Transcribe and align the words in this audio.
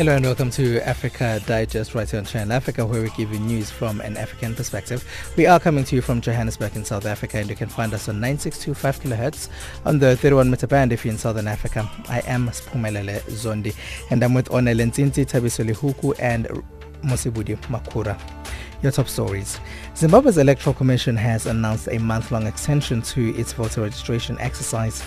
Hello 0.00 0.16
and 0.16 0.24
welcome 0.24 0.48
to 0.52 0.80
Africa 0.88 1.42
Digest 1.44 1.94
right 1.94 2.10
here 2.10 2.20
on 2.20 2.24
Channel 2.24 2.54
Africa 2.54 2.86
where 2.86 3.02
we 3.02 3.10
give 3.10 3.34
you 3.34 3.38
news 3.38 3.70
from 3.70 4.00
an 4.00 4.16
African 4.16 4.54
perspective. 4.54 5.04
We 5.36 5.44
are 5.44 5.60
coming 5.60 5.84
to 5.84 5.94
you 5.94 6.00
from 6.00 6.22
Johannesburg 6.22 6.74
in 6.74 6.86
South 6.86 7.04
Africa 7.04 7.36
and 7.36 7.50
you 7.50 7.54
can 7.54 7.68
find 7.68 7.92
us 7.92 8.08
on 8.08 8.18
9625 8.18 9.00
kilohertz 9.02 9.50
on 9.84 9.98
the 9.98 10.16
31 10.16 10.50
meter 10.50 10.66
band 10.66 10.94
if 10.94 11.04
you're 11.04 11.12
in 11.12 11.18
Southern 11.18 11.46
Africa. 11.46 11.86
I 12.08 12.20
am 12.20 12.48
Spumelele 12.48 13.20
Zondi 13.24 13.76
and 14.10 14.22
I'm 14.22 14.32
with 14.32 14.48
Onele 14.48 14.90
Nzinti, 14.90 15.26
Tabiso 15.26 15.68
Lihuku 15.68 16.18
and 16.18 16.46
Mosibudi 17.02 17.60
Makura. 17.66 18.18
Your 18.82 18.92
top 18.92 19.06
stories. 19.06 19.60
Zimbabwe's 19.94 20.38
Electoral 20.38 20.72
Commission 20.72 21.14
has 21.14 21.44
announced 21.44 21.88
a 21.88 21.98
month-long 21.98 22.46
extension 22.46 23.02
to 23.02 23.36
its 23.36 23.52
voter 23.52 23.82
registration 23.82 24.38
exercise. 24.40 25.04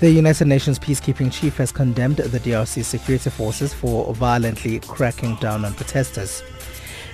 The 0.00 0.10
United 0.10 0.48
Nations 0.48 0.78
peacekeeping 0.78 1.32
chief 1.32 1.56
has 1.58 1.70
condemned 1.70 2.16
the 2.16 2.40
DRC 2.40 2.84
security 2.84 3.30
forces 3.30 3.72
for 3.72 4.12
violently 4.12 4.80
cracking 4.80 5.36
down 5.36 5.64
on 5.64 5.72
protesters. 5.74 6.42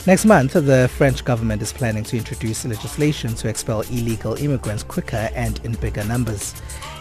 Next 0.07 0.25
month, 0.25 0.55
the 0.55 0.91
French 0.97 1.23
government 1.23 1.61
is 1.61 1.75
planning 1.75 2.05
to 2.05 2.17
introduce 2.17 2.65
legislation 2.65 3.35
to 3.35 3.49
expel 3.49 3.83
illegal 3.83 4.35
immigrants 4.37 4.83
quicker 4.83 5.29
and 5.35 5.63
in 5.63 5.73
bigger 5.73 6.03
numbers. 6.05 6.55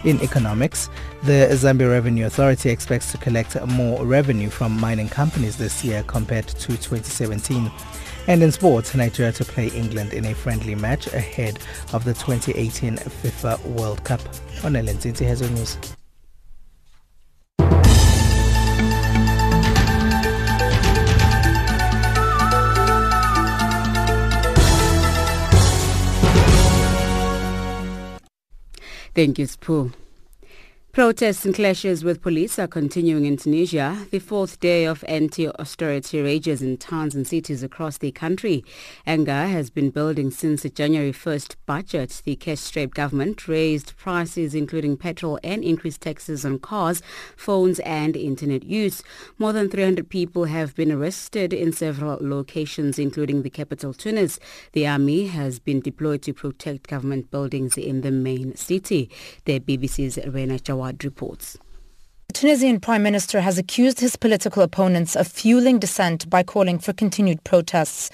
In 0.03 0.21
economics, 0.21 0.89
the 1.23 1.47
Zambia 1.51 1.89
Revenue 1.89 2.25
Authority 2.25 2.69
expects 2.69 3.13
to 3.13 3.17
collect 3.17 3.59
more 3.67 4.05
revenue 4.05 4.49
from 4.49 4.77
mining 4.77 5.07
companies 5.07 5.55
this 5.55 5.81
year 5.81 6.03
compared 6.07 6.47
to 6.47 6.55
2017. 6.75 7.71
And 8.29 8.43
in 8.43 8.51
sports, 8.51 8.93
Nigeria 8.93 9.31
to 9.31 9.43
play 9.43 9.69
England 9.69 10.13
in 10.13 10.23
a 10.25 10.35
friendly 10.35 10.75
match 10.75 11.07
ahead 11.07 11.57
of 11.93 12.03
the 12.05 12.13
2018 12.13 12.97
FIFA 12.97 13.65
World 13.65 14.03
Cup. 14.03 14.21
On 14.63 14.73
Nzinti 14.73 15.25
has 15.25 15.41
your 15.41 15.49
news. 15.49 15.77
Thank 29.15 29.39
you, 29.39 29.47
Spoo. 29.47 29.91
Protests 30.99 31.45
and 31.45 31.55
clashes 31.55 32.03
with 32.03 32.21
police 32.21 32.59
are 32.59 32.67
continuing 32.67 33.23
in 33.23 33.37
Tunisia. 33.37 34.05
The 34.11 34.19
fourth 34.19 34.59
day 34.59 34.83
of 34.83 35.01
anti-austerity 35.07 36.21
rages 36.21 36.61
in 36.61 36.75
towns 36.75 37.15
and 37.15 37.25
cities 37.25 37.63
across 37.63 37.99
the 37.99 38.11
country. 38.11 38.65
Anger 39.07 39.47
has 39.47 39.69
been 39.69 39.91
building 39.91 40.29
since 40.29 40.63
the 40.63 40.69
January 40.69 41.13
1st 41.13 41.55
budget. 41.65 42.21
The 42.25 42.35
cash-strapped 42.35 42.95
government 42.95 43.47
raised 43.47 43.95
prices 43.95 44.53
including 44.53 44.97
petrol 44.97 45.39
and 45.41 45.63
increased 45.63 46.01
taxes 46.01 46.43
on 46.43 46.59
cars, 46.59 47.01
phones 47.37 47.79
and 47.79 48.17
internet 48.17 48.63
use. 48.63 49.01
More 49.37 49.53
than 49.53 49.69
300 49.69 50.09
people 50.09 50.43
have 50.45 50.75
been 50.75 50.91
arrested 50.91 51.53
in 51.53 51.71
several 51.71 52.17
locations 52.19 52.99
including 52.99 53.43
the 53.43 53.49
capital 53.49 53.93
Tunis. 53.93 54.37
The 54.73 54.85
army 54.85 55.27
has 55.27 55.59
been 55.59 55.79
deployed 55.79 56.23
to 56.23 56.33
protect 56.33 56.89
government 56.89 57.31
buildings 57.31 57.77
in 57.77 58.01
the 58.01 58.11
main 58.11 58.57
city. 58.57 59.09
The 59.45 59.61
BBC's 59.61 60.19
Rena 60.27 60.59
Reports. 61.03 61.57
The 62.29 62.41
Tunisian 62.41 62.79
Prime 62.79 63.01
Minister 63.01 63.41
has 63.41 63.57
accused 63.57 63.99
his 63.99 64.15
political 64.15 64.61
opponents 64.61 65.15
of 65.15 65.27
fueling 65.27 65.79
dissent 65.79 66.29
by 66.29 66.43
calling 66.43 66.77
for 66.77 66.93
continued 66.93 67.43
protests. 67.43 68.11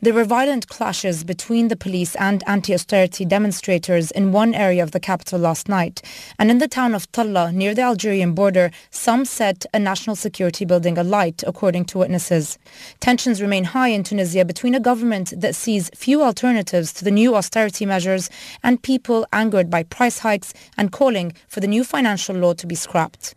There 0.00 0.14
were 0.14 0.24
violent 0.24 0.68
clashes 0.68 1.22
between 1.22 1.68
the 1.68 1.76
police 1.76 2.16
and 2.16 2.42
anti-austerity 2.46 3.26
demonstrators 3.26 4.10
in 4.10 4.32
one 4.32 4.54
area 4.54 4.82
of 4.82 4.92
the 4.92 4.98
capital 4.98 5.38
last 5.38 5.68
night. 5.68 6.00
And 6.38 6.50
in 6.50 6.58
the 6.58 6.66
town 6.66 6.94
of 6.94 7.12
Thala, 7.12 7.52
near 7.52 7.74
the 7.74 7.82
Algerian 7.82 8.32
border, 8.32 8.70
some 8.90 9.26
set 9.26 9.66
a 9.74 9.78
national 9.78 10.16
security 10.16 10.64
building 10.64 10.96
alight, 10.96 11.44
according 11.46 11.84
to 11.86 11.98
witnesses. 11.98 12.58
Tensions 13.00 13.42
remain 13.42 13.64
high 13.64 13.88
in 13.88 14.02
Tunisia 14.02 14.46
between 14.46 14.74
a 14.74 14.80
government 14.80 15.34
that 15.36 15.54
sees 15.54 15.90
few 15.94 16.22
alternatives 16.22 16.90
to 16.94 17.04
the 17.04 17.10
new 17.10 17.36
austerity 17.36 17.84
measures 17.84 18.30
and 18.62 18.82
people 18.82 19.26
angered 19.30 19.68
by 19.68 19.82
price 19.82 20.20
hikes 20.20 20.54
and 20.78 20.90
calling 20.90 21.34
for 21.48 21.60
the 21.60 21.68
new 21.68 21.84
financial 21.84 22.34
law 22.34 22.54
to 22.54 22.66
be 22.66 22.74
scrapped. 22.74 23.34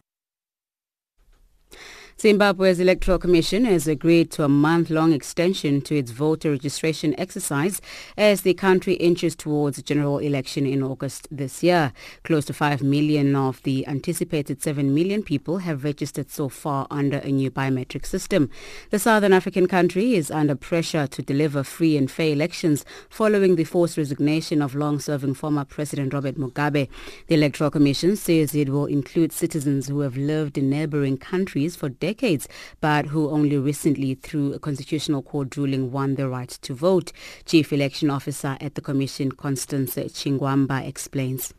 Zimbabwe's 2.22 2.80
Electoral 2.80 3.18
Commission 3.18 3.66
has 3.66 3.88
agreed 3.88 4.30
to 4.30 4.44
a 4.44 4.48
month-long 4.48 5.12
extension 5.12 5.82
to 5.82 5.98
its 5.98 6.12
voter 6.12 6.52
registration 6.52 7.20
exercise 7.20 7.82
as 8.16 8.42
the 8.42 8.54
country 8.54 8.94
inches 8.94 9.36
towards 9.36 9.80
a 9.80 9.82
general 9.82 10.20
election 10.20 10.68
in 10.68 10.84
August 10.84 11.28
this 11.32 11.64
year. 11.64 11.92
Close 12.24 12.46
to 12.46 12.54
5 12.54 12.84
million 12.84 13.36
of 13.36 13.64
the 13.64 13.88
anticipated 13.88 14.62
7 14.62 14.94
million 14.94 15.24
people 15.24 15.58
have 15.58 15.84
registered 15.84 16.30
so 16.30 16.48
far 16.48 16.86
under 16.92 17.18
a 17.18 17.32
new 17.32 17.50
biometric 17.50 18.06
system. 18.06 18.52
The 18.92 19.00
Southern 19.00 19.34
African 19.34 19.66
country 19.66 20.14
is 20.14 20.30
under 20.30 20.54
pressure 20.54 21.08
to 21.08 21.24
deliver 21.24 21.64
free 21.64 21.98
and 21.98 22.12
fair 22.12 22.34
elections 22.34 22.86
following 23.10 23.56
the 23.56 23.64
forced 23.64 23.98
resignation 23.98 24.62
of 24.62 24.76
long-serving 24.76 25.34
former 25.34 25.66
President 25.66 26.14
Robert 26.14 26.36
Mugabe. 26.36 26.88
The 27.26 27.36
Electoral 27.36 27.72
Commission 27.72 28.16
says 28.16 28.54
it 28.54 28.70
will 28.70 28.86
include 28.86 29.32
citizens 29.32 29.88
who 29.88 30.02
have 30.02 30.16
lived 30.16 30.60
in 30.60 30.70
neighboring 30.70 31.18
countries 31.18 31.76
for 31.76 31.90
decades 31.90 32.11
decades, 32.12 32.48
but 32.82 33.06
who 33.06 33.30
only 33.30 33.58
recently, 33.58 34.16
through 34.16 34.54
a 34.54 34.60
constitutional 34.60 35.22
court 35.22 35.56
ruling, 35.56 35.92
won 35.92 36.16
the 36.16 36.28
right 36.28 36.50
to 36.50 36.74
vote. 36.74 37.12
Chief 37.46 37.72
Election 37.72 38.10
Officer 38.10 38.58
at 38.60 38.76
the 38.76 38.82
Commission, 38.82 39.32
Constance 39.32 39.96
Chigwamba, 39.96 40.86
explains. 40.86 41.54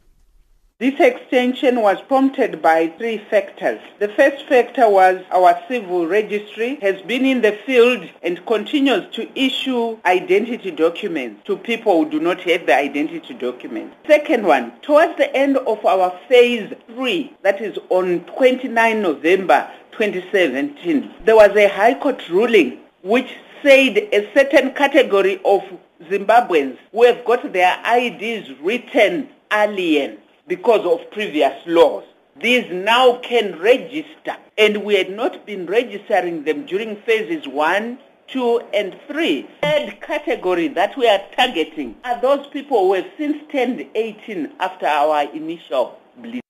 This 0.79 0.99
extension 0.99 1.81
was 1.81 2.01
prompted 2.09 2.61
by 2.61 2.89
three 2.99 3.19
factors. 3.31 3.79
The 4.01 4.09
first 4.09 4.49
factor 4.49 4.89
was 4.89 5.23
our 5.31 5.57
civil 5.69 6.07
registry 6.07 6.77
has 6.83 7.01
been 7.03 7.25
in 7.25 7.41
the 7.41 7.53
field 7.53 8.09
and 8.23 8.45
continues 8.47 9.15
to 9.15 9.29
issue 9.39 9.99
identity 10.05 10.73
documents 10.73 11.45
to 11.45 11.57
people 11.57 12.03
who 12.03 12.11
do 12.11 12.19
not 12.19 12.41
have 12.41 12.67
the 12.67 12.75
identity 12.75 13.35
documents. 13.35 13.95
Second 14.09 14.45
one, 14.45 14.73
towards 14.81 15.17
the 15.19 15.33
end 15.37 15.57
of 15.59 15.85
our 15.87 16.19
phase 16.29 16.73
three, 16.89 17.37
that 17.43 17.61
is 17.61 17.79
on 17.91 18.25
29 18.37 19.03
November 19.03 19.71
2017, 19.93 21.15
there 21.25 21.37
was 21.37 21.55
a 21.55 21.69
High 21.69 21.95
Court 21.95 22.29
ruling 22.29 22.81
which 23.03 23.37
said 23.63 23.99
a 23.99 24.29
certain 24.35 24.73
category 24.73 25.41
of 25.45 25.63
Zimbabweans 26.05 26.79
who 26.91 27.05
have 27.05 27.25
got 27.25 27.53
their 27.53 27.79
IDs 27.87 28.51
written 28.61 29.29
alien 29.53 30.19
because 30.47 30.85
of 30.85 31.11
previous 31.11 31.55
laws. 31.67 32.05
These 32.41 32.73
now 32.73 33.19
can 33.19 33.59
register 33.59 34.37
and 34.57 34.85
we 34.85 34.95
had 34.95 35.11
not 35.11 35.45
been 35.47 35.67
registering 35.67 36.45
them 36.45 36.67
during 36.67 36.97
phases 36.97 37.47
one, 37.47 37.99
two 38.29 38.61
and 38.73 38.99
three. 39.07 39.49
Third 39.63 40.01
category 40.01 40.69
that 40.69 40.97
we 40.97 41.09
are 41.09 41.21
targeting 41.37 41.97
are 42.05 42.21
those 42.21 42.47
people 42.49 42.87
who 42.87 42.95
have 42.95 43.11
since 43.19 43.37
turned 43.53 43.87
18 43.95 44.53
after 44.61 44.87
our 44.87 45.23
initial 45.33 45.99
blitz. 46.17 46.42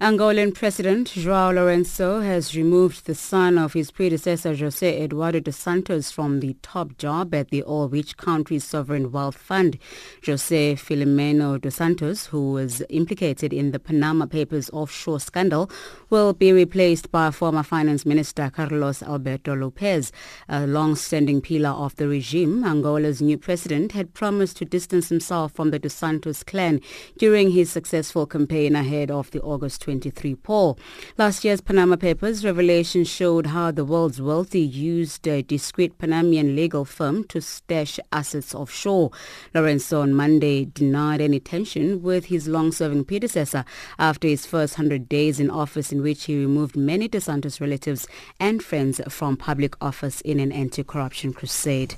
Angolan 0.00 0.54
President 0.54 1.08
Joao 1.08 1.52
Lourenço 1.52 2.22
has 2.24 2.54
removed 2.54 3.06
the 3.06 3.16
son 3.16 3.58
of 3.58 3.72
his 3.72 3.90
predecessor 3.90 4.54
José 4.54 5.00
Eduardo 5.00 5.40
dos 5.40 5.56
Santos 5.56 6.12
from 6.12 6.38
the 6.38 6.56
top 6.62 6.96
job 6.98 7.34
at 7.34 7.50
the 7.50 7.64
oil-rich 7.64 8.16
country's 8.16 8.62
sovereign 8.62 9.10
wealth 9.10 9.36
fund. 9.36 9.76
José 10.22 10.78
Filomeno 10.78 11.60
dos 11.60 11.74
Santos, 11.74 12.26
who 12.26 12.52
was 12.52 12.80
implicated 12.90 13.52
in 13.52 13.72
the 13.72 13.80
Panama 13.80 14.26
Papers 14.26 14.70
offshore 14.72 15.18
scandal, 15.18 15.68
will 16.10 16.32
be 16.32 16.52
replaced 16.52 17.10
by 17.10 17.32
former 17.32 17.64
finance 17.64 18.06
minister 18.06 18.48
Carlos 18.54 19.02
Alberto 19.02 19.56
Lopes, 19.56 20.12
a 20.48 20.64
long-standing 20.64 21.40
pillar 21.40 21.70
of 21.70 21.96
the 21.96 22.06
regime. 22.06 22.62
Angola's 22.62 23.20
new 23.20 23.36
president 23.36 23.90
had 23.90 24.14
promised 24.14 24.58
to 24.58 24.64
distance 24.64 25.08
himself 25.08 25.50
from 25.54 25.72
the 25.72 25.80
dos 25.80 25.92
Santos 25.92 26.44
clan 26.44 26.80
during 27.18 27.50
his 27.50 27.68
successful 27.68 28.26
campaign 28.26 28.76
ahead 28.76 29.10
of 29.10 29.32
the 29.32 29.40
August 29.40 29.87
23 29.88 30.34
poll. 30.34 30.78
Last 31.16 31.46
year's 31.46 31.62
Panama 31.62 31.96
Papers 31.96 32.44
revelation 32.44 33.04
showed 33.04 33.46
how 33.46 33.70
the 33.70 33.86
world's 33.86 34.20
wealthy 34.20 34.60
used 34.60 35.26
a 35.26 35.40
discreet 35.40 35.96
Panamanian 35.96 36.54
legal 36.54 36.84
firm 36.84 37.24
to 37.24 37.40
stash 37.40 37.98
assets 38.12 38.54
offshore. 38.54 39.10
Lourenço 39.54 40.02
on 40.02 40.12
Monday 40.12 40.66
denied 40.66 41.22
any 41.22 41.40
tension 41.40 42.02
with 42.02 42.26
his 42.26 42.48
long-serving 42.48 43.06
predecessor 43.06 43.64
after 43.98 44.28
his 44.28 44.44
first 44.44 44.76
100 44.76 45.08
days 45.08 45.40
in 45.40 45.48
office 45.48 45.90
in 45.90 46.02
which 46.02 46.24
he 46.24 46.38
removed 46.38 46.76
many 46.76 47.08
dos 47.08 47.24
Santos 47.24 47.58
relatives 47.58 48.06
and 48.38 48.62
friends 48.62 49.00
from 49.08 49.38
public 49.38 49.74
office 49.80 50.20
in 50.20 50.38
an 50.38 50.52
anti-corruption 50.52 51.32
crusade. 51.32 51.94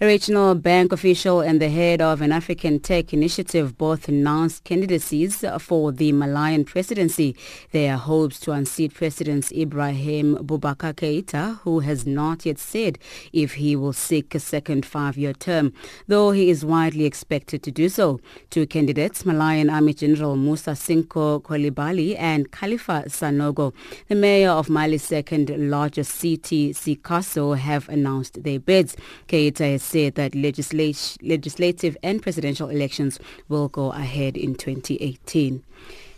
A 0.00 0.06
regional 0.06 0.56
bank 0.56 0.90
official 0.90 1.40
and 1.40 1.60
the 1.60 1.68
head 1.68 2.02
of 2.02 2.20
an 2.20 2.32
African 2.32 2.80
tech 2.80 3.14
initiative 3.14 3.78
both 3.78 4.08
announced 4.08 4.64
candidacies 4.64 5.44
for 5.60 5.92
the 5.92 6.10
Malian 6.10 6.64
presidency. 6.64 7.36
There 7.70 7.94
are 7.94 7.98
hopes 7.98 8.40
to 8.40 8.50
unseat 8.50 8.92
President 8.92 9.52
Ibrahim 9.52 10.34
Boubacar 10.38 10.94
Keita, 10.94 11.60
who 11.60 11.78
has 11.78 12.08
not 12.08 12.44
yet 12.44 12.58
said 12.58 12.98
if 13.32 13.54
he 13.54 13.76
will 13.76 13.92
seek 13.92 14.34
a 14.34 14.40
second 14.40 14.84
five-year 14.84 15.32
term, 15.32 15.72
though 16.08 16.32
he 16.32 16.50
is 16.50 16.64
widely 16.64 17.04
expected 17.04 17.62
to 17.62 17.70
do 17.70 17.88
so. 17.88 18.18
Two 18.50 18.66
candidates, 18.66 19.24
Malian 19.24 19.70
Army 19.70 19.94
General 19.94 20.34
Moussa 20.34 20.70
Sinko 20.72 21.40
Coulibaly 21.40 22.18
and 22.18 22.50
Kalifa 22.50 23.06
Sanogo, 23.06 23.72
the 24.08 24.16
mayor 24.16 24.50
of 24.50 24.68
Mali's 24.68 25.04
second 25.04 25.50
largest 25.70 26.16
city, 26.16 26.72
Sikasso, 26.72 27.56
have 27.56 27.88
announced 27.88 28.42
their 28.42 28.58
bids. 28.58 28.96
Keita 29.28 29.70
has 29.70 29.83
said 29.84 30.14
that 30.14 30.34
legislative 30.34 31.96
and 32.02 32.22
presidential 32.22 32.68
elections 32.68 33.18
will 33.48 33.68
go 33.68 33.92
ahead 33.92 34.36
in 34.36 34.54
2018. 34.54 35.62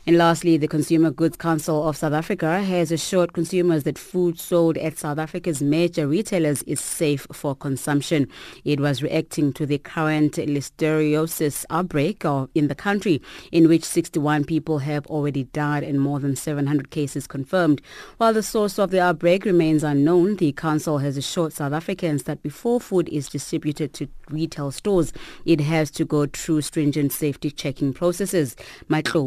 And 0.08 0.18
lastly, 0.18 0.56
the 0.56 0.68
Consumer 0.68 1.10
Goods 1.10 1.36
Council 1.36 1.88
of 1.88 1.96
South 1.96 2.12
Africa 2.12 2.62
has 2.62 2.92
assured 2.92 3.32
consumers 3.32 3.82
that 3.82 3.98
food 3.98 4.38
sold 4.38 4.78
at 4.78 4.96
South 4.98 5.18
Africa's 5.18 5.60
major 5.60 6.06
retailers 6.06 6.62
is 6.62 6.78
safe 6.80 7.26
for 7.32 7.56
consumption. 7.56 8.28
It 8.64 8.78
was 8.78 9.02
reacting 9.02 9.52
to 9.54 9.66
the 9.66 9.78
current 9.78 10.34
listeriosis 10.34 11.64
outbreak 11.70 12.24
in 12.54 12.68
the 12.68 12.76
country, 12.76 13.20
in 13.50 13.66
which 13.66 13.82
61 13.82 14.44
people 14.44 14.78
have 14.78 15.04
already 15.08 15.42
died 15.42 15.82
and 15.82 16.00
more 16.00 16.20
than 16.20 16.36
700 16.36 16.90
cases 16.90 17.26
confirmed. 17.26 17.82
While 18.18 18.32
the 18.32 18.44
source 18.44 18.78
of 18.78 18.92
the 18.92 19.00
outbreak 19.00 19.44
remains 19.44 19.82
unknown, 19.82 20.36
the 20.36 20.52
council 20.52 20.98
has 20.98 21.16
assured 21.16 21.52
South 21.52 21.72
Africans 21.72 22.22
that 22.22 22.44
before 22.44 22.80
food 22.80 23.08
is 23.08 23.28
distributed 23.28 23.92
to 23.94 24.08
retail 24.30 24.70
stores, 24.70 25.12
it 25.44 25.60
has 25.60 25.90
to 25.92 26.04
go 26.04 26.26
through 26.26 26.62
stringent 26.62 27.12
safety 27.12 27.50
checking 27.50 27.92
processes. 27.92 28.56
Matlo 28.88 29.26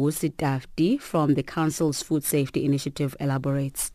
from 1.00 1.34
the 1.34 1.42
Council's 1.42 2.02
Food 2.02 2.24
Safety 2.24 2.64
Initiative 2.64 3.16
elaborates. 3.20 3.90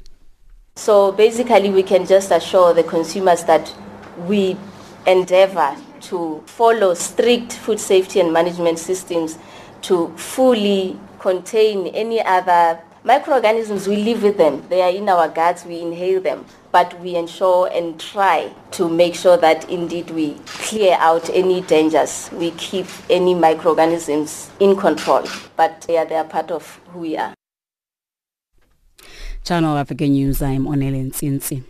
So 0.75 1.11
basically 1.11 1.69
we 1.69 1.83
can 1.83 2.05
just 2.05 2.31
assure 2.31 2.73
the 2.73 2.83
consumers 2.83 3.43
that 3.45 3.73
we 4.27 4.57
endeavor 5.07 5.75
to 6.01 6.43
follow 6.45 6.93
strict 6.93 7.53
food 7.53 7.79
safety 7.79 8.19
and 8.19 8.33
management 8.33 8.79
systems 8.79 9.37
to 9.83 10.09
fully 10.17 10.99
contain 11.19 11.87
any 11.87 12.23
other 12.23 12.79
microorganisms. 13.05 13.87
We 13.87 13.97
live 13.97 14.23
with 14.23 14.37
them. 14.37 14.67
They 14.67 14.81
are 14.81 14.89
in 14.89 15.07
our 15.07 15.29
guts. 15.29 15.63
We 15.63 15.79
inhale 15.79 16.19
them. 16.19 16.45
But 16.71 16.99
we 16.99 17.15
ensure 17.15 17.69
and 17.71 17.97
try 17.99 18.51
to 18.71 18.89
make 18.89 19.15
sure 19.15 19.37
that 19.37 19.69
indeed 19.69 20.09
we 20.09 20.33
clear 20.45 20.97
out 20.99 21.29
any 21.29 21.61
dangers. 21.61 22.29
We 22.33 22.51
keep 22.51 22.87
any 23.09 23.33
microorganisms 23.33 24.49
in 24.59 24.75
control. 24.75 25.23
But 25.55 25.85
yeah, 25.87 26.03
they 26.03 26.15
are 26.15 26.25
part 26.25 26.51
of 26.51 26.81
who 26.89 26.99
we 26.99 27.15
are. 27.17 27.33
Channel 29.45 29.77
African 29.77 30.11
News, 30.13 30.41
I'm 30.41 30.65
Onele 30.65 31.11
Nzinti. 31.11 31.63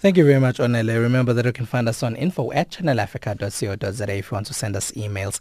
Thank 0.00 0.16
you 0.16 0.24
very 0.24 0.38
much, 0.38 0.58
Onele. 0.58 1.00
Remember 1.00 1.32
that 1.32 1.44
you 1.44 1.50
can 1.50 1.66
find 1.66 1.88
us 1.88 2.04
on 2.04 2.14
info 2.14 2.52
at 2.52 2.70
channelafrica.co.za 2.70 4.12
if 4.12 4.30
you 4.30 4.34
want 4.36 4.46
to 4.46 4.54
send 4.54 4.76
us 4.76 4.92
emails. 4.92 5.40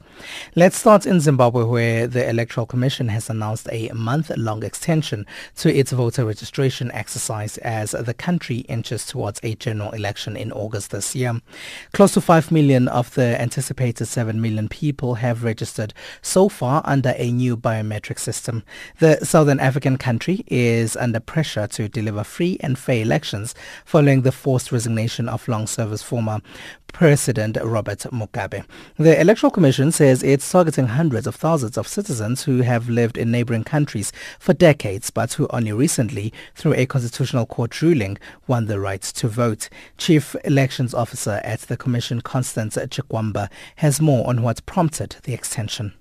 Let's 0.55 0.77
start 0.77 1.05
in 1.05 1.19
Zimbabwe 1.19 1.63
where 1.63 2.07
the 2.07 2.27
Electoral 2.27 2.65
Commission 2.65 3.07
has 3.09 3.29
announced 3.29 3.69
a 3.71 3.91
month-long 3.93 4.63
extension 4.63 5.27
to 5.57 5.71
its 5.71 5.91
voter 5.91 6.25
registration 6.25 6.91
exercise 6.93 7.59
as 7.59 7.91
the 7.91 8.15
country 8.15 8.61
inches 8.61 9.05
towards 9.05 9.39
a 9.43 9.53
general 9.53 9.91
election 9.91 10.35
in 10.35 10.51
August 10.51 10.89
this 10.89 11.15
year. 11.15 11.39
Close 11.93 12.15
to 12.15 12.21
5 12.21 12.51
million 12.51 12.87
of 12.87 13.13
the 13.13 13.39
anticipated 13.39 14.07
7 14.07 14.41
million 14.41 14.67
people 14.69 15.13
have 15.13 15.43
registered 15.43 15.93
so 16.23 16.49
far 16.49 16.81
under 16.83 17.13
a 17.17 17.31
new 17.31 17.55
biometric 17.55 18.17
system. 18.17 18.63
The 18.97 19.23
Southern 19.23 19.59
African 19.59 19.97
country 19.97 20.43
is 20.47 20.97
under 20.97 21.19
pressure 21.19 21.67
to 21.67 21.87
deliver 21.87 22.23
free 22.23 22.57
and 22.61 22.75
fair 22.75 23.03
elections 23.03 23.53
following 23.85 24.23
the 24.23 24.31
forced 24.47 24.71
resignation 24.71 25.27
of 25.27 25.45
long 25.49 25.67
service 25.67 26.01
former 26.01 26.39
President 26.93 27.57
Robert 27.61 27.99
Mugabe. 28.13 28.63
The 28.95 29.19
Electoral 29.19 29.51
Commission 29.51 29.91
says 29.91 30.23
it's 30.23 30.49
targeting 30.49 30.87
hundreds 30.87 31.27
of 31.27 31.35
thousands 31.35 31.77
of 31.77 31.85
citizens 31.85 32.45
who 32.45 32.61
have 32.61 32.87
lived 32.87 33.17
in 33.17 33.29
neighboring 33.29 33.65
countries 33.65 34.13
for 34.39 34.53
decades 34.53 35.09
but 35.09 35.33
who 35.33 35.47
only 35.49 35.73
recently, 35.73 36.31
through 36.55 36.75
a 36.75 36.85
constitutional 36.85 37.45
court 37.45 37.81
ruling, 37.81 38.17
won 38.47 38.67
the 38.67 38.79
right 38.79 39.01
to 39.01 39.27
vote. 39.27 39.67
Chief 39.97 40.33
Elections 40.45 40.93
Officer 40.93 41.41
at 41.43 41.59
the 41.63 41.75
Commission, 41.75 42.21
Constance 42.21 42.77
Chigwamba, 42.77 43.49
has 43.75 43.99
more 43.99 44.25
on 44.25 44.43
what 44.43 44.65
prompted 44.65 45.17
the 45.23 45.33
extension. 45.33 45.91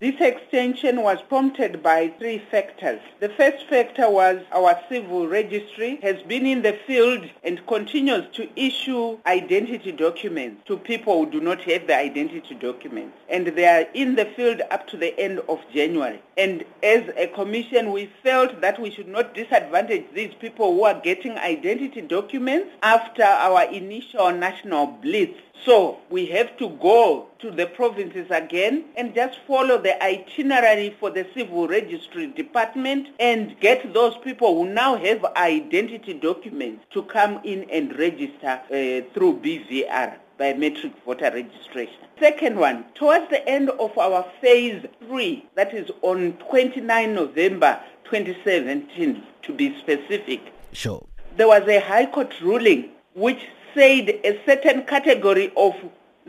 This 0.00 0.20
extension 0.20 1.02
was 1.02 1.18
prompted 1.28 1.82
by 1.82 2.12
three 2.20 2.38
factors. 2.52 3.00
The 3.18 3.30
first 3.30 3.66
factor 3.66 4.08
was 4.08 4.40
our 4.52 4.78
civil 4.88 5.26
registry 5.26 5.98
has 6.04 6.22
been 6.22 6.46
in 6.46 6.62
the 6.62 6.78
field 6.86 7.28
and 7.42 7.66
continues 7.66 8.32
to 8.34 8.48
issue 8.54 9.18
identity 9.26 9.90
documents 9.90 10.62
to 10.66 10.76
people 10.76 11.24
who 11.24 11.30
do 11.32 11.40
not 11.40 11.62
have 11.62 11.88
the 11.88 11.96
identity 11.96 12.54
documents. 12.54 13.16
And 13.28 13.48
they 13.48 13.66
are 13.66 13.88
in 13.92 14.14
the 14.14 14.26
field 14.26 14.62
up 14.70 14.86
to 14.86 14.96
the 14.96 15.18
end 15.18 15.40
of 15.48 15.58
January. 15.74 16.22
And 16.36 16.64
as 16.80 17.02
a 17.16 17.26
commission, 17.26 17.90
we 17.90 18.08
felt 18.22 18.60
that 18.60 18.80
we 18.80 18.92
should 18.92 19.08
not 19.08 19.34
disadvantage 19.34 20.04
these 20.14 20.32
people 20.34 20.74
who 20.74 20.84
are 20.84 21.00
getting 21.00 21.32
identity 21.32 22.02
documents 22.02 22.70
after 22.84 23.24
our 23.24 23.64
initial 23.64 24.30
national 24.30 24.86
blitz 24.86 25.40
so 25.64 25.98
we 26.10 26.26
have 26.26 26.56
to 26.58 26.70
go 26.80 27.26
to 27.40 27.50
the 27.50 27.66
provinces 27.66 28.26
again 28.30 28.84
and 28.96 29.14
just 29.14 29.38
follow 29.46 29.80
the 29.80 30.02
itinerary 30.02 30.96
for 30.98 31.10
the 31.10 31.26
civil 31.34 31.68
registry 31.68 32.26
department 32.28 33.08
and 33.20 33.58
get 33.60 33.92
those 33.92 34.16
people 34.18 34.54
who 34.54 34.72
now 34.72 34.96
have 34.96 35.24
identity 35.36 36.14
documents 36.14 36.84
to 36.92 37.02
come 37.02 37.40
in 37.44 37.68
and 37.70 37.98
register 37.98 38.60
uh, 38.66 39.14
through 39.14 39.40
BVR 39.40 40.16
biometric 40.38 40.92
voter 41.04 41.30
registration. 41.32 41.96
Second 42.20 42.56
one, 42.56 42.84
towards 42.94 43.28
the 43.28 43.46
end 43.48 43.70
of 43.70 43.96
our 43.98 44.24
phase 44.40 44.84
three, 45.06 45.46
that 45.56 45.74
is 45.74 45.90
on 46.02 46.32
29 46.48 47.14
November 47.14 47.80
2017 48.04 49.22
to 49.42 49.52
be 49.52 49.76
specific. 49.80 50.40
Sure. 50.72 51.04
There 51.36 51.48
was 51.48 51.66
a 51.68 51.80
High 51.80 52.06
Court 52.06 52.32
ruling 52.40 52.90
which 53.14 53.40
said 53.74 54.08
a 54.24 54.40
certain 54.46 54.84
category 54.84 55.52
of 55.56 55.74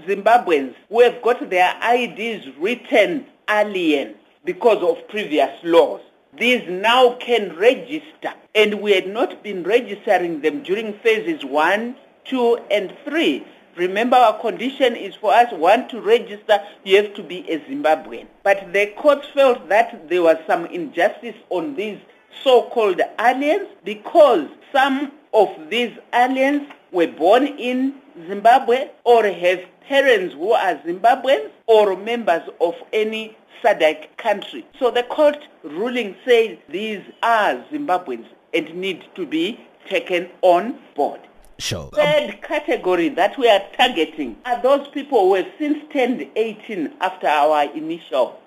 Zimbabweans 0.08 0.76
who 0.90 1.02
have 1.02 1.22
got 1.22 1.50
their 1.50 1.74
IDs 1.84 2.48
written 2.58 3.26
alien 3.50 4.16
because 4.46 4.82
of 4.84 5.08
previous 5.10 5.52
laws. 5.64 6.02
These 6.38 6.70
now 6.70 7.16
can 7.16 7.56
register 7.56 8.34
and 8.56 8.82
we 8.82 8.92
had 8.94 9.08
not 9.08 9.44
been 9.44 9.64
registering 9.64 10.42
them 10.42 10.64
during 10.64 10.94
phases 11.00 11.44
one, 11.44 11.96
two 12.26 12.58
and 12.70 12.96
three. 13.04 13.46
Remember 13.76 14.18
our 14.18 14.40
condition 14.40 14.96
is 14.96 15.16
for 15.16 15.34
us, 15.34 15.52
one, 15.54 15.88
to 15.90 16.02
register, 16.02 16.60
you 16.84 16.98
have 16.98 17.14
to 17.16 17.24
be 17.24 17.50
a 17.50 17.60
Zimbabwean. 17.60 18.28
But 18.44 18.74
the 18.74 18.88
courts 18.98 19.28
felt 19.34 19.70
that 19.70 20.10
there 20.10 20.22
was 20.22 20.38
some 20.46 20.66
injustice 20.66 21.36
on 21.50 21.76
these 21.76 22.00
so-called 22.44 23.02
aliens 23.20 23.70
because 23.84 24.48
some 24.72 25.12
of 25.34 25.50
these 25.70 25.94
aliens 26.14 26.68
were 26.92 27.08
born 27.08 27.48
in 27.48 27.96
Zimbabwe 28.28 28.90
or 29.04 29.24
have 29.26 29.60
parents 29.88 30.34
who 30.36 30.52
are 30.52 30.76
Zimbabweans 30.86 31.50
or 31.68 31.96
members 31.96 32.44
of 32.62 32.76
any 32.94 33.38
SADC 33.64 34.18
country. 34.18 34.66
So 34.80 34.92
the 34.92 35.04
court 35.04 35.38
ruling 35.64 36.16
says 36.26 36.58
these 36.70 37.02
are 37.24 37.56
Zimbabweans 37.72 38.28
and 38.54 38.74
need 38.76 39.04
to 39.16 39.26
be 39.26 39.60
taken 39.90 40.30
on 40.42 40.80
board. 40.96 41.20
Sure. 41.60 41.90
Third 41.94 42.42
category 42.42 43.10
that 43.10 43.38
we 43.38 43.50
are 43.50 43.62
targeting 43.76 44.38
are 44.46 44.62
those 44.62 44.88
people 44.88 45.28
who 45.28 45.34
have 45.36 45.48
since 45.58 45.78
turned 45.92 46.26
18 46.36 46.94
after 47.02 47.28
our 47.28 47.64
initial. 47.76 48.40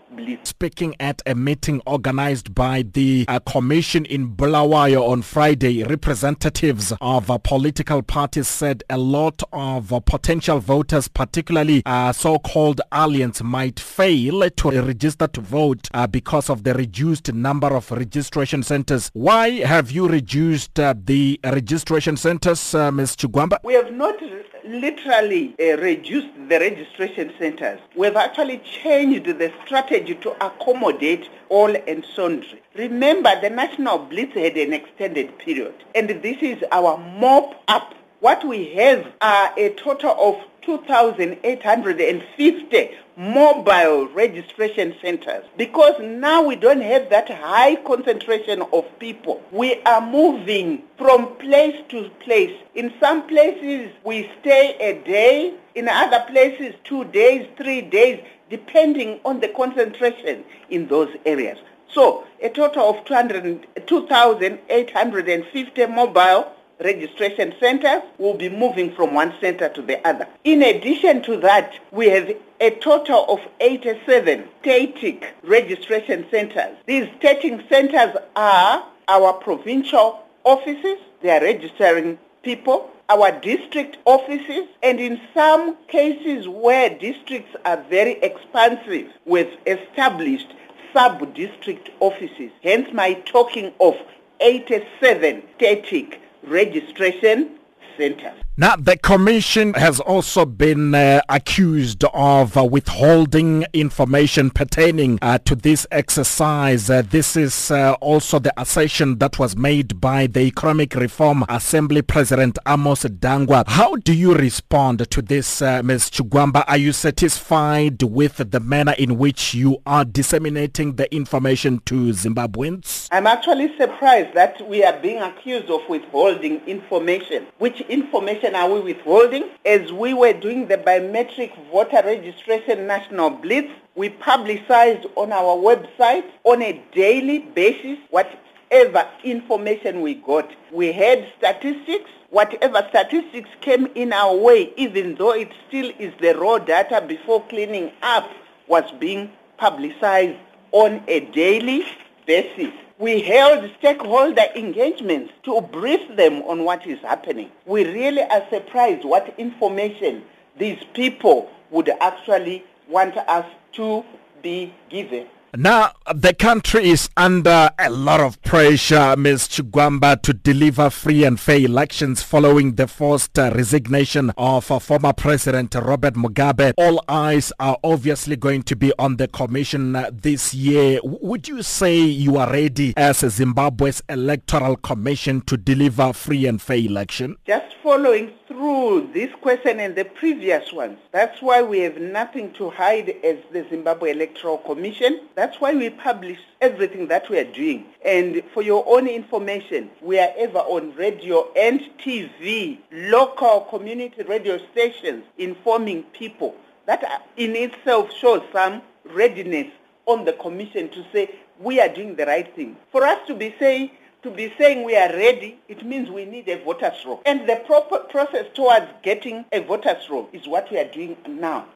Speaking 0.45 0.95
at 1.01 1.23
a 1.27 1.35
meeting 1.35 1.81
organized 1.87 2.55
by 2.55 2.83
the 2.83 3.25
uh, 3.29 3.39
commission 3.41 4.05
in 4.05 4.35
Bulawayo 4.35 5.09
on 5.09 5.23
Friday, 5.23 5.83
representatives 5.85 6.93
of 7.01 7.31
uh, 7.31 7.39
political 7.39 8.03
parties 8.03 8.47
said 8.47 8.85
a 8.91 8.99
lot 8.99 9.43
of 9.53 9.93
uh, 9.93 10.01
potential 10.01 10.59
voters, 10.59 11.09
particularly 11.09 11.83
uh, 11.87 12.13
so-called 12.13 12.81
aliens, 12.93 13.43
might 13.43 13.81
fail 13.81 14.49
to 14.51 14.71
register 14.83 15.27
to 15.29 15.41
vote 15.41 15.89
uh, 15.95 16.07
because 16.07 16.51
of 16.51 16.65
the 16.65 16.75
reduced 16.75 17.33
number 17.33 17.69
of 17.75 17.91
registration 17.91 18.63
centers. 18.63 19.11
Why 19.15 19.61
have 19.61 19.91
you 19.91 20.09
reduced 20.09 20.79
uh, 20.79 20.95
the 20.97 21.41
registration 21.45 22.17
centers, 22.17 22.75
Ms. 22.75 23.17
Chigwamba? 23.17 23.59
We 23.65 23.75
have 23.75 23.93
not 23.93 24.17
literally 24.65 25.55
uh, 25.61 25.77
reduced 25.79 26.29
the 26.49 26.59
registration 26.59 27.33
centers. 27.39 27.81
We've 27.97 28.17
actually 28.17 28.59
changed 28.59 29.27
the 29.27 29.53
strategy 29.65 30.02
to 30.07 30.31
accommodate 30.45 31.29
all 31.49 31.75
and 31.75 32.05
sundry. 32.15 32.63
Remember, 32.75 33.31
the 33.41 33.49
National 33.51 33.99
Blitz 33.99 34.35
had 34.35 34.57
an 34.57 34.73
extended 34.73 35.39
period, 35.39 35.75
and 35.95 36.09
this 36.09 36.39
is 36.41 36.65
our 36.71 36.97
mop 36.99 37.63
up. 37.69 37.95
What 38.21 38.47
we 38.47 38.73
have 38.75 39.13
are 39.21 39.53
a 39.59 39.75
total 39.75 40.15
of 40.19 40.37
2,850 40.63 42.91
mobile 43.17 44.09
registration 44.09 44.95
centers 45.03 45.45
because 45.57 45.95
now 46.01 46.43
we 46.43 46.57
don't 46.57 46.81
have 46.81 47.11
that 47.11 47.29
high 47.29 47.77
concentration 47.77 48.63
of 48.73 48.85
people. 48.99 49.41
We 49.53 49.81
are 49.83 50.01
moving 50.01 50.83
from 50.97 51.37
place 51.37 51.77
to 51.91 52.09
place. 52.21 52.57
In 52.75 52.93
some 52.99 53.27
places 53.27 53.93
we 54.05 54.31
stay 54.41 54.77
a 54.81 54.95
day, 55.07 55.53
in 55.75 55.89
other 55.89 56.25
places 56.29 56.75
two 56.85 57.05
days, 57.05 57.47
three 57.57 57.83
days, 57.83 58.25
depending 58.49 59.21
on 59.25 59.41
the 59.41 59.49
concentration 59.49 60.45
in 60.71 60.87
those 60.89 61.11
areas. 61.27 61.59
So 61.93 62.25
a 62.43 62.49
total 62.49 62.89
of 62.91 63.05
2,850 63.05 65.87
mobile 65.87 66.53
registration 66.83 67.55
centers 67.61 68.03
will 68.19 68.35
be 68.35 68.49
moving 68.49 68.95
from 68.95 69.15
one 69.15 69.35
center 69.41 69.69
to 69.71 69.83
the 69.83 70.07
other. 70.07 70.27
In 70.45 70.63
addition 70.63 71.23
to 71.23 71.37
that, 71.39 71.75
we 71.91 72.09
have 72.09 72.31
a 72.61 72.71
total 72.71 73.25
of 73.29 73.41
87 73.61 74.49
static 74.61 75.35
registration 75.43 76.27
centers. 76.31 76.77
These 76.87 77.09
static 77.19 77.61
centers 77.69 78.17
are 78.37 78.87
our 79.09 79.33
provincial 79.35 80.23
offices. 80.45 80.99
They 81.23 81.31
are 81.31 81.41
registering 81.41 82.19
people 82.43 82.91
our 83.09 83.31
district 83.41 83.99
offices 84.07 84.67
and 84.83 84.99
in 84.99 85.21
some 85.35 85.77
cases 85.89 86.49
where 86.49 86.89
districts 86.89 87.55
are 87.65 87.83
very 87.91 88.13
expansive 88.23 89.13
we've 89.27 89.55
established 89.67 90.49
sub-district 90.95 91.91
offices 92.01 92.51
hence 92.63 92.89
my 92.93 93.13
talking 93.27 93.73
of 93.81 93.95
87 94.41 95.43
static 95.57 96.21
registration 96.45 97.59
centers. 97.97 98.39
Now, 98.55 98.77
the 98.77 98.99
Commission 98.99 99.73
has 99.73 99.99
also 99.99 100.45
been 100.45 100.95
uh, 100.95 101.23
accused 101.31 102.05
of 102.13 102.55
uh, 102.55 102.63
withholding 102.63 103.65
information 103.73 104.51
pertaining 104.51 105.19
uh, 105.23 105.39
to 105.47 105.55
this 105.55 105.87
exercise. 105.91 106.91
Uh, 106.91 107.01
this 107.01 107.35
is 107.35 107.71
uh, 107.71 107.95
also 108.03 108.39
the 108.39 108.53
assertion 108.61 109.17
that 109.21 109.39
was 109.39 109.57
made 109.57 110.03
by 110.03 110.27
the 110.27 110.41
Economic 110.41 110.95
Reform 110.95 111.47
Assembly 111.49 112.03
President 112.03 112.59
Amos 112.69 113.05
Dangwa. 113.05 113.67
How 113.67 113.97
do 113.97 114.13
you 114.13 114.35
respond 114.35 115.11
to 115.11 115.23
this, 115.23 115.63
uh, 115.63 115.83
Ms. 115.83 116.11
Chigwamba? 116.11 116.65
Are 116.69 116.77
you 116.77 116.93
satisfied 116.93 118.03
with 118.03 118.51
the 118.51 118.61
manner 118.61 118.95
in 118.99 119.17
which 119.17 119.55
you 119.55 119.79
are 119.87 120.05
disseminating 120.05 120.97
the 120.97 121.11
information 121.15 121.81
to 121.87 122.13
Zimbabweans? 122.13 123.09
I'm 123.13 123.27
actually 123.27 123.75
surprised 123.79 124.35
that 124.35 124.69
we 124.69 124.85
are 124.85 125.01
being 125.01 125.23
accused 125.23 125.71
of 125.71 125.89
withholding 125.89 126.61
information. 126.67 127.47
Which 127.57 127.81
information 127.89 128.42
are 128.45 128.69
we 128.69 128.81
withholding? 128.81 129.49
As 129.65 129.93
we 129.93 130.15
were 130.15 130.33
doing 130.33 130.67
the 130.67 130.77
biometric 130.77 131.53
voter 131.71 132.03
registration 132.05 132.87
national 132.87 133.31
blitz, 133.31 133.71
we 133.95 134.09
publicized 134.11 135.07
on 135.17 135.33
our 135.33 135.57
website 135.57 136.25
on 136.45 136.61
a 136.63 136.83
daily 136.93 137.39
basis 137.39 137.99
whatever 138.11 139.09
information 139.23 140.01
we 140.01 140.15
got. 140.15 140.51
We 140.73 140.93
had 140.93 141.27
statistics. 141.39 142.11
Whatever 142.31 142.87
statistics 142.89 143.51
came 143.61 143.87
in 143.95 144.13
our 144.13 144.35
way, 144.35 144.73
even 144.77 145.15
though 145.17 145.33
it 145.33 145.51
still 145.69 145.91
is 145.99 146.13
the 146.21 146.35
raw 146.37 146.59
data 146.59 147.05
before 147.07 147.45
cleaning 147.49 147.93
up, 148.03 148.29
was 148.67 148.91
being 148.99 149.31
publicized 149.59 150.39
on 150.73 151.05
a 151.09 151.21
daily 151.21 151.85
basis. 152.27 152.73
We 153.03 153.21
held 153.21 153.69
stakeholder 153.81 154.45
engagements 154.55 155.33
to 155.43 155.61
brief 155.61 156.17
them 156.17 156.43
on 156.43 156.63
what 156.63 156.87
is 156.87 157.01
happening. 157.01 157.51
We 157.67 157.85
really 157.85 158.23
are 158.23 158.47
surprised 158.49 159.05
what 159.05 159.35
information 159.39 160.23
these 160.57 160.79
people 160.95 161.51
would 161.73 161.91
actually 162.01 162.63
want 162.89 163.17
us 163.17 163.45
to 163.73 164.05
be 164.41 164.73
given. 164.89 165.27
Now, 165.55 165.93
the 166.15 166.33
country 166.33 166.89
is 166.89 167.11
under 167.15 167.69
a 167.79 167.91
lot 167.91 168.21
of 168.21 168.41
pressure, 168.41 169.15
Ms. 169.19 169.49
Chigwamba, 169.49 170.23
to 170.23 170.33
deliver 170.33 170.89
free 170.89 171.25
and 171.25 171.39
fair 171.39 171.59
elections 171.59 172.23
following 172.23 172.77
the 172.77 172.87
forced 172.87 173.39
uh, 173.39 173.53
resignation 173.55 174.33
of 174.39 174.71
uh, 174.71 174.79
former 174.79 175.13
President 175.13 175.75
Robert 175.75 176.15
Mugabe. 176.15 176.73
All 176.79 177.05
eyes 177.07 177.53
are 177.61 177.77
obviously 177.85 178.35
going 178.35 178.63
to 178.63 178.75
be 178.75 178.95
on 178.99 179.19
the 179.19 179.29
commission 179.29 179.95
uh, 179.95 180.11
this 180.11 180.55
year. 180.55 181.01
Would 181.05 181.49
you 181.49 181.63
say 181.63 181.99
you 181.99 182.39
are 182.39 182.51
ready 182.51 182.95
as 182.97 183.19
Zimbabwe's 183.19 184.03
electoral 184.09 184.77
commission 184.77 185.43
to 185.43 185.59
deliver 185.59 186.15
free 186.15 186.47
and 186.47 186.63
fair 186.63 186.79
election? 186.79 187.37
Just 187.47 187.77
following 187.83 188.33
through 188.47 189.11
this 189.13 189.31
question 189.41 189.81
and 189.81 189.97
the 189.97 190.05
previous 190.05 190.73
ones. 190.73 190.97
That's 191.11 191.43
why 191.43 191.63
we 191.63 191.81
have 191.81 191.97
nothing 191.97 192.53
to 192.55 192.71
hide 192.71 193.09
as 193.25 193.39
the 193.53 193.67
Zimbabwe 193.69 194.13
Electoral 194.13 194.59
Commission. 194.59 195.21
That's 195.35 195.42
why 195.61 195.75
we 195.75 195.91
publish 195.91 196.39
everything 196.61 197.09
that 197.09 197.29
we 197.29 197.37
are 197.37 197.53
doing. 197.53 197.87
And 198.05 198.45
for 198.55 198.63
your 198.63 198.85
own 198.87 199.09
information, 199.09 199.91
we 200.01 200.21
are 200.21 200.33
ever 200.39 200.61
on 200.61 200.95
radio 200.95 201.51
and 201.57 201.81
TV, 201.99 202.79
local 202.93 203.63
community 203.63 204.23
radio 204.23 204.59
stations 204.71 205.25
informing 205.39 206.05
people. 206.17 206.55
That 206.87 207.27
in 207.37 207.57
itself 207.57 208.13
shows 208.13 208.43
some 208.53 208.83
readiness 209.05 209.67
on 210.07 210.25
the 210.25 210.35
commission 210.35 210.89
to 210.91 211.05
say 211.13 211.35
we 211.59 211.81
are 211.81 211.89
doing 211.89 212.15
the 212.15 212.27
right 212.27 212.55
thing. 212.55 212.77
For 212.93 213.03
us 213.03 213.19
to 213.27 213.35
be 213.35 213.53
saying 213.59 213.91
to 214.23 214.31
be 214.31 214.55
saying 214.57 214.85
we 214.85 214.95
are 214.97 215.09
ready, 215.09 215.59
it 215.67 215.85
means 215.85 216.09
we 216.09 216.25
need 216.25 216.49
a 216.49 216.63
voters 216.63 217.05
roll. 217.05 217.21
And 217.27 217.49
the 217.49 217.57
proper 217.67 217.99
process 217.99 218.47
towards 218.55 218.87
getting 219.03 219.45
a 219.51 219.59
voters 219.59 220.09
roll 220.09 220.29
is 220.33 220.47
what 220.47 220.71
we 220.71 220.79
are 220.79 220.89
doing 220.89 221.17
now. 221.27 221.67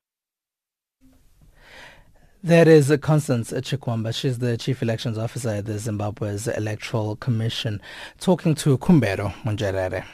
That 2.46 2.68
is 2.68 2.96
Constance 3.02 3.50
Chigwamba. 3.50 4.14
She's 4.14 4.38
the 4.38 4.56
Chief 4.56 4.80
Elections 4.80 5.18
Officer 5.18 5.48
at 5.48 5.66
the 5.66 5.80
Zimbabwe's 5.80 6.46
Electoral 6.46 7.16
Commission, 7.16 7.82
talking 8.20 8.54
to 8.54 8.78
Kumbero 8.78 9.34
Munjerere. 9.42 10.04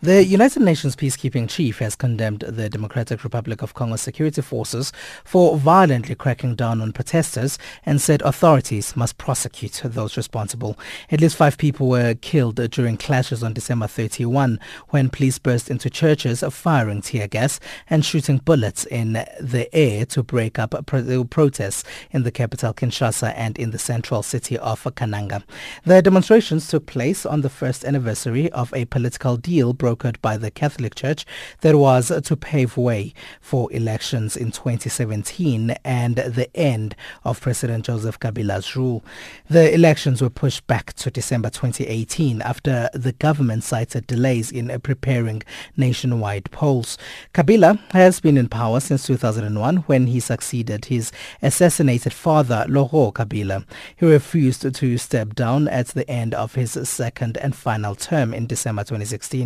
The 0.00 0.24
United 0.24 0.62
Nations 0.62 0.94
peacekeeping 0.94 1.48
chief 1.48 1.78
has 1.80 1.96
condemned 1.96 2.40
the 2.40 2.68
Democratic 2.68 3.24
Republic 3.24 3.62
of 3.62 3.74
Congo 3.74 3.96
security 3.96 4.42
forces 4.42 4.92
for 5.24 5.56
violently 5.56 6.14
cracking 6.14 6.54
down 6.54 6.80
on 6.80 6.92
protesters 6.92 7.58
and 7.84 8.00
said 8.00 8.22
authorities 8.22 8.96
must 8.96 9.18
prosecute 9.18 9.80
those 9.84 10.16
responsible. 10.16 10.78
At 11.10 11.20
least 11.20 11.36
five 11.36 11.58
people 11.58 11.88
were 11.88 12.14
killed 12.14 12.56
during 12.70 12.96
clashes 12.96 13.42
on 13.42 13.54
December 13.54 13.88
31 13.88 14.60
when 14.90 15.10
police 15.10 15.38
burst 15.38 15.68
into 15.70 15.90
churches 15.90 16.44
firing 16.50 17.02
tear 17.02 17.26
gas 17.26 17.58
and 17.90 18.04
shooting 18.04 18.38
bullets 18.38 18.86
in 18.86 19.14
the 19.40 19.68
air 19.72 20.06
to 20.06 20.22
break 20.22 20.58
up 20.58 20.74
protests 20.86 21.84
in 22.12 22.22
the 22.22 22.30
capital 22.30 22.72
Kinshasa 22.72 23.32
and 23.36 23.58
in 23.58 23.72
the 23.72 23.78
central 23.78 24.22
city 24.22 24.56
of 24.58 24.84
Kananga. 24.84 25.42
The 25.84 26.02
demonstrations 26.02 26.68
took 26.68 26.86
place 26.86 27.26
on 27.26 27.40
the 27.40 27.50
first 27.50 27.84
anniversary 27.84 28.50
of 28.52 28.72
a 28.74 28.84
political 28.84 29.36
deal 29.48 29.72
brokered 29.72 30.20
by 30.20 30.36
the 30.36 30.50
Catholic 30.50 30.94
Church 30.94 31.24
that 31.62 31.74
was 31.74 32.12
to 32.22 32.36
pave 32.36 32.76
way 32.76 33.14
for 33.40 33.72
elections 33.72 34.36
in 34.36 34.52
2017 34.52 35.70
and 35.84 36.16
the 36.16 36.54
end 36.54 36.94
of 37.24 37.40
President 37.40 37.86
Joseph 37.86 38.20
Kabila's 38.20 38.76
rule. 38.76 39.02
The 39.48 39.72
elections 39.72 40.20
were 40.20 40.28
pushed 40.28 40.66
back 40.66 40.92
to 40.94 41.10
December 41.10 41.48
2018 41.48 42.42
after 42.42 42.90
the 42.92 43.12
government 43.12 43.64
cited 43.64 44.06
delays 44.06 44.52
in 44.52 44.68
preparing 44.80 45.42
nationwide 45.78 46.50
polls. 46.50 46.98
Kabila 47.32 47.78
has 47.92 48.20
been 48.20 48.36
in 48.36 48.48
power 48.48 48.80
since 48.80 49.06
2001 49.06 49.78
when 49.88 50.08
he 50.08 50.20
succeeded 50.20 50.84
his 50.84 51.10
assassinated 51.40 52.12
father, 52.12 52.66
Laurent 52.68 53.14
Kabila. 53.14 53.64
He 53.96 54.04
refused 54.04 54.74
to 54.74 54.98
step 54.98 55.34
down 55.34 55.68
at 55.68 55.86
the 55.88 56.08
end 56.10 56.34
of 56.34 56.54
his 56.54 56.72
second 56.86 57.38
and 57.38 57.56
final 57.56 57.94
term 57.94 58.34
in 58.34 58.46
December 58.46 58.82
2016. 58.82 59.37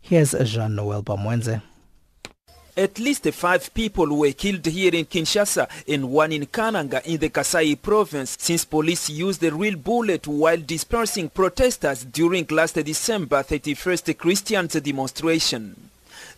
Here's 0.00 0.32
Jean-Noel 0.32 1.02
Bamwenze. 1.02 1.62
At 2.76 3.00
least 3.00 3.24
five 3.32 3.74
people 3.74 4.16
were 4.16 4.30
killed 4.30 4.64
here 4.64 4.94
in 4.94 5.04
Kinshasa 5.04 5.68
and 5.88 6.10
one 6.10 6.30
in 6.30 6.46
Kananga 6.46 7.04
in 7.04 7.18
the 7.18 7.28
Kasai 7.28 7.74
province 7.74 8.36
since 8.38 8.64
police 8.64 9.10
used 9.10 9.42
a 9.42 9.52
real 9.52 9.76
bullet 9.76 10.28
while 10.28 10.58
dispersing 10.58 11.28
protesters 11.28 12.04
during 12.04 12.46
last 12.50 12.74
December 12.74 13.42
31st 13.42 14.16
Christians 14.16 14.74
demonstration. 14.74 15.90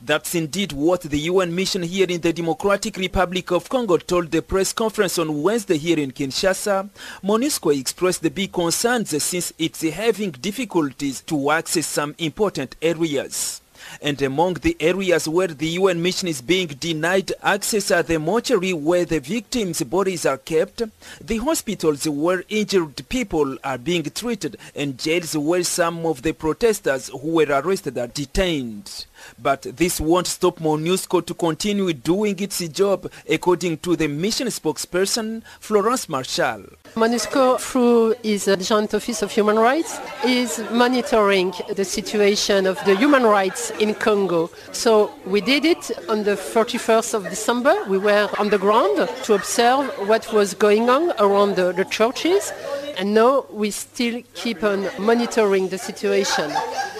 That's 0.02 0.34
indeed 0.34 0.72
what 0.72 1.02
the 1.02 1.18
UN 1.18 1.54
mission 1.54 1.82
here 1.82 2.06
in 2.08 2.22
the 2.22 2.32
Democratic 2.32 2.96
Republic 2.96 3.50
of 3.50 3.68
Congo 3.68 3.98
told 3.98 4.30
the 4.30 4.40
press 4.40 4.72
conference 4.72 5.18
on 5.18 5.42
Wednesday 5.42 5.76
here 5.76 5.98
in 5.98 6.10
Kinshasa. 6.10 6.88
MONUSCO 7.22 7.78
expressed 7.78 8.22
the 8.22 8.30
big 8.30 8.50
concerns 8.50 9.22
since 9.22 9.52
it's 9.58 9.82
having 9.82 10.30
difficulties 10.30 11.20
to 11.20 11.50
access 11.50 11.86
some 11.86 12.14
important 12.16 12.76
areas. 12.80 13.60
And 14.00 14.22
among 14.22 14.54
the 14.54 14.74
areas 14.80 15.28
where 15.28 15.48
the 15.48 15.66
UN 15.66 16.00
mission 16.00 16.28
is 16.28 16.40
being 16.40 16.68
denied 16.68 17.32
access 17.42 17.90
are 17.90 18.02
the 18.02 18.18
mortuary 18.18 18.72
where 18.72 19.04
the 19.04 19.20
victims' 19.20 19.82
bodies 19.82 20.24
are 20.24 20.38
kept, 20.38 20.82
the 21.20 21.36
hospitals 21.38 22.08
where 22.08 22.44
injured 22.48 23.06
people 23.10 23.58
are 23.62 23.78
being 23.78 24.04
treated, 24.04 24.56
and 24.74 24.98
jails 24.98 25.36
where 25.36 25.62
some 25.62 26.06
of 26.06 26.22
the 26.22 26.32
protesters 26.32 27.08
who 27.08 27.32
were 27.32 27.46
arrested 27.50 27.98
are 27.98 28.06
detained. 28.06 29.06
But 29.38 29.62
this 29.62 30.00
won't 30.00 30.26
stop 30.26 30.58
MONUSCO 30.58 31.24
to 31.26 31.34
continue 31.34 31.92
doing 31.92 32.38
its 32.38 32.58
job, 32.68 33.10
according 33.28 33.78
to 33.78 33.96
the 33.96 34.08
mission 34.08 34.48
spokesperson, 34.48 35.42
Florence 35.60 36.08
Marchal. 36.08 36.64
MONUSCO, 36.94 37.58
through 37.60 38.14
its 38.22 38.46
Joint 38.68 38.92
Office 38.94 39.22
of 39.22 39.30
Human 39.32 39.58
Rights, 39.58 39.98
is 40.24 40.62
monitoring 40.70 41.52
the 41.74 41.84
situation 41.84 42.66
of 42.66 42.82
the 42.84 42.96
human 42.96 43.22
rights 43.24 43.70
in 43.78 43.94
Congo. 43.94 44.50
So 44.72 45.12
we 45.24 45.40
did 45.40 45.64
it 45.64 45.90
on 46.08 46.24
the 46.24 46.36
31st 46.36 47.14
of 47.14 47.24
December. 47.24 47.74
We 47.88 47.98
were 47.98 48.28
on 48.38 48.50
the 48.50 48.58
ground 48.58 49.08
to 49.24 49.34
observe 49.34 49.86
what 50.08 50.32
was 50.32 50.54
going 50.54 50.90
on 50.90 51.12
around 51.18 51.56
the, 51.56 51.72
the 51.72 51.84
churches. 51.84 52.52
And 53.00 53.14
now 53.14 53.46
we 53.50 53.70
still 53.70 54.22
keep 54.34 54.62
on 54.62 54.86
monitoring 54.98 55.68
the 55.68 55.78
situation. 55.78 56.52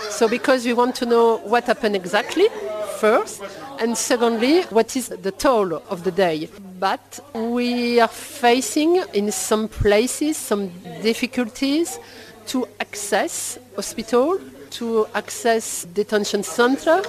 So 0.09 0.29
because 0.29 0.65
we 0.65 0.73
want 0.73 0.95
to 0.95 1.05
know 1.05 1.37
what 1.45 1.65
happened 1.65 1.95
exactly, 1.95 2.49
first, 2.97 3.43
and 3.79 3.99
secondly, 3.99 4.63
what 4.71 4.97
is 4.97 5.09
the 5.09 5.31
toll 5.31 5.75
of 5.75 6.05
the 6.05 6.11
day. 6.11 6.49
But 6.79 7.21
we 7.35 8.01
are 8.01 8.09
facing 8.09 8.97
in 9.13 9.31
some 9.31 9.69
places 9.69 10.39
some 10.39 10.71
difficulties 11.03 11.99
to 12.47 12.67
access 12.81 13.59
hospital, 13.77 14.41
to 14.71 15.07
access 15.15 15.85
detention 15.85 16.43
center, 16.43 17.03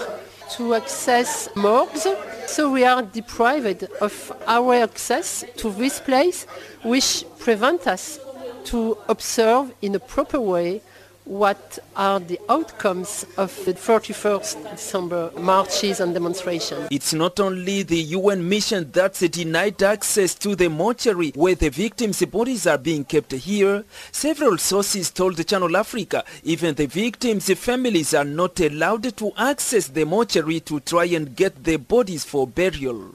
to 0.57 0.73
access 0.75 1.47
morgues. 1.55 2.07
So 2.47 2.69
we 2.69 2.83
are 2.83 3.03
deprived 3.03 3.85
of 4.01 4.33
our 4.47 4.73
access 4.75 5.45
to 5.55 5.71
this 5.71 6.01
place, 6.01 6.45
which 6.83 7.23
prevent 7.39 7.87
us 7.87 8.19
to 8.65 8.97
observe 9.07 9.73
in 9.81 9.95
a 9.95 9.99
proper 9.99 10.39
way 10.39 10.81
what 11.25 11.79
are 11.95 12.19
the 12.19 12.39
outcomes 12.49 13.25
of 13.37 13.55
the 13.65 13.73
31st 13.73 14.71
December 14.71 15.31
marches 15.37 15.99
and 15.99 16.13
demonstrations. 16.13 16.87
It's 16.91 17.13
not 17.13 17.39
only 17.39 17.83
the 17.83 17.99
UN 18.17 18.47
mission 18.49 18.89
that's 18.91 19.19
denied 19.19 19.81
access 19.83 20.33
to 20.35 20.55
the 20.55 20.67
mortuary 20.69 21.31
where 21.35 21.55
the 21.55 21.69
victims' 21.69 22.25
bodies 22.25 22.65
are 22.65 22.77
being 22.77 23.05
kept 23.05 23.31
here. 23.33 23.85
Several 24.11 24.57
sources 24.57 25.11
told 25.11 25.45
Channel 25.45 25.77
Africa 25.77 26.23
even 26.43 26.75
the 26.75 26.87
victims' 26.87 27.53
families 27.53 28.13
are 28.13 28.25
not 28.25 28.59
allowed 28.59 29.15
to 29.17 29.31
access 29.37 29.87
the 29.87 30.05
mortuary 30.05 30.59
to 30.61 30.79
try 30.79 31.05
and 31.05 31.35
get 31.35 31.63
their 31.63 31.79
bodies 31.79 32.25
for 32.25 32.47
burial. 32.47 33.11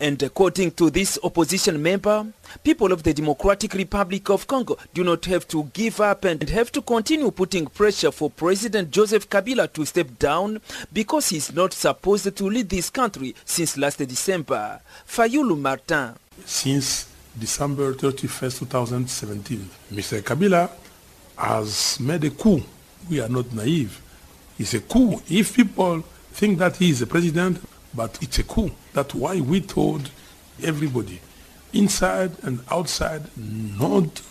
And 0.00 0.22
according 0.22 0.72
to 0.72 0.90
this 0.90 1.18
opposition 1.22 1.82
member, 1.82 2.26
people 2.64 2.92
of 2.92 3.02
the 3.02 3.14
Democratic 3.14 3.74
Republic 3.74 4.28
of 4.30 4.46
Congo 4.46 4.76
do 4.94 5.04
not 5.04 5.24
have 5.26 5.46
to 5.48 5.64
give 5.72 6.00
up 6.00 6.24
and 6.24 6.48
have 6.48 6.70
to 6.72 6.82
continue 6.82 7.30
putting 7.30 7.66
pressure 7.66 8.10
for 8.10 8.30
President 8.30 8.90
Joseph 8.90 9.28
Kabila 9.28 9.72
to 9.72 9.84
step 9.84 10.18
down 10.18 10.60
because 10.92 11.28
he's 11.28 11.52
not 11.52 11.72
supposed 11.72 12.36
to 12.36 12.44
lead 12.44 12.68
this 12.68 12.90
country 12.90 13.34
since 13.44 13.76
last 13.76 13.98
December. 13.98 14.80
Fayulu 15.06 15.58
Martin. 15.58 16.14
Since 16.44 17.08
December 17.38 17.92
31st, 17.94 18.58
2017, 18.60 19.70
Mr. 19.92 20.20
Kabila 20.22 20.70
has 21.36 22.00
made 22.00 22.24
a 22.24 22.30
coup. 22.30 22.62
We 23.10 23.20
are 23.20 23.28
not 23.28 23.52
naive. 23.52 24.00
It's 24.58 24.74
a 24.74 24.80
coup. 24.80 25.20
If 25.28 25.54
people 25.54 26.02
think 26.32 26.58
that 26.58 26.76
he 26.76 26.90
is 26.90 27.02
a 27.02 27.06
president, 27.06 27.58
but 27.96 28.18
it's 28.22 28.38
a 28.38 28.44
coup. 28.44 28.70
That's 28.92 29.14
why 29.14 29.40
we 29.40 29.60
told 29.60 30.10
everybody, 30.62 31.20
inside 31.72 32.32
and 32.42 32.60
outside, 32.70 33.22
not 33.36 34.22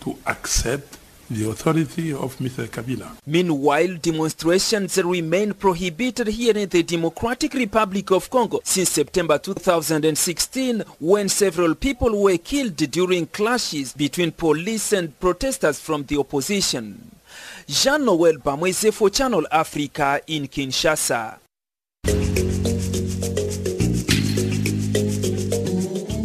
to 0.00 0.16
accept 0.26 0.98
the 1.30 1.48
authority 1.48 2.12
of 2.12 2.36
Mr. 2.36 2.66
Kabila. 2.68 3.16
Meanwhile, 3.26 3.96
demonstrations 3.96 4.98
remain 5.02 5.54
prohibited 5.54 6.26
here 6.28 6.56
in 6.56 6.68
the 6.68 6.82
Democratic 6.82 7.54
Republic 7.54 8.10
of 8.10 8.28
Congo 8.28 8.60
since 8.62 8.90
September 8.90 9.38
2016 9.38 10.80
when 11.00 11.28
several 11.28 11.74
people 11.74 12.22
were 12.22 12.36
killed 12.36 12.76
during 12.76 13.26
clashes 13.26 13.94
between 13.94 14.32
police 14.32 14.92
and 14.92 15.18
protesters 15.18 15.80
from 15.80 16.04
the 16.04 16.18
opposition. 16.18 17.10
Jean-Noel 17.66 18.34
Bamweze 18.34 18.92
for 18.92 19.08
Channel 19.08 19.46
Africa 19.50 20.20
in 20.26 20.46
Kinshasa. 20.46 21.38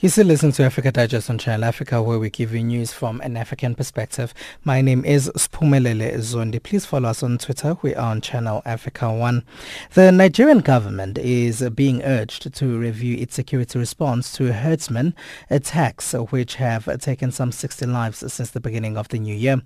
You 0.00 0.08
still 0.08 0.26
listen 0.26 0.50
to 0.52 0.64
Africa 0.64 0.90
Digest 0.90 1.30
on 1.30 1.38
Channel 1.38 1.64
Africa 1.64 2.02
where 2.02 2.18
we 2.18 2.28
give 2.28 2.52
you 2.52 2.64
news 2.64 2.92
from 2.92 3.20
an 3.20 3.36
African 3.36 3.76
perspective. 3.76 4.34
My 4.64 4.80
name 4.80 5.04
is 5.04 5.30
Spumelele 5.36 6.12
Zondi. 6.18 6.60
Please 6.60 6.84
follow 6.84 7.08
us 7.10 7.22
on 7.22 7.38
Twitter. 7.38 7.78
We 7.80 7.94
are 7.94 8.10
on 8.10 8.20
Channel 8.20 8.60
Africa 8.66 9.12
1. 9.12 9.44
The 9.92 10.10
Nigerian 10.10 10.58
government 10.58 11.16
is 11.16 11.66
being 11.70 12.02
urged 12.02 12.52
to 12.54 12.76
review 12.76 13.16
its 13.16 13.36
security 13.36 13.78
response 13.78 14.32
to 14.32 14.52
herdsmen 14.52 15.14
attacks 15.48 16.12
which 16.12 16.56
have 16.56 17.00
taken 17.00 17.30
some 17.30 17.52
60 17.52 17.86
lives 17.86 18.32
since 18.32 18.50
the 18.50 18.60
beginning 18.60 18.96
of 18.98 19.08
the 19.08 19.20
new 19.20 19.34
year. 19.34 19.62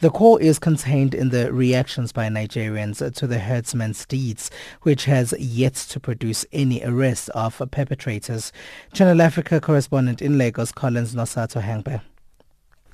The 0.00 0.10
call 0.10 0.36
is 0.36 0.60
contained 0.60 1.12
in 1.12 1.30
the 1.30 1.52
reactions 1.52 2.12
by 2.12 2.28
Nigerians 2.28 3.12
to 3.16 3.26
the 3.26 3.40
herdsmen's 3.40 4.06
deeds 4.06 4.48
which 4.82 5.06
has 5.06 5.34
yet 5.40 5.74
to 5.74 5.98
produce 5.98 6.46
any 6.52 6.84
arrest 6.84 7.30
of 7.30 7.60
perpetrators. 7.72 8.52
Channel 8.94 9.20
Africa 9.20 9.60
correspondent 9.72 10.20
in 10.20 10.36
Lagos, 10.36 10.70
Collins 10.70 11.14
Nosa 11.14 11.46
Atohengbe. 11.48 12.02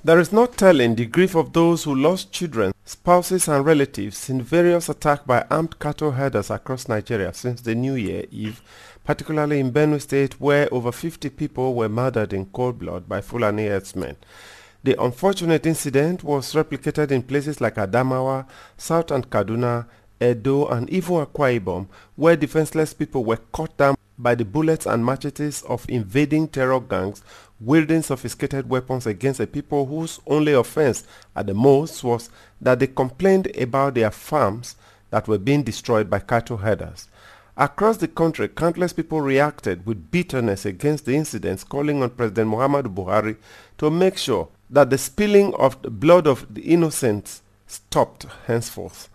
There 0.05 0.21
is 0.21 0.31
no 0.33 0.47
telling 0.47 0.95
the 0.95 1.07
grief 1.07 1.35
of 1.35 1.53
those 1.53 1.83
who 1.83 1.93
lost 1.93 2.31
children, 2.31 2.71
spouses 2.85 3.49
and 3.49 3.67
relatives 3.67 4.31
in 4.31 4.41
various 4.41 4.88
attacks 4.88 5.25
by 5.27 5.45
armed 5.51 5.77
cattle 5.81 6.12
herders 6.12 6.51
across 6.51 6.87
Nigeria 6.87 7.35
since 7.35 7.62
the 7.62 7.75
New 7.75 7.95
Year 7.97 8.27
Eve, 8.31 8.62
particularly 9.05 9.59
in 9.59 9.73
Benue 9.73 10.01
State 10.01 10.41
where 10.41 10.73
over 10.73 10.93
50 10.93 11.31
people 11.31 11.75
were 11.75 11.88
murdered 11.88 12.33
in 12.33 12.47
cold 12.47 12.79
blood 12.79 13.09
by 13.09 13.21
Fulani 13.21 13.67
herdsmen. 13.67 14.14
The 14.85 15.03
unfortunate 15.03 15.67
incident 15.67 16.23
was 16.23 16.55
replicated 16.55 17.11
in 17.11 17.23
places 17.25 17.61
like 17.61 17.75
Adamawa, 17.75 18.47
South 18.77 19.11
and 19.11 19.29
Kaduna, 19.29 19.87
Edo 20.21 20.69
and 20.69 20.88
even 20.91 21.27
Akwa 21.27 21.59
Ibom, 21.59 21.88
where 22.14 22.37
defenseless 22.37 22.95
people 22.95 23.25
were 23.25 23.41
cut 23.53 23.77
down 23.77 23.97
by 24.19 24.35
the 24.35 24.45
bullets 24.45 24.87
and 24.87 25.05
machetes 25.05 25.63
of 25.63 25.87
invading 25.89 26.49
terror 26.49 26.81
gangs 26.81 27.23
wielding 27.61 28.03
sophisticated 28.03 28.69
weapons 28.69 29.07
against 29.07 29.41
a 29.41 29.47
people 29.47 29.87
whose 29.87 30.21
only 30.27 30.53
offense 30.53 31.05
at 31.35 31.47
the 31.47 31.55
most 31.55 32.03
was 32.05 32.31
that 32.61 32.79
they 32.79 32.87
complained 32.87 33.47
about 33.57 33.95
their 33.95 34.11
farms 34.11 34.77
that 35.11 35.27
were 35.27 35.39
being 35.39 35.63
destroyed 35.63 36.09
by 36.11 36.19
cattle 36.19 36.59
herders. 36.59 37.09
Across 37.57 37.97
the 37.97 38.07
country, 38.09 38.47
countless 38.49 38.93
people 38.93 39.21
reacted 39.21 39.85
with 39.85 40.13
bitterness 40.13 40.65
against 40.65 41.07
the 41.07 41.17
incidents, 41.17 41.65
calling 41.65 42.03
on 42.03 42.11
President 42.11 42.51
Muhammadu 42.51 42.95
Buhari 42.95 43.37
to 43.79 43.91
make 43.91 44.17
sure 44.17 44.49
that 44.71 44.91
the 44.91 44.99
spilling 44.99 45.53
of 45.55 45.81
the 45.83 45.91
blood 45.91 46.29
of 46.29 46.47
the 46.55 46.61
innocents 46.63 47.43
stopped 47.67 48.27
henceforth. 48.47 49.09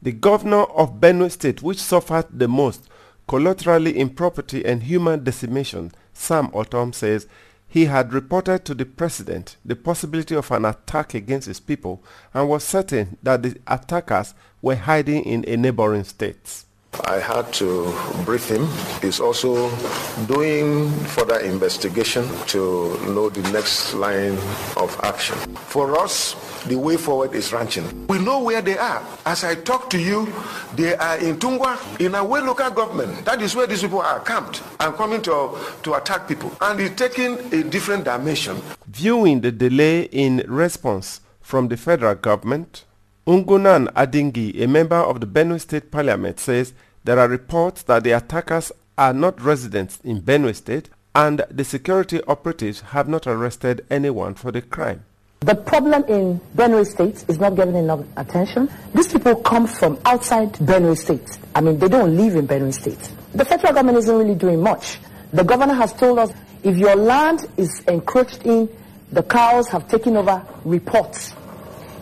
The 0.00 0.12
governor 0.12 0.62
of 0.62 1.00
Benue 1.00 1.28
State, 1.30 1.60
which 1.60 1.78
suffered 1.78 2.26
the 2.32 2.46
most, 2.46 2.88
collaterally 3.28 3.96
in 3.96 4.10
property 4.10 4.64
and 4.64 4.82
human 4.82 5.22
decimation, 5.22 5.92
Sam 6.12 6.48
Ortom 6.48 6.94
says 6.94 7.28
he 7.68 7.84
had 7.84 8.12
reported 8.12 8.64
to 8.64 8.74
the 8.74 8.86
president 8.86 9.56
the 9.64 9.76
possibility 9.76 10.34
of 10.34 10.50
an 10.50 10.64
attack 10.64 11.14
against 11.14 11.46
his 11.46 11.60
people 11.60 12.02
and 12.32 12.48
was 12.48 12.64
certain 12.64 13.18
that 13.22 13.42
the 13.42 13.56
attackers 13.66 14.34
were 14.62 14.74
hiding 14.74 15.24
in 15.24 15.44
a 15.46 15.56
neighboring 15.56 16.04
state. 16.04 16.64
I 17.04 17.20
had 17.20 17.52
to 17.54 17.92
brief 18.24 18.48
him. 18.48 18.66
He's 19.00 19.20
also 19.20 19.70
doing 20.26 20.90
further 21.16 21.38
investigation 21.40 22.26
to 22.48 22.98
know 23.12 23.28
the 23.30 23.40
next 23.52 23.94
line 23.94 24.36
of 24.76 24.98
action. 25.02 25.36
For 25.56 25.98
us, 25.98 26.34
the 26.66 26.76
way 26.76 26.96
forward 26.96 27.34
is 27.34 27.52
ranching. 27.52 28.06
We 28.08 28.18
know 28.18 28.42
where 28.42 28.60
they 28.60 28.76
are. 28.76 29.02
As 29.24 29.44
I 29.44 29.54
talk 29.54 29.90
to 29.90 29.98
you, 29.98 30.32
they 30.76 30.96
are 30.96 31.18
in 31.18 31.38
Tungwa, 31.38 31.78
in 32.00 32.14
a 32.14 32.24
way 32.24 32.40
local 32.40 32.70
government. 32.70 33.24
That 33.24 33.40
is 33.42 33.54
where 33.54 33.66
these 33.66 33.82
people 33.82 34.00
are 34.00 34.20
camped 34.20 34.62
and 34.80 34.94
coming 34.94 35.22
to, 35.22 35.56
to 35.84 35.94
attack 35.94 36.26
people. 36.28 36.52
And 36.60 36.80
it's 36.80 36.96
taking 36.96 37.38
a 37.54 37.62
different 37.62 38.04
dimension. 38.04 38.60
Viewing 38.86 39.40
the 39.40 39.52
delay 39.52 40.02
in 40.02 40.44
response 40.46 41.20
from 41.40 41.68
the 41.68 41.76
federal 41.76 42.14
government, 42.14 42.84
Ungunan 43.28 43.92
Adingi, 43.92 44.58
a 44.62 44.66
member 44.66 44.96
of 44.96 45.20
the 45.20 45.26
Benue 45.26 45.60
State 45.60 45.90
Parliament, 45.90 46.40
says 46.40 46.72
there 47.04 47.18
are 47.18 47.28
reports 47.28 47.82
that 47.82 48.02
the 48.02 48.12
attackers 48.12 48.72
are 48.96 49.12
not 49.12 49.38
residents 49.38 49.98
in 50.02 50.22
Benue 50.22 50.54
State 50.54 50.88
and 51.14 51.44
the 51.50 51.62
security 51.62 52.22
operatives 52.22 52.80
have 52.80 53.06
not 53.06 53.26
arrested 53.26 53.84
anyone 53.90 54.34
for 54.34 54.50
the 54.50 54.62
crime. 54.62 55.04
The 55.40 55.54
problem 55.54 56.04
in 56.04 56.40
Benue 56.56 56.86
State 56.86 57.26
is 57.28 57.38
not 57.38 57.54
given 57.54 57.76
enough 57.76 58.00
attention. 58.16 58.70
These 58.94 59.12
people 59.12 59.36
come 59.36 59.66
from 59.66 59.98
outside 60.06 60.54
Benue 60.54 60.96
State. 60.96 61.38
I 61.54 61.60
mean, 61.60 61.78
they 61.78 61.88
don't 61.88 62.16
live 62.16 62.34
in 62.34 62.48
Benue 62.48 62.72
State. 62.72 63.12
The 63.34 63.44
federal 63.44 63.74
government 63.74 63.98
isn't 63.98 64.16
really 64.16 64.36
doing 64.36 64.62
much. 64.62 65.00
The 65.34 65.44
governor 65.44 65.74
has 65.74 65.92
told 65.92 66.18
us 66.18 66.32
if 66.62 66.78
your 66.78 66.96
land 66.96 67.46
is 67.58 67.80
encroached 67.88 68.46
in, 68.46 68.70
the 69.12 69.22
cows 69.22 69.68
have 69.68 69.86
taken 69.86 70.16
over, 70.16 70.42
reports. 70.64 71.34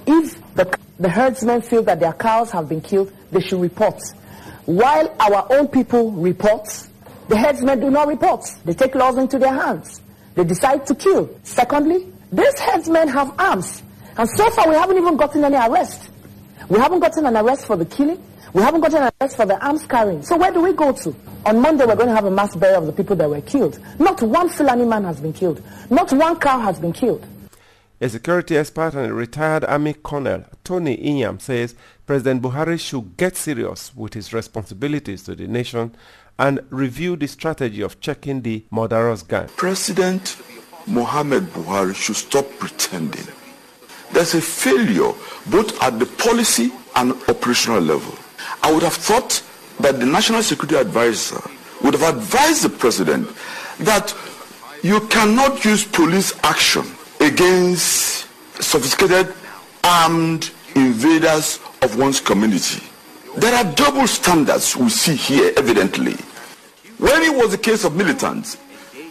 If 0.06 0.40
the 0.54 0.66
the 0.98 1.09
herdsmen 1.09 1.62
feel 1.62 1.82
that 1.85 2.00
their 2.00 2.12
cows 2.12 2.50
have 2.52 2.68
been 2.68 2.80
killed, 2.80 3.12
they 3.30 3.40
should 3.40 3.61
report. 3.61 4.00
While 4.64 5.14
our 5.20 5.46
own 5.50 5.68
people 5.68 6.11
report, 6.12 6.68
the 7.28 7.37
herdsmen 7.37 7.80
do 7.80 7.90
not 7.90 8.09
report. 8.09 8.44
They 8.64 8.74
take 8.74 8.94
laws 8.94 9.18
into 9.18 9.38
their 9.38 9.52
hands. 9.52 10.00
They 10.35 10.44
decide 10.44 10.87
to 10.87 10.94
kill. 10.94 11.30
Secondly, 11.42 12.06
these 12.32 12.59
herdsmen 12.61 13.09
have 13.09 13.32
arms. 13.38 13.82
And 14.16 14.28
so 14.28 14.48
far, 14.50 14.68
we 14.68 14.74
haven't 14.74 14.96
even 14.96 15.16
gotten 15.16 15.44
any 15.44 15.56
arrest. 15.56 16.11
We 16.68 16.78
haven't 16.78 17.00
gotten 17.00 17.26
an 17.26 17.37
arrest 17.37 17.66
for 17.66 17.76
the 17.76 17.85
killing. 17.85 18.22
We 18.52 18.62
haven't 18.62 18.80
gotten 18.80 19.02
an 19.02 19.11
arrest 19.20 19.37
for 19.37 19.46
the 19.46 19.62
arms 19.64 19.87
carrying. 19.87 20.22
So 20.22 20.37
where 20.37 20.50
do 20.52 20.62
we 20.62 20.72
go 20.72 20.92
to? 20.92 21.14
On 21.44 21.61
Monday, 21.61 21.85
we're 21.85 21.94
going 21.94 22.09
to 22.09 22.14
have 22.14 22.24
a 22.24 22.30
mass 22.30 22.56
burial 22.56 22.80
of 22.80 22.87
the 22.87 22.92
people 22.92 23.14
that 23.16 23.28
were 23.28 23.40
killed. 23.40 23.78
Not 23.98 24.22
one 24.22 24.48
Fulani 24.48 24.85
man 24.85 25.04
has 25.04 25.20
been 25.20 25.32
killed. 25.32 25.62
Not 25.90 26.12
one 26.12 26.38
cow 26.40 26.59
has 26.61 26.80
been 26.80 26.92
killed. 26.92 27.26
A 27.98 28.11
security 28.11 28.59
expert 28.59 28.92
and 28.92 29.06
a 29.06 29.14
retired 29.14 29.64
Army 29.64 29.94
Colonel, 29.94 30.44
Tony 30.64 30.98
Nyiam, 30.98 31.40
says 31.40 31.74
President 32.06 32.42
Buhari 32.42 32.78
should 32.78 33.16
get 33.16 33.37
serious 33.38 33.96
with 33.96 34.12
his 34.12 34.35
responsibilities 34.35 35.22
to 35.22 35.35
the 35.35 35.46
nation 35.48 35.94
and 36.38 36.61
review 36.68 37.16
the 37.16 37.26
strategy 37.26 37.80
of 37.80 37.98
checking 38.00 38.42
the 38.42 38.66
murderous 38.70 39.22
gang. 39.22 39.48
President 39.56 40.37
Mohamed 40.87 41.44
Buhari 41.54 41.94
should 41.94 42.16
stop 42.16 42.46
pretending. 42.59 43.26
There's 44.12 44.35
a 44.35 44.42
failure 44.42 45.12
both 45.46 45.82
at 45.82 45.98
the 45.98 46.04
policy 46.04 46.72
and 46.96 47.12
operational 47.30 47.80
level. 47.80 48.14
I 48.62 48.74
would 48.74 48.82
have 48.82 48.92
thought 48.92 49.42
that 49.80 49.98
the 50.00 50.04
National 50.06 50.42
Security 50.42 50.76
Advisor 50.76 51.40
would 51.82 51.94
have 51.94 52.14
advised 52.14 52.62
the 52.62 52.68
president 52.68 53.26
that 53.78 54.14
you 54.82 55.00
cannot 55.09 55.64
use 55.64 55.82
police 55.87 56.35
action 56.44 56.85
against 57.20 58.26
sophisticated 58.62 59.35
armed 59.85 60.50
invaders 60.74 61.61
of 61.83 61.96
one's 61.98 62.20
community. 62.20 62.83
There 63.37 63.55
are 63.55 63.64
double 63.74 64.07
standards 64.07 64.76
we 64.76 64.88
see 64.88 65.14
here 65.14 65.52
evidently. 65.57 66.14
When 66.98 67.22
it 67.22 67.35
was 67.35 67.50
the 67.50 67.59
case 67.59 67.85
of 67.85 67.94
militants, 67.94 68.57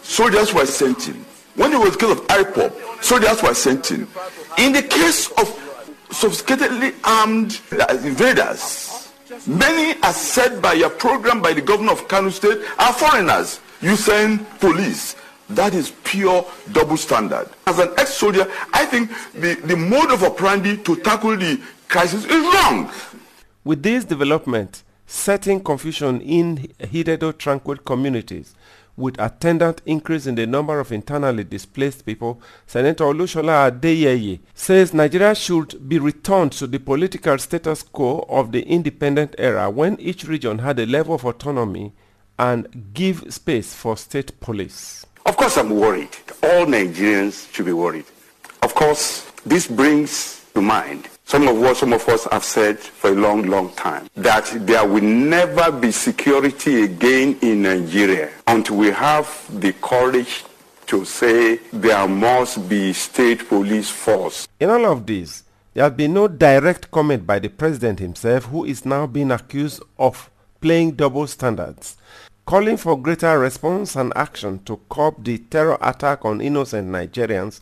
soldiers 0.02 0.54
were 0.54 0.66
sent 0.66 1.08
in. 1.08 1.26
When 1.56 1.72
it 1.72 1.80
was 1.80 1.96
the 1.96 2.00
case 2.00 2.12
of 2.12 2.28
IPOB, 2.28 3.04
soldiers 3.04 3.42
were 3.44 3.54
sent 3.54 3.92
in. 3.92 4.08
In 4.58 4.74
the 4.74 4.82
case 4.82 5.30
of 5.32 5.48
sophisticatedly 6.10 6.96
armed 7.04 7.60
invaders, 8.04 9.12
many 9.48 10.02
are 10.02 10.14
said 10.14 10.62
by 10.62 10.74
your 10.74 10.90
program 10.90 11.42
by 11.42 11.54
the 11.54 11.62
governor 11.62 11.92
of 11.92 12.08
Kano 12.08 12.30
State 12.30 12.60
are 12.80 12.94
foreigners. 12.94 13.60
You 13.82 13.96
send 13.96 14.48
police 14.60 15.16
that 15.50 15.74
is 15.74 15.92
pure 16.04 16.46
double 16.72 16.98
standard. 16.98 17.50
As 17.68 17.80
an 17.80 17.90
ex-soldier, 17.98 18.52
I 18.74 18.86
think 18.86 19.10
the, 19.34 19.56
the 19.66 19.76
mode 19.76 20.12
of 20.12 20.24
operandi 20.24 20.78
to 20.78 20.96
tackle 20.98 21.38
the 21.38 21.62
crisis 21.88 22.26
is 22.26 22.32
wrong. 22.54 22.92
With 23.64 23.84
this 23.84 24.06
development, 24.06 24.84
setting 25.06 25.64
confusion 25.64 26.22
in 26.22 26.72
hitherto 26.80 27.34
tranquil 27.34 27.78
communities 27.78 28.56
with 28.98 29.20
attendant 29.20 29.82
increase 29.86 30.26
in 30.26 30.36
the 30.36 30.48
number 30.48 30.80
of 30.80 30.92
internally 30.92 31.44
displaced 31.44 32.06
people, 32.06 32.40
Senator 32.66 33.04
Olusola 33.04 33.70
Adeyeye 33.70 34.40
says 34.54 34.94
Nigeria 34.94 35.36
should 35.36 35.88
be 35.88 36.00
returned 36.00 36.54
to 36.54 36.66
the 36.66 36.80
political 36.80 37.38
status 37.38 37.84
quo 37.84 38.26
of 38.30 38.52
the 38.52 38.62
independent 38.64 39.36
era 39.38 39.70
when 39.70 40.00
each 40.00 40.24
region 40.26 40.60
had 40.60 40.80
a 40.80 40.86
level 40.86 41.16
of 41.16 41.26
autonomy 41.26 41.92
and 42.40 42.92
give 42.94 43.34
space 43.34 43.74
for 43.74 43.98
state 43.98 44.40
police. 44.40 45.05
Of 45.26 45.38
course, 45.38 45.58
I'm 45.58 45.72
worried. 45.72 46.10
All 46.44 46.66
Nigerians 46.68 47.52
should 47.52 47.66
be 47.66 47.74
worried. 47.74 48.06
Of 48.62 48.76
course, 48.76 49.26
this 49.44 49.68
brings 49.68 50.46
to 50.54 50.62
mind 50.62 51.10
some 51.26 51.48
of 51.48 51.58
what 51.60 51.78
some 51.78 51.94
of 51.94 52.08
us 52.08 52.26
have 52.32 52.44
said 52.44 52.78
for 52.78 53.10
a 53.10 53.16
long, 53.16 53.42
long 53.48 53.72
time, 53.74 54.08
that 54.16 54.46
there 54.68 54.88
will 54.88 55.02
never 55.04 55.72
be 55.72 55.92
security 55.92 56.84
again 56.84 57.38
in 57.42 57.64
Nigeria 57.64 58.30
until 58.46 58.78
we 58.78 58.92
have 58.92 59.28
the 59.60 59.74
courage 59.74 60.46
to 60.86 61.04
say 61.04 61.58
there 61.74 62.08
must 62.08 62.70
be 62.70 62.94
state 62.94 63.48
police 63.50 63.90
force. 63.90 64.48
In 64.60 64.70
all 64.70 64.86
of 64.86 65.08
this, 65.08 65.42
there 65.74 65.84
has 65.86 65.94
been 65.94 66.14
no 66.14 66.28
direct 66.28 66.92
comment 66.92 67.26
by 67.26 67.40
the 67.40 67.50
president 67.50 67.98
himself, 68.00 68.46
who 68.46 68.64
is 68.66 68.86
now 68.86 69.08
being 69.08 69.32
accused 69.32 69.82
of 69.98 70.30
playing 70.62 70.92
double 70.92 71.26
standards 71.26 71.98
calling 72.46 72.78
for 72.78 72.96
greater 73.00 73.40
response 73.40 73.96
and 73.96 74.14
action 74.16 74.60
to 74.66 74.80
curb 74.90 75.24
the 75.24 75.38
terror 75.40 75.78
attack 75.82 76.24
on 76.24 76.42
innocent 76.42 76.88
Nigerians, 76.88 77.60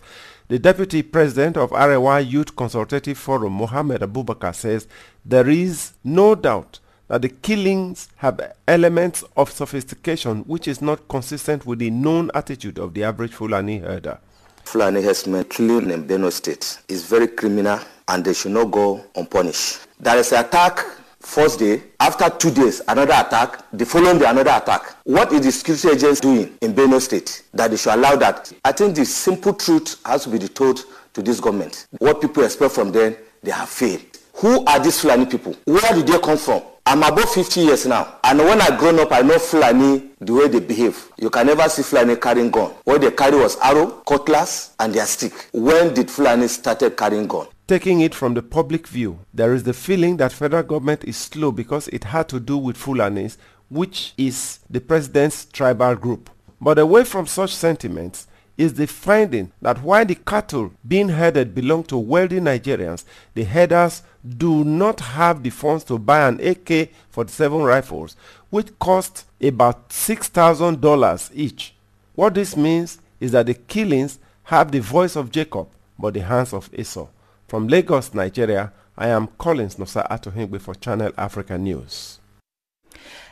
the 0.50 0.60
deputy 0.60 1.02
president 1.02 1.56
of 1.56 1.72
Arewa 1.72 2.20
Youth 2.30 2.56
Consultative 2.56 3.18
Forum, 3.18 3.54
Mohammed 3.54 4.02
Abubakar, 4.02 4.54
says 4.54 4.88
there 5.26 5.50
is 5.50 5.94
no 6.04 6.36
doubt 6.36 6.80
that 7.08 7.22
the 7.22 7.30
killings 7.30 8.10
have 8.18 8.40
elements 8.68 9.24
of 9.38 9.52
sophistication 9.52 10.40
which 10.44 10.68
is 10.68 10.82
not 10.82 11.08
consistent 11.08 11.66
with 11.66 11.80
the 11.80 11.90
known 11.90 12.30
attitude 12.34 12.78
of 12.78 12.94
the 12.94 13.04
average 13.04 13.34
Fulani 13.34 13.80
herder. 13.80 14.20
Fulani 14.66 15.02
herdsmen 15.02 15.44
killing 15.46 15.92
in 15.92 16.06
Benue 16.08 16.32
State 16.32 16.80
is 16.90 17.06
very 17.06 17.28
criminal 17.28 17.80
and 18.08 18.24
they 18.26 18.34
should 18.34 18.52
not 18.52 18.72
go 18.72 19.04
unpunished. 19.16 19.80
There 20.00 20.18
is 20.18 20.32
an 20.34 20.44
attack 20.46 20.86
first 21.26 21.60
day, 21.60 21.82
after 22.00 22.30
two 22.30 22.52
days, 22.52 22.82
another 22.88 23.14
attack, 23.14 23.66
the 23.74 23.86
following 23.86 24.20
day, 24.20 24.26
another 24.26 24.52
attack. 24.52 24.96
What 25.04 25.32
is 25.32 25.42
the 25.42 25.52
security 25.52 25.90
agents 25.90 26.20
doing 26.20 26.56
in 26.62 26.74
Benue 26.74 27.02
State 27.02 27.44
that 27.54 27.72
they 27.72 27.78
should 27.78 27.94
allow 27.94 28.16
that? 28.18 28.52
I 28.64 28.72
think 28.72 28.96
the 28.96 29.06
simple 29.06 29.54
truth 29.54 30.00
has 30.06 30.24
to 30.24 30.30
be 30.30 30.40
told 30.40 30.84
to 31.14 31.22
this 31.22 31.40
government. 31.40 31.88
What 32.00 32.22
people 32.22 32.44
expect 32.44 32.74
from 32.74 32.92
them, 32.92 33.16
they 33.42 33.52
have 33.52 33.70
failed. 33.70 34.02
Who 34.36 34.66
are 34.66 34.80
these 34.80 35.00
Fulani 35.02 35.26
people? 35.26 35.56
Where 35.66 35.94
did 35.94 36.08
they 36.08 36.20
come 36.20 36.38
from? 36.38 36.62
I'm 36.86 37.02
about 37.02 37.30
50 37.30 37.62
years 37.62 37.86
now. 37.86 38.20
And 38.26 38.40
when 38.40 38.60
I 38.60 38.76
grown 38.78 39.00
up, 39.00 39.12
I 39.14 39.22
know 39.22 39.40
Fulani, 39.40 40.10
the 40.20 40.34
way 40.34 40.48
they 40.50 40.60
behave. 40.60 41.10
You 41.18 41.30
can 41.30 41.48
never 41.48 41.70
see 41.70 41.82
Fulani 41.82 42.18
carrying 42.18 42.52
gun. 42.52 42.72
What 42.84 43.00
they 43.02 43.12
carry 43.12 43.38
was 43.38 43.58
arrow, 43.62 43.88
cutlass, 44.06 44.76
and 44.80 44.94
their 44.94 45.06
stick. 45.06 45.32
When 45.54 45.94
did 45.94 46.12
Fulani 46.12 46.48
started 46.50 46.98
carrying 46.98 47.28
gun? 47.28 47.48
Taking 47.66 48.02
it 48.02 48.14
from 48.14 48.34
the 48.34 48.42
public 48.42 48.88
view, 48.88 49.20
there 49.34 49.54
is 49.54 49.64
the 49.64 49.72
feeling 49.74 50.18
that 50.18 50.34
federal 50.34 50.64
government 50.64 51.06
is 51.06 51.16
slow 51.16 51.50
because 51.50 51.88
it 51.88 52.04
had 52.04 52.28
to 52.28 52.40
do 52.42 52.58
with 52.58 52.76
Fulanis, 52.78 53.38
which 53.70 54.14
is 54.18 54.60
the 54.70 54.82
president's 54.82 55.46
tribal 55.46 55.96
group. 55.96 56.30
But 56.60 56.78
away 56.78 57.06
from 57.06 57.26
such 57.26 57.56
sentiments 57.56 58.28
is 58.58 58.74
the 58.74 58.86
finding 58.86 59.54
that 59.62 59.82
while 59.82 60.04
the 60.06 60.16
cattle 60.16 60.74
being 60.86 61.08
herded 61.08 61.56
belong 61.56 61.84
to 61.86 61.98
wealthy 61.98 62.42
Nigerians, 62.42 63.06
the 63.34 63.46
herders 63.46 64.04
do 64.38 64.66
not 64.66 65.00
have 65.00 65.42
the 65.42 65.50
funds 65.50 65.86
to 65.86 65.98
buy 65.98 66.28
an 66.28 66.42
AK-47 66.46 67.66
rifles, 67.66 68.18
which 68.50 68.78
cost 68.78 69.26
about 69.42 69.88
$6,000 69.90 71.32
each. 71.34 71.76
What 72.14 72.34
this 72.34 72.58
means 72.58 73.00
is 73.22 73.32
that 73.32 73.46
the 73.46 73.54
killings 73.54 74.20
have 74.44 74.70
the 74.72 74.82
voice 74.82 75.16
of 75.16 75.32
Jacob, 75.32 75.70
but 75.98 76.14
the 76.14 76.20
hands 76.22 76.54
of 76.54 76.70
Esau. 76.74 77.08
From 77.54 77.68
Lagos, 77.68 78.16
Nigeria, 78.16 78.74
I 78.98 79.10
am 79.10 79.28
Collins 79.38 79.76
Nosa 79.76 80.08
Atohengbe 80.10 80.60
for 80.60 80.74
Channel 80.74 81.12
Africa 81.16 81.56
News. 81.56 82.20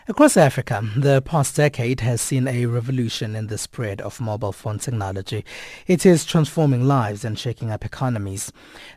Across 0.08 0.36
Africa, 0.36 0.84
the 0.98 1.22
past 1.22 1.56
decade 1.56 2.00
has 2.00 2.22
seen 2.22 2.48
a 2.48 2.66
revolution 2.66 3.36
in 3.36 3.48
the 3.48 3.58
spread 3.60 4.02
of 4.02 4.20
mobile 4.20 4.52
phone 4.52 4.80
technology. 4.80 5.46
It 5.86 6.08
is 6.08 6.26
transforming 6.26 6.88
lives 6.88 7.24
and 7.24 7.38
shaking 7.38 7.70
up 7.70 7.86
economies. 7.86 8.52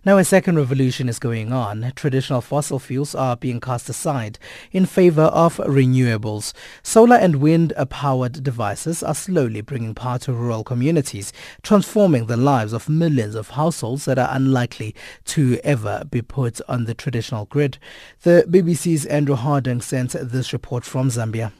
Now 0.06 0.16
a 0.16 0.24
second 0.24 0.56
revolution 0.56 1.10
is 1.10 1.18
going 1.18 1.52
on. 1.52 1.92
Traditional 1.94 2.40
fossil 2.40 2.78
fuels 2.78 3.14
are 3.14 3.36
being 3.36 3.60
cast 3.60 3.90
aside 3.90 4.38
in 4.72 4.86
favor 4.86 5.24
of 5.24 5.58
renewables. 5.58 6.54
Solar 6.82 7.16
and 7.16 7.36
wind-powered 7.36 8.42
devices 8.42 9.02
are 9.02 9.14
slowly 9.14 9.60
bringing 9.60 9.94
power 9.94 10.18
to 10.20 10.32
rural 10.32 10.64
communities, 10.64 11.34
transforming 11.62 12.26
the 12.26 12.38
lives 12.38 12.72
of 12.72 12.88
millions 12.88 13.34
of 13.34 13.50
households 13.50 14.06
that 14.06 14.18
are 14.18 14.34
unlikely 14.34 14.94
to 15.26 15.60
ever 15.64 16.04
be 16.10 16.22
put 16.22 16.62
on 16.66 16.86
the 16.86 16.94
traditional 16.94 17.44
grid. 17.44 17.76
The 18.22 18.46
BBC's 18.48 19.04
Andrew 19.04 19.36
Harding 19.36 19.82
sent 19.82 20.12
this 20.12 20.54
report 20.54 20.86
from 20.94 21.10
from 21.10 21.32
Zambia. 21.32 21.50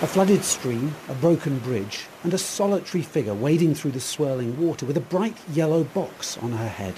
A 0.00 0.06
flooded 0.06 0.42
stream, 0.42 0.94
a 1.10 1.14
broken 1.16 1.58
bridge, 1.58 2.06
and 2.22 2.32
a 2.32 2.38
solitary 2.38 3.02
figure 3.02 3.34
wading 3.34 3.74
through 3.74 3.90
the 3.90 4.00
swirling 4.00 4.58
water 4.58 4.86
with 4.86 4.96
a 4.96 5.00
bright 5.00 5.36
yellow 5.52 5.84
box 5.84 6.38
on 6.38 6.52
her 6.52 6.68
head. 6.68 6.94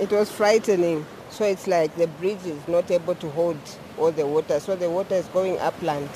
It 0.00 0.10
was 0.10 0.28
frightening. 0.32 1.06
So 1.28 1.44
it's 1.44 1.68
like 1.68 1.94
the 1.94 2.08
bridge 2.08 2.44
is 2.44 2.66
not 2.66 2.90
able 2.90 3.14
to 3.14 3.30
hold 3.30 3.60
all 3.96 4.10
the 4.10 4.26
water, 4.26 4.58
so 4.58 4.74
the 4.74 4.90
water 4.90 5.14
is 5.14 5.28
going 5.28 5.56
upland. 5.60 6.10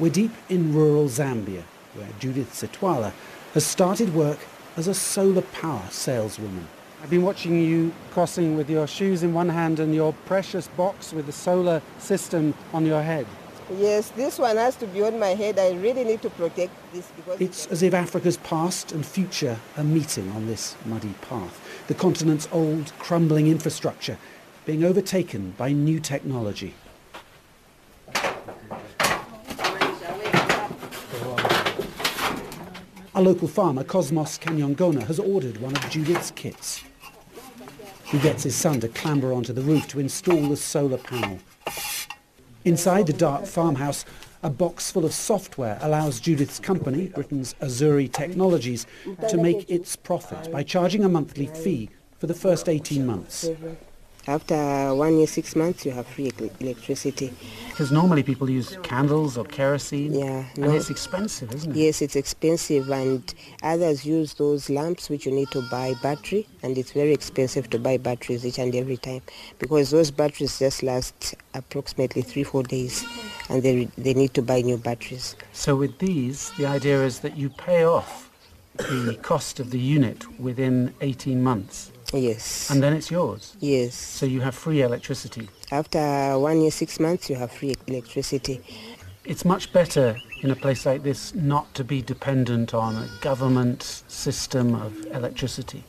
We're 0.00 0.10
deep 0.10 0.32
in 0.48 0.74
rural 0.74 1.06
Zambia, 1.06 1.62
where 1.94 2.08
Judith 2.18 2.52
Setwala 2.52 3.12
has 3.54 3.64
started 3.64 4.12
work 4.12 4.40
as 4.76 4.88
a 4.88 4.94
solar 4.94 5.42
power 5.42 5.84
saleswoman. 5.90 6.66
I've 7.06 7.10
been 7.10 7.22
watching 7.22 7.62
you 7.62 7.92
crossing 8.10 8.56
with 8.56 8.68
your 8.68 8.88
shoes 8.88 9.22
in 9.22 9.32
one 9.32 9.48
hand 9.48 9.78
and 9.78 9.94
your 9.94 10.12
precious 10.26 10.66
box 10.66 11.12
with 11.12 11.26
the 11.26 11.32
solar 11.32 11.80
system 12.00 12.52
on 12.72 12.84
your 12.84 13.00
head. 13.00 13.28
Yes, 13.78 14.10
this 14.10 14.40
one 14.40 14.56
has 14.56 14.74
to 14.78 14.88
be 14.88 15.04
on 15.04 15.16
my 15.20 15.28
head. 15.28 15.56
I 15.56 15.74
really 15.74 16.02
need 16.02 16.20
to 16.22 16.30
protect 16.30 16.72
this 16.92 17.08
because... 17.14 17.40
It's 17.40 17.66
as 17.66 17.84
if 17.84 17.94
Africa's 17.94 18.38
past 18.38 18.90
and 18.90 19.06
future 19.06 19.56
are 19.76 19.84
meeting 19.84 20.28
on 20.32 20.48
this 20.48 20.74
muddy 20.84 21.14
path. 21.20 21.84
The 21.86 21.94
continent's 21.94 22.48
old, 22.50 22.92
crumbling 22.98 23.46
infrastructure 23.46 24.18
being 24.64 24.82
overtaken 24.82 25.54
by 25.56 25.70
new 25.70 26.00
technology. 26.00 26.74
A 33.14 33.22
local 33.22 33.46
farmer, 33.46 33.84
Cosmos 33.84 34.38
Kanyongona, 34.38 35.06
has 35.06 35.20
ordered 35.20 35.58
one 35.58 35.76
of 35.76 35.88
Judith's 35.88 36.32
kits. 36.32 36.82
He 38.06 38.18
gets 38.20 38.44
his 38.44 38.54
son 38.54 38.80
to 38.80 38.88
clamber 38.88 39.32
onto 39.32 39.52
the 39.52 39.62
roof 39.62 39.88
to 39.88 39.98
install 39.98 40.48
the 40.48 40.56
solar 40.56 40.98
panel. 40.98 41.40
Inside 42.64 43.08
the 43.08 43.12
dark 43.12 43.46
farmhouse, 43.46 44.04
a 44.44 44.50
box 44.50 44.92
full 44.92 45.04
of 45.04 45.12
software 45.12 45.76
allows 45.82 46.20
Judith's 46.20 46.60
company, 46.60 47.08
Britain's 47.08 47.54
Azuri 47.54 48.10
Technologies, 48.10 48.86
to 49.28 49.36
make 49.36 49.68
its 49.68 49.96
profit 49.96 50.52
by 50.52 50.62
charging 50.62 51.04
a 51.04 51.08
monthly 51.08 51.46
fee 51.46 51.90
for 52.18 52.28
the 52.28 52.34
first 52.34 52.68
18 52.68 53.04
months. 53.04 53.50
After 54.28 54.92
one 54.92 55.18
year, 55.18 55.28
six 55.28 55.54
months, 55.54 55.86
you 55.86 55.92
have 55.92 56.06
free 56.06 56.32
electricity. 56.58 57.32
Because 57.68 57.92
normally 57.92 58.24
people 58.24 58.50
use 58.50 58.76
candles 58.82 59.38
or 59.38 59.44
kerosene. 59.44 60.14
Yeah. 60.14 60.44
No. 60.56 60.66
And 60.66 60.76
it's 60.76 60.90
expensive, 60.90 61.54
isn't 61.54 61.70
it? 61.70 61.76
Yes, 61.76 62.02
it's 62.02 62.16
expensive. 62.16 62.90
And 62.90 63.32
others 63.62 64.04
use 64.04 64.34
those 64.34 64.68
lamps 64.68 65.08
which 65.08 65.26
you 65.26 65.32
need 65.32 65.50
to 65.52 65.62
buy 65.70 65.94
battery. 66.02 66.48
And 66.64 66.76
it's 66.76 66.90
very 66.90 67.12
expensive 67.12 67.70
to 67.70 67.78
buy 67.78 67.98
batteries 67.98 68.44
each 68.44 68.58
and 68.58 68.74
every 68.74 68.96
time. 68.96 69.22
Because 69.60 69.90
those 69.90 70.10
batteries 70.10 70.58
just 70.58 70.82
last 70.82 71.36
approximately 71.54 72.22
three, 72.22 72.42
four 72.42 72.64
days. 72.64 73.04
And 73.48 73.62
they, 73.62 73.84
they 73.96 74.14
need 74.14 74.34
to 74.34 74.42
buy 74.42 74.60
new 74.62 74.76
batteries. 74.76 75.36
So 75.52 75.76
with 75.76 75.98
these, 75.98 76.50
the 76.58 76.66
idea 76.66 77.04
is 77.04 77.20
that 77.20 77.36
you 77.36 77.48
pay 77.48 77.84
off 77.84 78.28
the 78.76 79.16
cost 79.22 79.60
of 79.60 79.70
the 79.70 79.78
unit 79.78 80.24
within 80.40 80.94
18 81.00 81.42
months. 81.42 81.92
Yes. 82.12 82.70
And 82.70 82.82
then 82.82 82.92
it's 82.92 83.10
yours? 83.10 83.56
Yes. 83.60 83.94
So 83.94 84.26
you 84.26 84.40
have 84.40 84.54
free 84.54 84.82
electricity? 84.82 85.48
After 85.70 86.38
one 86.38 86.60
year, 86.60 86.70
six 86.70 87.00
months, 87.00 87.28
you 87.28 87.36
have 87.36 87.50
free 87.50 87.74
electricity. 87.86 88.60
It's 89.24 89.44
much 89.44 89.72
better 89.72 90.16
in 90.42 90.50
a 90.50 90.56
place 90.56 90.86
like 90.86 91.02
this 91.02 91.34
not 91.34 91.72
to 91.74 91.82
be 91.82 92.02
dependent 92.02 92.74
on 92.74 92.94
a 92.94 93.08
government 93.20 93.82
system 94.06 94.74
of 94.74 95.06
electricity. 95.06 95.82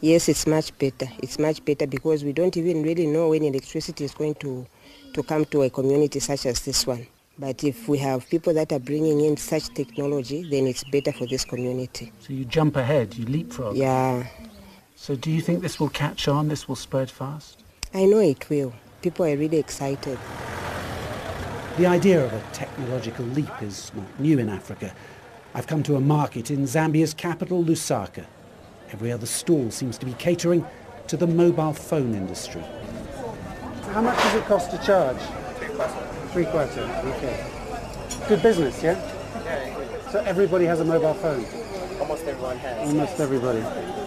Yes, 0.00 0.30
it's 0.30 0.46
much 0.46 0.76
better. 0.78 1.06
It's 1.18 1.38
much 1.38 1.62
better 1.62 1.86
because 1.86 2.24
we 2.24 2.32
don't 2.32 2.56
even 2.56 2.82
really 2.82 3.06
know 3.06 3.28
when 3.28 3.42
electricity 3.42 4.04
is 4.04 4.14
going 4.14 4.36
to, 4.36 4.66
to 5.12 5.22
come 5.22 5.44
to 5.46 5.62
a 5.62 5.70
community 5.70 6.20
such 6.20 6.46
as 6.46 6.60
this 6.64 6.86
one. 6.86 7.06
But 7.38 7.64
if 7.64 7.88
we 7.88 7.98
have 7.98 8.28
people 8.28 8.54
that 8.54 8.72
are 8.72 8.78
bringing 8.78 9.20
in 9.20 9.36
such 9.36 9.68
technology, 9.74 10.42
then 10.48 10.66
it's 10.66 10.84
better 10.84 11.12
for 11.12 11.26
this 11.26 11.44
community. 11.44 12.12
So 12.20 12.32
you 12.32 12.46
jump 12.46 12.76
ahead, 12.76 13.14
you 13.14 13.26
leapfrog. 13.26 13.76
Yeah. 13.76 14.26
So 15.00 15.16
do 15.16 15.30
you 15.30 15.40
think 15.40 15.62
this 15.62 15.80
will 15.80 15.88
catch 15.88 16.28
on, 16.28 16.48
this 16.48 16.68
will 16.68 16.76
spread 16.76 17.10
fast? 17.10 17.64
I 17.94 18.04
know 18.04 18.18
it 18.18 18.50
will. 18.50 18.74
People 19.00 19.24
are 19.24 19.34
really 19.34 19.56
excited. 19.56 20.18
The 21.78 21.86
idea 21.86 22.22
of 22.22 22.30
a 22.34 22.42
technological 22.52 23.24
leap 23.24 23.62
is 23.62 23.90
not 23.94 24.20
new 24.20 24.38
in 24.38 24.50
Africa. 24.50 24.94
I've 25.54 25.66
come 25.66 25.82
to 25.84 25.96
a 25.96 26.00
market 26.00 26.50
in 26.50 26.64
Zambia's 26.64 27.14
capital, 27.14 27.64
Lusaka. 27.64 28.26
Every 28.92 29.10
other 29.10 29.24
stall 29.24 29.70
seems 29.70 29.96
to 29.96 30.04
be 30.04 30.12
catering 30.12 30.66
to 31.06 31.16
the 31.16 31.26
mobile 31.26 31.72
phone 31.72 32.14
industry. 32.14 32.62
How 33.92 34.02
much 34.02 34.18
does 34.18 34.34
it 34.34 34.44
cost 34.44 34.70
to 34.72 34.78
charge? 34.84 35.16
Three 36.34 36.44
quarters. 36.44 36.74
three 36.74 37.12
Okay. 37.12 37.46
Good 38.28 38.42
business, 38.42 38.82
yeah? 38.82 38.98
Yeah. 39.46 40.10
So 40.10 40.20
everybody 40.24 40.66
has 40.66 40.80
a 40.80 40.84
mobile 40.84 41.14
phone? 41.14 41.46
Almost 41.98 42.26
everyone 42.26 42.58
has. 42.58 42.86
Almost 42.86 43.18
everybody. 43.18 43.99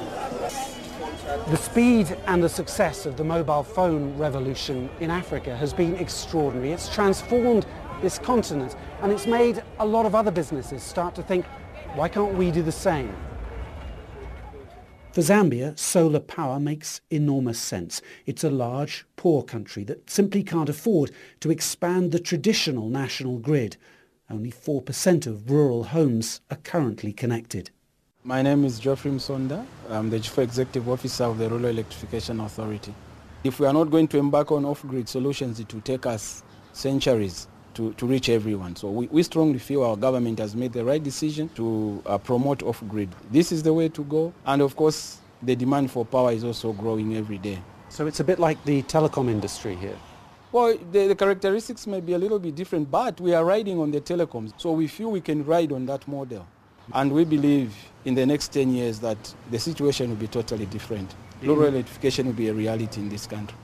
The 1.34 1.58
speed 1.58 2.15
and 2.28 2.43
the 2.43 2.48
success 2.48 3.08
of 3.08 3.17
the 3.17 3.24
mobile 3.24 3.63
phone 3.63 4.15
revolution 4.19 4.88
in 5.00 5.10
Africa 5.10 5.58
has 5.58 5.74
been 5.74 5.96
extraordinary. 5.96 6.72
It's 6.72 6.93
transformed 6.93 7.65
this 8.04 8.19
continent 8.19 8.76
and 9.02 9.12
it's 9.12 9.26
made 9.26 9.63
a 9.80 9.86
lot 9.86 10.06
of 10.06 10.13
other 10.13 10.30
businesses 10.30 10.84
start 10.84 11.15
to 11.15 11.24
think, 11.24 11.46
why 11.96 12.08
can't 12.08 12.36
we 12.36 12.52
do 12.52 12.62
the 12.62 12.72
same? 12.72 13.15
For 15.12 15.22
Zambia, 15.22 15.78
solar 15.78 16.19
power 16.19 16.60
makes 16.60 17.02
enormous 17.10 17.60
sense. 17.60 18.04
It's 18.28 18.43
a 18.43 18.52
large, 18.52 19.04
poor 19.15 19.41
country 19.41 19.84
that 19.86 20.12
simply 20.12 20.43
can't 20.43 20.69
afford 20.69 21.10
to 21.39 21.50
expand 21.50 22.12
the 22.12 22.19
traditional 22.19 22.89
national 22.89 23.39
grid. 23.39 23.76
Only 24.30 24.52
4% 24.52 25.26
of 25.26 25.50
rural 25.50 25.86
homes 25.86 26.41
are 26.52 26.58
currently 26.58 27.12
connected. 27.12 27.72
My 28.26 28.42
name 28.42 28.64
is 28.64 28.80
Geoffrey 28.80 29.12
Musonda. 29.12 29.66
I'm 29.90 30.10
the 30.10 30.18
Chief 30.18 30.40
Executive 30.40 30.88
Officer 30.88 31.26
of 31.26 31.38
the 31.38 31.50
Rural 31.50 31.66
Electrification 31.66 32.40
Authority. 32.40 32.96
If 33.44 33.60
we 33.60 33.68
are 33.68 33.74
not 33.74 33.92
going 33.92 34.08
to 34.08 34.18
embark 34.18 34.50
on 34.54 34.64
off-grid 34.64 35.10
solutions, 35.10 35.60
it 35.60 35.74
will 35.74 35.82
take 35.82 36.06
us 36.06 36.42
centuries 36.72 37.50
to, 37.74 37.92
to 37.96 38.06
reach 38.06 38.30
everyone. 38.30 38.78
So 38.78 38.90
we, 38.90 39.08
we 39.08 39.24
strongly 39.24 39.60
feel 39.60 39.84
our 39.84 39.98
government 39.98 40.40
has 40.40 40.56
made 40.56 40.72
the 40.72 40.86
right 40.86 41.04
decision 41.04 41.50
to 41.56 42.02
uh, 42.06 42.18
promote 42.18 42.64
off-grid. 42.64 43.10
This 43.30 43.52
is 43.52 43.62
the 43.62 43.74
way 43.74 43.90
to 43.90 44.04
go. 44.06 44.34
And 44.46 44.62
of 44.62 44.78
course, 44.78 45.18
the 45.42 45.58
demand 45.58 45.92
for 45.92 46.06
power 46.06 46.32
is 46.32 46.46
also 46.46 46.72
growing 46.72 47.18
every 47.18 47.40
day. 47.40 47.62
So 47.90 48.08
it's 48.08 48.22
a 48.22 48.24
bit 48.24 48.40
like 48.40 48.64
the 48.64 48.84
telecom 48.84 49.30
industry 49.30 49.76
here. 49.76 49.98
Well, 50.54 50.78
the, 50.94 51.08
the, 51.10 51.16
characteristics 51.16 51.86
may 51.88 52.00
be 52.00 52.14
a 52.14 52.18
little 52.18 52.40
bit 52.40 52.56
different, 52.56 52.90
but 52.90 53.20
we 53.20 53.34
are 53.34 53.44
riding 53.44 53.82
on 53.82 53.92
the 53.92 54.00
telecoms. 54.00 54.54
So 54.62 54.72
we 54.72 54.88
feel 54.88 55.12
we 55.12 55.20
can 55.20 55.44
ride 55.44 55.74
on 55.74 55.86
that 55.88 56.08
model. 56.08 56.48
And 56.91 57.12
we 57.12 57.24
believe 57.24 57.74
in 58.06 58.15
the 58.15 58.26
next 58.26 58.50
10 58.50 58.74
years 58.74 59.00
that 59.00 59.34
the 59.52 59.60
situation 59.60 60.10
will 60.10 60.17
be 60.17 60.28
totally 60.28 60.65
different. 60.65 61.15
Rural 61.41 61.67
electrification 61.67 62.26
will 62.26 62.34
be 62.34 62.50
a 62.50 62.54
reality 62.54 63.00
in 63.00 63.10
this 63.10 63.26
country. 63.26 63.58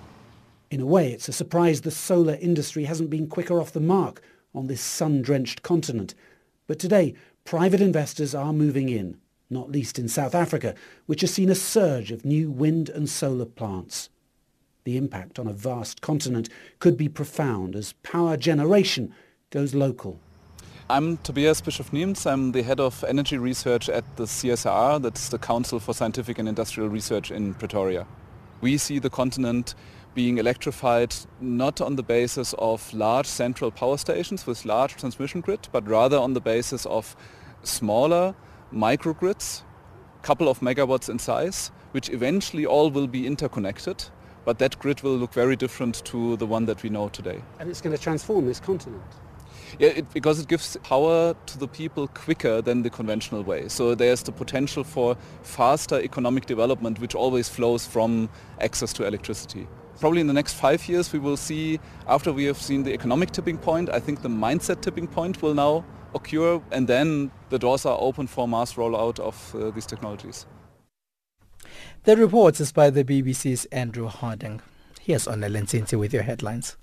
In 0.72 0.82
a 0.82 0.86
way, 0.86 1.12
it's 1.12 1.28
a 1.28 1.34
surprise 1.34 1.82
the 1.82 1.92
solar 1.92 2.36
industry 2.36 2.86
hasn't 2.86 3.10
been 3.10 3.28
quicker 3.28 3.60
off 3.60 3.74
the 3.74 3.80
mark 3.80 4.22
on 4.54 4.68
this 4.68 4.82
sun-drenched 4.82 5.64
continent. 5.64 6.14
But 6.68 6.80
today, 6.80 7.16
private 7.44 7.82
investors 7.82 8.36
are 8.36 8.54
moving 8.54 8.90
in, 8.90 9.18
not 9.50 9.72
least 9.72 10.00
in 10.00 10.08
South 10.08 10.36
Africa, 10.36 10.76
which 11.08 11.22
has 11.22 11.34
seen 11.34 11.50
a 11.50 11.56
surge 11.56 12.12
of 12.12 12.24
new 12.24 12.50
wind 12.52 12.90
and 12.90 13.10
solar 13.10 13.46
plants. 13.46 14.10
The 14.84 14.98
impact 14.98 15.40
on 15.40 15.48
a 15.48 15.54
vast 15.54 16.02
continent 16.02 16.50
could 16.80 16.98
be 16.98 17.10
profound 17.10 17.76
as 17.76 17.94
power 18.04 18.38
generation 18.38 19.14
goes 19.50 19.76
local. 19.76 20.20
I'm 20.92 21.18
Tobias 21.18 21.62
Bischof 21.62 21.92
Niemz. 21.92 22.26
I'm 22.26 22.52
the 22.52 22.64
head 22.64 22.80
of 22.80 23.04
energy 23.08 23.38
research 23.38 23.90
at 23.90 24.04
the 24.16 24.24
CSIR, 24.24 25.00
that's 25.00 25.30
the 25.30 25.38
Council 25.38 25.80
for 25.80 25.94
Scientific 25.94 26.40
and 26.40 26.50
Industrial 26.50 26.90
Research 26.90 27.30
in 27.30 27.54
Pretoria. 27.54 28.08
We 28.62 28.80
see 28.80 28.98
the 28.98 29.12
continent 29.12 29.76
being 30.16 30.40
electrified 30.40 31.14
not 31.40 31.80
on 31.80 31.96
the 31.96 32.02
basis 32.02 32.56
of 32.58 32.92
large 32.92 33.28
central 33.28 33.70
power 33.70 33.98
stations 33.98 34.48
with 34.48 34.66
large 34.66 34.96
transmission 34.96 35.42
grid, 35.42 35.70
but 35.72 35.88
rather 35.88 36.18
on 36.18 36.34
the 36.34 36.42
basis 36.42 36.88
of 36.88 37.16
smaller 37.62 38.34
microgrids, 38.74 39.62
couple 40.24 40.50
of 40.50 40.60
megawatts 40.62 41.08
in 41.08 41.20
size, 41.20 41.70
which 41.92 42.10
eventually 42.10 42.66
all 42.66 42.90
will 42.90 43.08
be 43.08 43.28
interconnected 43.28 44.06
but 44.46 44.58
that 44.58 44.80
grid 44.80 45.02
will 45.04 45.16
look 45.16 45.34
very 45.34 45.56
different 45.56 46.04
to 46.06 46.36
the 46.38 46.46
one 46.48 46.66
that 46.66 46.82
we 46.82 46.90
know 46.90 47.10
today. 47.10 47.40
And 47.60 47.70
it's 47.70 47.82
going 47.82 47.96
to 47.96 48.02
transform 48.02 48.48
this 48.48 48.60
continent. 48.60 49.04
Yeah, 49.78 49.90
it, 49.90 50.14
because 50.14 50.40
it 50.40 50.48
gives 50.48 50.78
power 50.78 51.36
to 51.46 51.58
the 51.58 51.68
people 51.68 52.08
quicker 52.08 52.62
than 52.62 52.82
the 52.82 52.90
conventional 52.90 53.44
way. 53.44 53.68
So 53.68 53.96
there's 53.96 54.24
the 54.24 54.32
potential 54.32 54.84
for 54.84 55.16
faster 55.44 56.00
economic 56.00 56.46
development, 56.46 57.00
which 57.00 57.16
always 57.16 57.48
flows 57.48 57.86
from 57.86 58.30
access 58.60 58.94
to 58.94 59.06
electricity. 59.06 59.68
Probably 60.00 60.22
in 60.22 60.28
the 60.28 60.34
next 60.34 60.54
five 60.54 60.88
years, 60.88 61.12
we 61.12 61.20
will 61.20 61.38
see, 61.38 61.80
after 62.08 62.32
we 62.32 62.46
have 62.46 62.58
seen 62.58 62.84
the 62.84 62.94
economic 62.94 63.32
tipping 63.32 63.58
point, 63.58 63.90
I 63.90 64.00
think 64.00 64.22
the 64.22 64.30
mindset 64.30 64.82
tipping 64.82 65.08
point 65.08 65.42
will 65.42 65.54
now 65.54 65.84
occur, 66.16 66.62
and 66.72 66.88
then 66.88 67.32
the 67.50 67.60
doors 67.60 67.86
are 67.86 67.98
open 68.00 68.26
for 68.26 68.48
mass 68.48 68.76
rollout 68.76 69.20
of 69.20 69.56
uh, 69.56 69.72
these 69.72 69.86
technologies. 69.86 70.46
The 72.04 72.16
report 72.16 72.60
is 72.60 72.72
by 72.72 72.90
the 72.90 73.04
BBC's 73.04 73.66
Andrew 73.66 74.08
Harding. 74.08 74.62
Here's 75.02 75.26
Onele 75.28 75.62
Nzinti 75.62 76.00
with 76.00 76.14
your 76.14 76.24
headlines. 76.24 76.78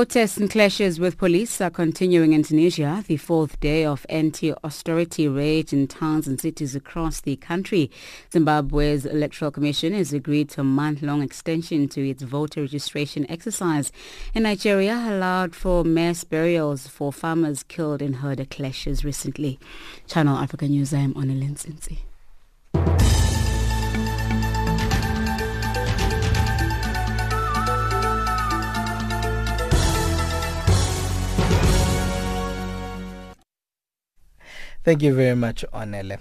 Protests 0.00 0.38
and 0.38 0.50
clashes 0.50 0.98
with 0.98 1.18
police 1.18 1.60
are 1.60 1.68
continuing 1.68 2.32
in 2.32 2.42
Tunisia. 2.42 3.04
The 3.06 3.18
fourth 3.18 3.60
day 3.60 3.84
of 3.84 4.06
anti-austerity 4.08 5.28
rage 5.28 5.74
in 5.74 5.88
towns 5.88 6.26
and 6.26 6.40
cities 6.40 6.74
across 6.74 7.20
the 7.20 7.36
country. 7.36 7.90
Zimbabwe's 8.32 9.04
Electoral 9.04 9.50
Commission 9.50 9.92
has 9.92 10.14
agreed 10.14 10.48
to 10.52 10.62
a 10.62 10.64
month-long 10.64 11.20
extension 11.20 11.86
to 11.88 12.08
its 12.08 12.22
voter 12.22 12.62
registration 12.62 13.30
exercise. 13.30 13.92
And 14.34 14.44
Nigeria 14.44 14.94
allowed 15.06 15.54
for 15.54 15.84
mass 15.84 16.24
burials 16.24 16.86
for 16.86 17.12
farmers 17.12 17.62
killed 17.62 18.00
in 18.00 18.14
herder 18.14 18.46
clashes 18.46 19.04
recently. 19.04 19.58
Channel 20.06 20.38
Africa 20.38 20.66
News, 20.66 20.94
I 20.94 21.00
am 21.00 21.12
Onel 21.12 21.42
Thank 34.82 35.02
you 35.02 35.14
very 35.14 35.36
much, 35.36 35.62
Onele. 35.74 36.18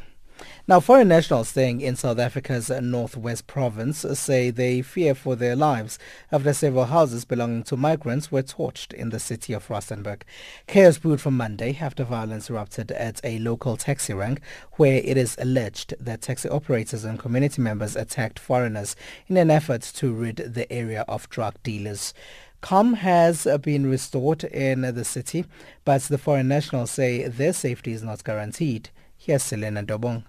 Now, 0.67 0.81
foreign 0.81 1.07
nationals 1.07 1.47
staying 1.49 1.79
in 1.79 1.95
South 1.95 2.19
Africa's 2.19 2.69
northwest 2.69 3.47
province 3.47 4.05
say 4.13 4.51
they 4.51 4.81
fear 4.81 5.15
for 5.15 5.37
their 5.37 5.55
lives 5.55 5.97
after 6.29 6.51
several 6.53 6.85
houses 6.85 7.23
belonging 7.23 7.63
to 7.63 7.77
migrants 7.77 8.31
were 8.31 8.43
torched 8.43 8.93
in 8.93 9.09
the 9.09 9.19
city 9.19 9.53
of 9.53 9.67
Rustenburg. 9.69 10.23
Chaos 10.67 10.97
brewed 10.97 11.21
from 11.21 11.37
Monday 11.37 11.77
after 11.79 12.03
violence 12.03 12.49
erupted 12.49 12.91
at 12.91 13.21
a 13.23 13.39
local 13.39 13.77
taxi 13.77 14.13
rank 14.13 14.41
where 14.73 15.01
it 15.03 15.15
is 15.15 15.37
alleged 15.39 15.93
that 15.99 16.21
taxi 16.21 16.49
operators 16.49 17.05
and 17.05 17.17
community 17.17 17.61
members 17.61 17.95
attacked 17.95 18.39
foreigners 18.39 18.95
in 19.27 19.37
an 19.37 19.49
effort 19.49 19.81
to 19.81 20.13
rid 20.13 20.35
the 20.37 20.71
area 20.71 21.05
of 21.07 21.29
drug 21.29 21.55
dealers. 21.63 22.13
Calm 22.61 22.93
has 22.95 23.47
uh, 23.47 23.57
been 23.57 23.89
restored 23.89 24.43
in 24.43 24.81
the 24.81 25.05
city, 25.05 25.45
but 25.85 26.01
the 26.03 26.17
foreign 26.17 26.49
nationals 26.49 26.91
say 26.91 27.27
their 27.27 27.53
safety 27.53 27.93
is 27.93 28.03
not 28.03 28.23
guaranteed. 28.23 28.89
Here's 29.17 29.43
Selena 29.43 29.83
Dobong. 29.83 30.23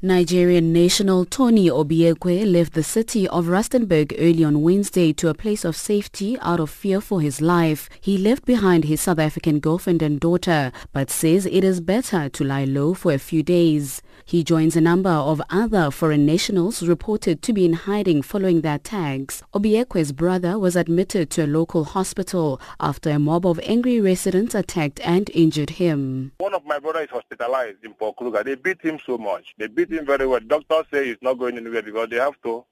Nigerian 0.00 0.72
national 0.72 1.24
Tony 1.24 1.68
Obiekwe 1.68 2.50
left 2.50 2.74
the 2.74 2.84
city 2.84 3.26
of 3.26 3.46
Rustenburg 3.46 4.14
early 4.16 4.44
on 4.44 4.62
Wednesday 4.62 5.12
to 5.14 5.28
a 5.28 5.34
place 5.34 5.64
of 5.64 5.76
safety 5.76 6.38
out 6.40 6.60
of 6.60 6.70
fear 6.70 7.00
for 7.00 7.20
his 7.20 7.40
life. 7.40 7.90
He 8.00 8.16
left 8.16 8.44
behind 8.44 8.84
his 8.84 9.00
South 9.00 9.18
African 9.18 9.58
girlfriend 9.58 10.00
and 10.00 10.20
daughter, 10.20 10.70
but 10.92 11.10
says 11.10 11.46
it 11.46 11.64
is 11.64 11.80
better 11.80 12.28
to 12.28 12.44
lie 12.44 12.64
low 12.64 12.94
for 12.94 13.12
a 13.12 13.18
few 13.18 13.42
days. 13.42 14.00
He 14.28 14.44
joins 14.44 14.76
a 14.76 14.82
number 14.82 15.08
of 15.08 15.40
other 15.48 15.90
foreign 15.90 16.26
nationals 16.26 16.86
reported 16.86 17.40
to 17.40 17.54
be 17.54 17.64
in 17.64 17.72
hiding 17.72 18.20
following 18.20 18.60
the 18.60 18.74
attacks. 18.74 19.42
Obiekwe's 19.54 20.12
brother 20.12 20.58
was 20.58 20.76
admitted 20.76 21.30
to 21.30 21.46
a 21.46 21.46
local 21.46 21.84
hospital 21.84 22.60
after 22.78 23.08
a 23.08 23.18
mob 23.18 23.46
of 23.46 23.58
angry 23.60 24.02
residents 24.02 24.54
attacked 24.54 25.00
and 25.02 25.30
injured 25.32 25.70
him. 25.70 26.32
One 26.40 26.52
of 26.52 26.66
my 26.66 26.78
brothers 26.78 27.04
is 27.04 27.10
hospitalized 27.10 27.82
in 27.82 27.94
Port 27.94 28.16
Kruger. 28.16 28.44
They 28.44 28.56
beat 28.56 28.82
him 28.82 28.98
so 29.06 29.16
much. 29.16 29.54
They 29.56 29.66
beat 29.66 29.90
him 29.90 30.04
very 30.04 30.26
well. 30.26 30.40
Doctors 30.40 30.84
say 30.92 31.06
he's 31.06 31.22
not 31.22 31.38
going 31.38 31.56
anywhere 31.56 31.80
because 31.80 32.10
they 32.10 32.16
have 32.16 32.34
to 32.42 32.66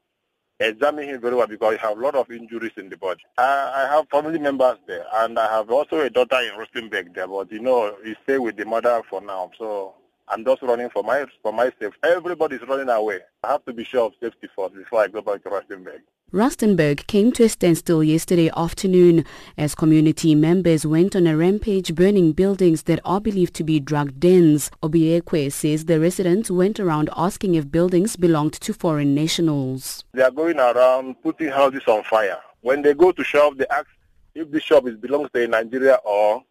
examine 0.60 1.08
him 1.08 1.22
very 1.22 1.36
well 1.36 1.46
because 1.46 1.76
he 1.76 1.78
has 1.80 1.96
a 1.96 1.98
lot 1.98 2.16
of 2.16 2.30
injuries 2.30 2.72
in 2.76 2.90
the 2.90 2.98
body. 2.98 3.22
I, 3.38 3.86
I 3.88 3.96
have 3.96 4.10
family 4.10 4.38
members 4.38 4.76
there 4.86 5.06
and 5.14 5.38
I 5.38 5.50
have 5.50 5.70
also 5.70 6.00
a 6.00 6.10
daughter 6.10 6.36
in 6.36 6.50
Rustenburg 6.60 7.14
there, 7.14 7.26
but 7.26 7.50
you 7.50 7.60
know, 7.60 7.96
he 8.04 8.14
stay 8.24 8.36
with 8.36 8.58
the 8.58 8.66
mother 8.66 9.00
for 9.08 9.22
now. 9.22 9.50
So 9.58 9.94
I'm 10.28 10.44
just 10.44 10.62
running 10.62 10.90
for 10.90 11.02
my 11.02 11.24
for 11.42 11.52
my 11.52 11.66
safety. 11.80 11.98
Everybody's 12.02 12.62
running 12.68 12.88
away. 12.88 13.20
I 13.44 13.52
have 13.52 13.64
to 13.66 13.72
be 13.72 13.84
sure 13.84 14.06
of 14.06 14.12
safety 14.20 14.48
first 14.56 14.74
before 14.74 15.02
I 15.02 15.08
go 15.08 15.22
back 15.22 15.42
to 15.44 15.50
Rustenburg. 15.50 16.00
Rustenburg 16.32 17.06
came 17.06 17.30
to 17.32 17.44
a 17.44 17.48
standstill 17.48 18.02
yesterday 18.02 18.50
afternoon 18.56 19.24
as 19.56 19.76
community 19.76 20.34
members 20.34 20.84
went 20.84 21.14
on 21.14 21.28
a 21.28 21.36
rampage 21.36 21.94
burning 21.94 22.32
buildings 22.32 22.82
that 22.82 22.98
are 23.04 23.20
believed 23.20 23.54
to 23.54 23.62
be 23.62 23.78
drug 23.78 24.18
dens. 24.18 24.68
Obiekwe 24.82 25.52
says 25.52 25.84
the 25.84 26.00
residents 26.00 26.50
went 26.50 26.80
around 26.80 27.10
asking 27.16 27.54
if 27.54 27.70
buildings 27.70 28.16
belonged 28.16 28.54
to 28.54 28.74
foreign 28.74 29.14
nationals. 29.14 30.04
They 30.14 30.22
are 30.22 30.32
going 30.32 30.58
around 30.58 31.22
putting 31.22 31.50
houses 31.50 31.82
on 31.86 32.02
fire. 32.02 32.38
When 32.62 32.82
they 32.82 32.94
go 32.94 33.12
to 33.12 33.22
shop, 33.22 33.56
they 33.56 33.66
ask 33.68 33.86
if 34.34 34.50
the 34.50 34.60
shop 34.60 34.88
is 34.88 34.96
belongs 34.96 35.30
to 35.32 35.46
Nigeria 35.46 36.00
or 36.04 36.42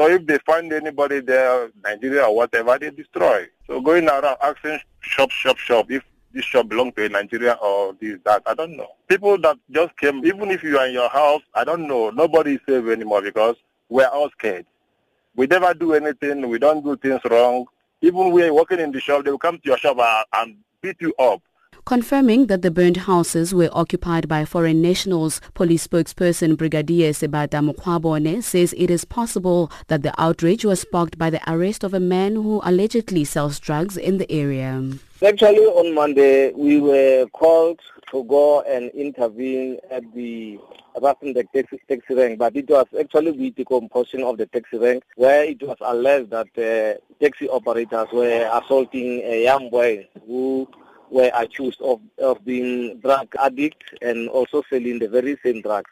so 0.00 0.08
if 0.08 0.26
they 0.26 0.38
find 0.46 0.72
anybody 0.72 1.20
there, 1.20 1.68
Nigeria 1.84 2.24
or 2.24 2.34
whatever, 2.34 2.78
they 2.78 2.88
destroy. 2.88 3.46
So 3.66 3.82
going 3.82 4.08
around 4.08 4.38
asking 4.42 4.80
shop, 5.00 5.30
shop, 5.30 5.58
shop, 5.58 5.90
if 5.90 6.02
this 6.32 6.42
shop 6.46 6.70
belongs 6.70 6.94
to 6.96 7.06
Nigeria 7.10 7.52
or 7.60 7.94
this, 8.00 8.18
that, 8.24 8.42
I 8.46 8.54
don't 8.54 8.78
know. 8.78 8.88
People 9.08 9.36
that 9.42 9.58
just 9.70 9.94
came, 9.98 10.24
even 10.24 10.50
if 10.50 10.62
you 10.62 10.78
are 10.78 10.86
in 10.86 10.94
your 10.94 11.10
house, 11.10 11.42
I 11.54 11.64
don't 11.64 11.86
know, 11.86 12.08
nobody 12.08 12.54
is 12.54 12.60
safe 12.66 12.86
anymore 12.88 13.20
because 13.20 13.56
we're 13.90 14.06
all 14.06 14.30
scared. 14.30 14.64
We 15.36 15.46
never 15.46 15.74
do 15.74 15.92
anything, 15.92 16.48
we 16.48 16.58
don't 16.58 16.82
do 16.82 16.96
things 16.96 17.20
wrong. 17.30 17.66
Even 18.00 18.30
we 18.30 18.42
are 18.44 18.54
working 18.54 18.80
in 18.80 18.92
the 18.92 19.00
shop, 19.00 19.26
they 19.26 19.30
will 19.30 19.38
come 19.38 19.56
to 19.58 19.68
your 19.68 19.76
shop 19.76 19.98
and 20.32 20.56
beat 20.80 20.96
you 21.00 21.12
up 21.18 21.42
confirming 21.84 22.46
that 22.46 22.62
the 22.62 22.70
burned 22.70 22.98
houses 22.98 23.54
were 23.54 23.70
occupied 23.72 24.28
by 24.28 24.44
foreign 24.44 24.80
nationals. 24.82 25.40
Police 25.54 25.86
spokesperson 25.86 26.56
Brigadier 26.56 27.10
Sebata 27.10 27.60
Mukwabone 27.60 28.42
says 28.42 28.74
it 28.76 28.90
is 28.90 29.04
possible 29.04 29.70
that 29.88 30.02
the 30.02 30.14
outrage 30.20 30.64
was 30.64 30.80
sparked 30.80 31.18
by 31.18 31.30
the 31.30 31.40
arrest 31.50 31.84
of 31.84 31.94
a 31.94 32.00
man 32.00 32.34
who 32.34 32.60
allegedly 32.64 33.24
sells 33.24 33.58
drugs 33.58 33.96
in 33.96 34.18
the 34.18 34.30
area. 34.30 34.82
Actually, 35.24 35.66
on 35.66 35.94
Monday, 35.94 36.52
we 36.52 36.80
were 36.80 37.26
called 37.32 37.78
to 38.10 38.24
go 38.24 38.62
and 38.62 38.90
intervene 38.90 39.78
at 39.90 40.02
the 40.14 40.58
Rustenburg 40.96 41.46
taxi, 41.52 41.80
taxi 41.88 42.14
rank, 42.14 42.38
but 42.38 42.56
it 42.56 42.68
was 42.68 42.86
actually 42.98 43.30
with 43.30 43.54
the 43.54 43.64
decomposition 43.64 44.22
of 44.22 44.38
the 44.38 44.46
taxi 44.46 44.78
rank 44.78 45.04
where 45.16 45.44
it 45.44 45.62
was 45.62 45.76
alleged 45.80 46.30
that 46.30 46.48
uh, 46.58 46.98
taxi 47.22 47.48
operators 47.48 48.08
were 48.12 48.50
assaulting 48.52 49.20
a 49.24 49.44
young 49.44 49.70
boy 49.70 50.08
who 50.26 50.68
were 51.10 51.30
accused 51.34 51.80
of, 51.80 52.00
of 52.18 52.44
being 52.44 52.98
drug 53.00 53.34
addicts 53.38 53.86
and 54.02 54.28
also 54.28 54.62
selling 54.70 54.98
the 54.98 55.08
very 55.08 55.36
same 55.44 55.60
drugs. 55.60 55.90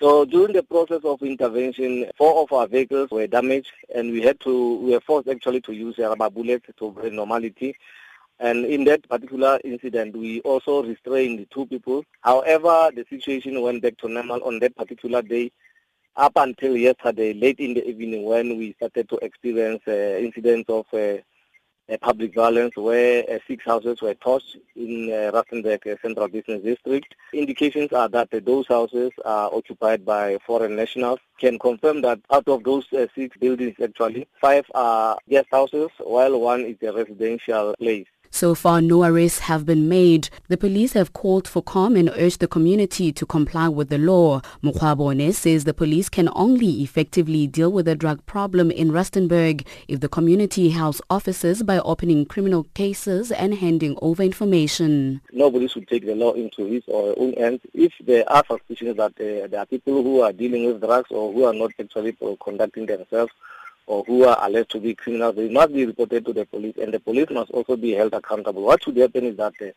So 0.00 0.24
during 0.24 0.54
the 0.54 0.62
process 0.62 1.00
of 1.04 1.22
intervention, 1.22 2.06
four 2.16 2.42
of 2.42 2.52
our 2.52 2.66
vehicles 2.66 3.10
were 3.10 3.26
damaged 3.26 3.72
and 3.94 4.10
we 4.10 4.22
had 4.22 4.40
to, 4.40 4.76
we 4.76 4.92
were 4.92 5.00
forced 5.00 5.28
actually 5.28 5.60
to 5.62 5.72
use 5.72 5.98
rubber 5.98 6.30
bullets 6.30 6.66
to 6.78 6.90
bring 6.90 7.16
normality. 7.16 7.76
And 8.38 8.64
in 8.64 8.84
that 8.84 9.06
particular 9.06 9.60
incident, 9.62 10.16
we 10.16 10.40
also 10.40 10.82
restrained 10.82 11.46
two 11.50 11.66
people. 11.66 12.04
However, 12.22 12.90
the 12.94 13.04
situation 13.10 13.60
went 13.60 13.82
back 13.82 13.98
to 13.98 14.08
normal 14.08 14.42
on 14.42 14.58
that 14.60 14.74
particular 14.74 15.20
day 15.20 15.52
up 16.16 16.32
until 16.36 16.76
yesterday, 16.76 17.34
late 17.34 17.60
in 17.60 17.74
the 17.74 17.86
evening 17.86 18.24
when 18.24 18.56
we 18.56 18.72
started 18.72 19.08
to 19.10 19.16
experience 19.16 19.82
uh, 19.86 19.92
incidents 20.18 20.68
of 20.70 20.86
uh, 20.94 21.18
public 21.98 22.34
violence 22.34 22.76
where 22.76 23.24
uh, 23.30 23.38
six 23.46 23.64
houses 23.64 24.00
were 24.00 24.14
torched 24.14 24.56
in 24.76 25.10
uh, 25.10 25.30
Rustenburg 25.32 25.86
uh, 25.86 25.96
Central 26.02 26.28
Business 26.28 26.62
District. 26.62 27.14
Indications 27.32 27.92
are 27.92 28.08
that 28.08 28.32
uh, 28.32 28.40
those 28.44 28.66
houses 28.68 29.10
are 29.24 29.50
occupied 29.52 30.04
by 30.04 30.38
foreign 30.46 30.76
nationals. 30.76 31.18
Can 31.38 31.58
confirm 31.58 32.02
that 32.02 32.20
out 32.30 32.48
of 32.48 32.64
those 32.64 32.86
six 33.14 33.36
buildings 33.38 33.76
actually, 33.82 34.28
five 34.40 34.64
are 34.74 35.18
guest 35.28 35.48
houses 35.50 35.88
while 35.98 36.38
one 36.38 36.60
is 36.62 36.76
a 36.82 36.92
residential 36.92 37.74
place. 37.78 38.06
So 38.32 38.54
far, 38.54 38.80
no 38.80 39.04
arrests 39.04 39.40
have 39.40 39.66
been 39.66 39.88
made. 39.88 40.30
The 40.48 40.56
police 40.56 40.92
have 40.94 41.12
called 41.12 41.48
for 41.48 41.62
calm 41.62 41.96
and 41.96 42.10
urged 42.16 42.40
the 42.40 42.46
community 42.46 43.12
to 43.12 43.26
comply 43.26 43.68
with 43.68 43.88
the 43.88 43.98
law. 43.98 44.40
Mukwabone 44.62 45.34
says 45.34 45.64
the 45.64 45.74
police 45.74 46.08
can 46.08 46.28
only 46.34 46.82
effectively 46.82 47.46
deal 47.46 47.70
with 47.70 47.86
the 47.86 47.94
drug 47.94 48.24
problem 48.26 48.70
in 48.70 48.92
Rustenburg 48.92 49.66
if 49.88 50.00
the 50.00 50.08
community 50.08 50.70
helps 50.70 51.02
officers 51.10 51.62
by 51.62 51.80
opening 51.80 52.24
criminal 52.24 52.64
cases 52.74 53.32
and 53.32 53.54
handing 53.54 53.98
over 54.00 54.22
information. 54.22 55.20
Nobody 55.32 55.68
should 55.68 55.88
take 55.88 56.06
the 56.06 56.14
law 56.14 56.32
into 56.32 56.64
his 56.64 56.84
or 56.86 57.08
her 57.08 57.14
own 57.18 57.32
hands. 57.34 57.60
If 57.74 57.92
there 58.00 58.30
are 58.32 58.44
suspicions 58.48 58.96
that 58.96 59.12
uh, 59.20 59.48
there 59.48 59.60
are 59.60 59.66
people 59.66 60.02
who 60.02 60.20
are 60.22 60.32
dealing 60.32 60.66
with 60.66 60.80
drugs 60.80 61.10
or 61.10 61.32
who 61.32 61.44
are 61.44 61.54
not 61.54 61.72
actually 61.78 62.16
conducting 62.42 62.86
themselves 62.86 63.32
or 63.90 64.04
who 64.04 64.24
are 64.24 64.38
alleged 64.46 64.70
to 64.70 64.78
be 64.78 64.94
criminals, 64.94 65.34
they 65.34 65.48
must 65.48 65.72
be 65.72 65.84
reported 65.84 66.24
to 66.24 66.32
the 66.32 66.46
police, 66.46 66.76
and 66.80 66.94
the 66.94 67.00
police 67.00 67.28
must 67.28 67.50
also 67.50 67.76
be 67.76 67.90
held 67.90 68.14
accountable. 68.14 68.62
What 68.62 68.84
should 68.84 68.96
happen 68.96 69.24
is 69.24 69.36
that 69.38 69.54
uh, 69.60 69.72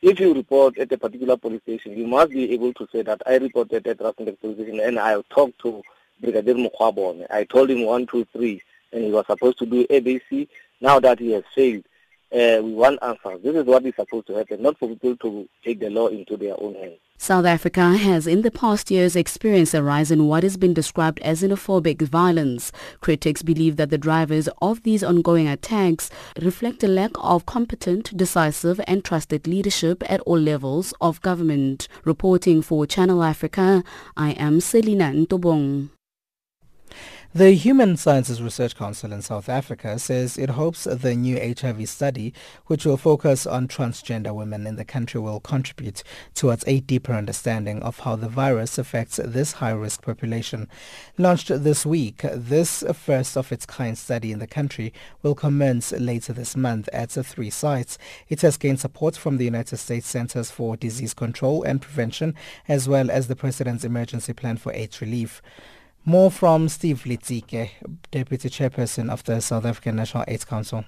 if 0.00 0.18
you 0.18 0.32
report 0.32 0.78
at 0.78 0.90
a 0.90 0.96
particular 0.96 1.36
police 1.36 1.60
station, 1.60 1.92
you 1.92 2.06
must 2.06 2.30
be 2.30 2.50
able 2.54 2.72
to 2.72 2.88
say 2.90 3.02
that 3.02 3.20
I 3.26 3.36
reported 3.36 3.86
at 3.86 3.98
Rustenburg 3.98 4.40
police 4.40 4.56
station 4.56 4.80
and 4.80 4.98
I 4.98 5.20
talked 5.28 5.58
to 5.60 5.82
Brigadier 6.18 6.54
Mukwabone. 6.54 7.26
I 7.30 7.44
told 7.44 7.70
him 7.70 7.84
one, 7.84 8.06
two, 8.06 8.26
three, 8.32 8.62
and 8.90 9.04
he 9.04 9.10
was 9.10 9.26
supposed 9.26 9.58
to 9.58 9.66
do 9.66 9.86
ABC. 9.88 10.48
Now 10.80 10.98
that 11.00 11.18
he 11.18 11.32
has 11.32 11.44
failed, 11.54 11.84
uh, 12.32 12.62
we 12.62 12.72
want 12.72 12.98
answers. 13.02 13.42
This 13.42 13.56
is 13.56 13.64
what 13.64 13.84
is 13.84 13.94
supposed 13.94 14.26
to 14.28 14.34
happen, 14.34 14.62
not 14.62 14.78
for 14.78 14.88
people 14.88 15.16
to 15.18 15.48
take 15.64 15.80
the 15.80 15.90
law 15.90 16.08
into 16.08 16.36
their 16.36 16.54
own 16.60 16.74
hands. 16.74 16.98
South 17.18 17.44
Africa 17.44 17.96
has 17.96 18.26
in 18.26 18.42
the 18.42 18.50
past 18.50 18.90
years 18.90 19.14
experienced 19.14 19.74
a 19.74 19.82
rise 19.82 20.10
in 20.10 20.26
what 20.26 20.42
has 20.42 20.56
been 20.56 20.74
described 20.74 21.20
as 21.20 21.42
xenophobic 21.42 22.02
violence. 22.02 22.72
Critics 23.00 23.42
believe 23.42 23.76
that 23.76 23.90
the 23.90 23.98
drivers 23.98 24.48
of 24.60 24.82
these 24.82 25.04
ongoing 25.04 25.46
attacks 25.46 26.10
reflect 26.40 26.82
a 26.82 26.88
lack 26.88 27.12
of 27.14 27.46
competent, 27.46 28.16
decisive 28.16 28.80
and 28.88 29.04
trusted 29.04 29.46
leadership 29.46 30.02
at 30.10 30.20
all 30.22 30.38
levels 30.38 30.92
of 31.00 31.20
government. 31.20 31.86
Reporting 32.04 32.60
for 32.60 32.86
Channel 32.86 33.22
Africa, 33.22 33.84
I 34.16 34.32
am 34.32 34.60
Selina 34.60 35.12
Ntobong. 35.12 35.90
The 37.34 37.52
Human 37.52 37.96
Sciences 37.96 38.42
Research 38.42 38.76
Council 38.76 39.10
in 39.10 39.22
South 39.22 39.48
Africa 39.48 39.98
says 39.98 40.36
it 40.36 40.50
hopes 40.50 40.84
the 40.84 41.14
new 41.14 41.40
HIV 41.40 41.88
study, 41.88 42.34
which 42.66 42.84
will 42.84 42.98
focus 42.98 43.46
on 43.46 43.68
transgender 43.68 44.34
women 44.34 44.66
in 44.66 44.76
the 44.76 44.84
country, 44.84 45.18
will 45.18 45.40
contribute 45.40 46.02
towards 46.34 46.62
a 46.66 46.80
deeper 46.80 47.14
understanding 47.14 47.82
of 47.82 48.00
how 48.00 48.16
the 48.16 48.28
virus 48.28 48.76
affects 48.76 49.16
this 49.16 49.52
high-risk 49.52 50.02
population. 50.02 50.68
Launched 51.16 51.48
this 51.48 51.86
week, 51.86 52.20
this 52.34 52.84
first 52.92 53.38
of 53.38 53.50
its 53.50 53.64
kind 53.64 53.96
study 53.96 54.30
in 54.30 54.38
the 54.38 54.46
country 54.46 54.92
will 55.22 55.34
commence 55.34 55.90
later 55.92 56.34
this 56.34 56.54
month 56.54 56.86
at 56.92 57.12
three 57.12 57.48
sites. 57.48 57.96
It 58.28 58.42
has 58.42 58.58
gained 58.58 58.80
support 58.80 59.16
from 59.16 59.38
the 59.38 59.46
United 59.46 59.78
States 59.78 60.06
Centers 60.06 60.50
for 60.50 60.76
Disease 60.76 61.14
Control 61.14 61.62
and 61.62 61.80
Prevention, 61.80 62.34
as 62.68 62.90
well 62.90 63.10
as 63.10 63.28
the 63.28 63.36
President's 63.36 63.84
Emergency 63.84 64.34
Plan 64.34 64.58
for 64.58 64.70
AIDS 64.74 65.00
Relief. 65.00 65.40
More 66.04 66.32
from 66.32 66.68
Steve 66.68 67.04
Letsike, 67.06 67.70
Deputy 68.10 68.48
Chairperson 68.48 69.08
of 69.08 69.22
the 69.22 69.40
South 69.40 69.64
African 69.64 69.94
National 69.94 70.24
AIDS 70.26 70.44
Council. 70.44 70.84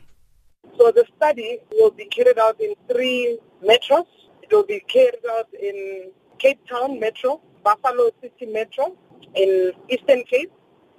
So 0.76 0.90
the 0.90 1.04
study 1.16 1.60
will 1.70 1.92
be 1.92 2.06
carried 2.06 2.36
out 2.36 2.60
in 2.60 2.74
three 2.90 3.38
metros. 3.62 4.06
It 4.42 4.50
will 4.50 4.64
be 4.64 4.80
carried 4.88 5.24
out 5.30 5.46
in 5.54 6.10
Cape 6.38 6.58
Town 6.68 6.98
Metro, 6.98 7.40
Buffalo 7.62 8.10
City 8.20 8.46
Metro, 8.46 8.96
in 9.36 9.70
Eastern 9.88 10.24
Cape. 10.24 10.50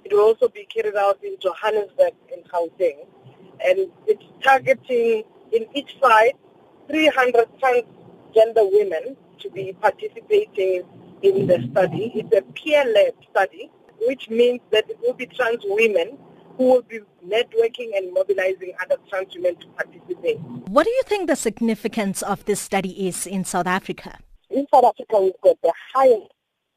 It 0.06 0.14
will 0.14 0.22
also 0.22 0.48
be 0.48 0.64
carried 0.64 0.96
out 0.96 1.22
in 1.22 1.36
Johannesburg 1.38 2.14
and 2.32 2.42
Gauteng. 2.50 3.06
And 3.66 3.90
it's 4.06 4.24
targeting 4.42 5.24
in 5.52 5.66
each 5.74 5.94
site 6.00 6.36
300 6.88 7.48
transgender 7.60 8.66
women 8.72 9.14
to 9.40 9.50
be 9.50 9.76
participating 9.78 10.84
in 11.20 11.46
the 11.46 11.68
study. 11.70 12.12
It's 12.14 12.34
a 12.34 12.40
peer-led 12.52 13.12
study 13.30 13.70
which 14.06 14.28
means 14.28 14.60
that 14.72 14.88
it 14.88 14.98
will 15.00 15.14
be 15.14 15.26
trans 15.26 15.62
women 15.64 16.18
who 16.56 16.64
will 16.64 16.82
be 16.82 17.00
networking 17.26 17.96
and 17.96 18.12
mobilizing 18.12 18.72
other 18.82 18.96
trans 19.08 19.34
women 19.34 19.56
to 19.56 19.66
participate. 19.68 20.38
What 20.68 20.84
do 20.84 20.90
you 20.90 21.02
think 21.04 21.28
the 21.28 21.36
significance 21.36 22.22
of 22.22 22.44
this 22.46 22.60
study 22.60 23.06
is 23.08 23.26
in 23.26 23.44
South 23.44 23.66
Africa? 23.66 24.18
In 24.50 24.66
South 24.72 24.84
Africa, 24.84 25.20
we've 25.20 25.40
got 25.42 25.60
the 25.62 25.72
highest 25.94 26.32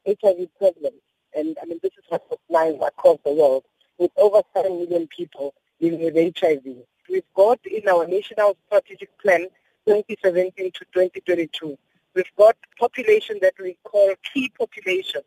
HIV 0.05 0.47
prevalence, 0.57 1.01
and 1.36 1.57
I 1.61 1.65
mean, 1.65 1.80
this 1.82 1.91
is 1.97 2.03
what's 2.09 2.26
applying 2.32 2.82
across 2.82 3.20
the 3.24 3.32
world, 3.34 3.63
with 3.97 4.11
over 4.17 4.41
7 4.55 4.78
million 4.78 5.07
people 5.07 5.53
living 5.80 6.01
with 6.01 6.15
HIV. 6.38 6.63
We've 7.09 7.24
got 7.36 7.59
in 7.65 7.88
our 7.88 8.07
National 8.07 8.57
Strategic 8.67 9.17
Plan 9.20 9.47
2017 9.88 10.72
to 10.72 10.86
2022, 10.93 11.78
we've 12.13 12.26
got 12.38 12.55
population 12.80 13.39
that 13.41 13.53
we 13.59 13.78
call 13.84 14.13
key 14.34 14.51
population 14.57 15.22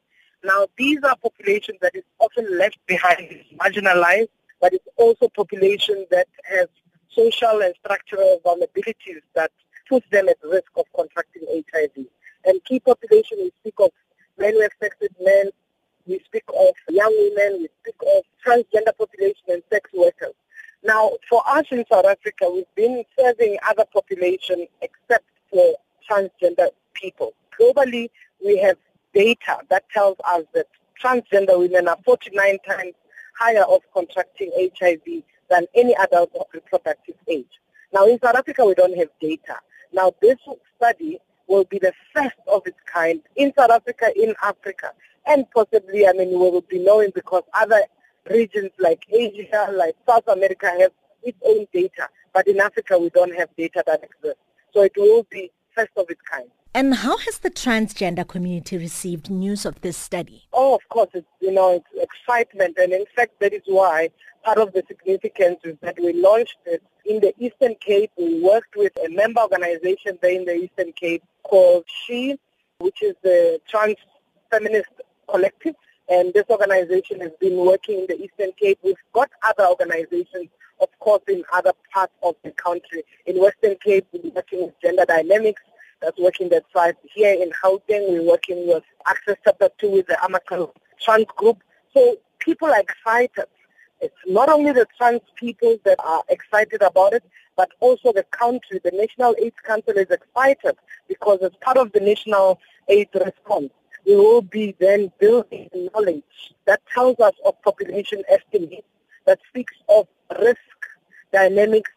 now, 0.45 0.66
these 0.76 0.99
are 1.05 1.16
populations 1.16 1.78
that 1.82 1.95
is 1.95 2.03
often 2.18 2.59
left 2.59 2.78
behind, 2.86 3.45
marginalized, 3.61 4.28
but 4.61 4.72
it's 4.72 4.88
also 4.97 5.28
population 5.28 6.07
that 6.11 6.26
has 6.45 6.66
social 7.11 7.62
and 7.62 7.74
structural 7.84 8.40
vulnerabilities 8.45 9.20
that 9.34 9.53
put 9.88 10.03
them 10.11 10.28
at 10.28 10.36
risk 10.43 10.70
of 10.76 10.86
contracting 10.97 11.43
HIV. 11.72 12.07
And 12.45 12.64
key 12.64 12.80
population, 12.80 13.38
we 13.38 13.53
speak 13.61 13.74
of 13.78 13.90
men 14.38 14.55
with 14.57 15.12
men, 15.20 15.51
we 16.07 16.20
speak 16.24 16.45
of 16.49 16.74
young 16.88 17.14
women, 17.18 17.61
we 17.61 17.68
speak 17.82 17.95
of 18.16 18.24
transgender 18.45 18.97
population 18.99 19.45
and 19.49 19.62
sex 19.70 19.90
workers. 19.95 20.34
Now, 20.82 21.12
for 21.28 21.43
us 21.47 21.66
in 21.70 21.84
South 21.90 22.07
Africa, 22.07 22.51
we've 22.53 22.74
been 22.74 23.05
serving 23.16 23.59
other 23.68 23.84
populations 23.93 24.66
except 24.80 25.24
for 25.51 25.76
transgender 26.11 26.70
people. 26.95 27.34
Globally, 27.61 28.11
we 28.45 28.59
have 28.59 28.76
data 29.14 29.58
that 29.70 29.84
tells 29.90 30.16
us 30.26 30.44
that 30.54 30.66
transgender 31.02 31.58
women 31.58 31.88
are 31.88 31.98
49 32.04 32.58
times 32.66 32.94
higher 33.38 33.64
of 33.64 33.80
contracting 33.92 34.50
HIV 34.78 35.22
than 35.50 35.66
any 35.74 35.94
adult 35.96 36.30
of 36.38 36.46
reproductive 36.52 37.16
age. 37.28 37.60
Now, 37.92 38.06
in 38.06 38.18
South 38.20 38.36
Africa, 38.36 38.64
we 38.64 38.74
don't 38.74 38.96
have 38.96 39.08
data. 39.20 39.56
Now, 39.92 40.12
this 40.22 40.36
study 40.76 41.18
will 41.46 41.64
be 41.64 41.78
the 41.78 41.92
first 42.14 42.36
of 42.50 42.66
its 42.66 42.78
kind 42.86 43.20
in 43.36 43.52
South 43.58 43.70
Africa, 43.70 44.10
in 44.16 44.34
Africa, 44.42 44.92
and 45.26 45.44
possibly, 45.50 46.06
I 46.06 46.12
mean, 46.12 46.30
we 46.30 46.36
will 46.36 46.62
be 46.62 46.78
knowing 46.78 47.10
because 47.14 47.42
other 47.54 47.82
regions 48.30 48.70
like 48.78 49.04
Asia, 49.10 49.68
like 49.72 49.94
South 50.08 50.26
America 50.28 50.66
have 50.78 50.92
its 51.22 51.38
own 51.44 51.66
data, 51.72 52.08
but 52.32 52.46
in 52.48 52.60
Africa, 52.60 52.98
we 52.98 53.10
don't 53.10 53.34
have 53.34 53.48
data 53.56 53.82
that 53.86 54.02
exists. 54.02 54.40
So 54.72 54.82
it 54.82 54.92
will 54.96 55.26
be 55.30 55.50
first 55.74 55.92
of 55.96 56.06
its 56.08 56.20
kind. 56.22 56.48
And 56.74 56.94
how 56.94 57.18
has 57.18 57.38
the 57.40 57.50
transgender 57.50 58.26
community 58.26 58.78
received 58.78 59.30
news 59.30 59.66
of 59.66 59.78
this 59.82 59.96
study? 59.96 60.44
Oh, 60.54 60.74
of 60.74 60.80
course, 60.88 61.10
it's, 61.12 61.26
you 61.40 61.52
know, 61.52 61.72
it's 61.74 62.10
excitement. 62.10 62.78
And 62.78 62.94
in 62.94 63.04
fact, 63.14 63.32
that 63.40 63.52
is 63.52 63.60
why 63.66 64.08
part 64.42 64.56
of 64.56 64.72
the 64.72 64.82
significance 64.88 65.60
is 65.64 65.76
that 65.82 65.98
we 66.00 66.14
launched 66.14 66.56
it 66.64 66.82
in 67.04 67.20
the 67.20 67.34
Eastern 67.38 67.74
Cape. 67.74 68.10
We 68.16 68.40
worked 68.40 68.74
with 68.74 68.92
a 69.04 69.10
member 69.10 69.42
organization 69.42 70.18
there 70.22 70.32
in 70.32 70.46
the 70.46 70.54
Eastern 70.54 70.92
Cape 70.92 71.22
called 71.42 71.84
SHE, 72.06 72.38
which 72.78 73.02
is 73.02 73.16
the 73.22 73.60
Trans 73.68 73.96
Feminist 74.50 74.88
Collective. 75.28 75.74
And 76.08 76.32
this 76.32 76.44
organization 76.48 77.20
has 77.20 77.32
been 77.38 77.58
working 77.66 78.00
in 78.00 78.06
the 78.08 78.18
Eastern 78.18 78.52
Cape. 78.58 78.78
We've 78.82 78.96
got 79.12 79.30
other 79.46 79.66
organizations, 79.66 80.48
of 80.80 80.88
course, 81.00 81.22
in 81.28 81.44
other 81.52 81.72
parts 81.92 82.14
of 82.22 82.34
the 82.42 82.50
country. 82.52 83.04
In 83.26 83.38
Western 83.38 83.76
Cape, 83.84 84.06
we're 84.12 84.30
working 84.30 84.64
with 84.64 84.80
Gender 84.82 85.04
Dynamics 85.06 85.60
that's 86.03 86.18
working 86.18 86.48
that 86.50 86.64
side. 86.74 86.96
Here 87.14 87.32
in 87.32 87.50
Gauteng, 87.62 88.11
we're 88.11 88.28
working 88.28 88.66
with 88.66 88.82
Access 89.07 89.36
Chapter 89.44 89.70
2 89.78 89.90
with 89.90 90.07
the 90.09 90.18
Amacal 90.22 90.72
Trans 91.00 91.26
Group. 91.36 91.62
So 91.94 92.16
people 92.40 92.68
are 92.68 92.80
excited. 92.80 93.46
It's 94.00 94.14
not 94.26 94.48
only 94.48 94.72
the 94.72 94.86
trans 94.98 95.20
people 95.36 95.78
that 95.84 95.98
are 96.05 96.24
excited 96.28 96.82
about 96.82 97.12
it, 97.12 97.22
but 97.57 97.70
also 97.80 98.12
the 98.12 98.24
country, 98.24 98.80
the 98.82 98.90
National 98.90 99.36
AIDS 99.40 99.57
Council 99.64 99.94
is 99.96 100.11
excited 100.11 100.76
because 101.07 101.38
as 101.42 101.53
part 101.61 101.76
of 101.76 101.92
the 101.92 102.00
National 102.00 102.59
AIDS 102.88 103.11
response, 103.14 103.70
we 104.05 104.16
will 104.16 104.42
be 104.42 104.74
then 104.80 105.12
building 105.20 105.68
knowledge 105.94 106.55
that 106.66 106.80
tells 106.92 107.20
us 107.20 107.34
of 107.44 107.61
population 107.62 108.22
estimates, 108.28 108.88
that 109.26 109.38
speaks 109.48 109.74
of 109.88 110.09
risk 110.40 110.59
dynamics, 111.32 111.92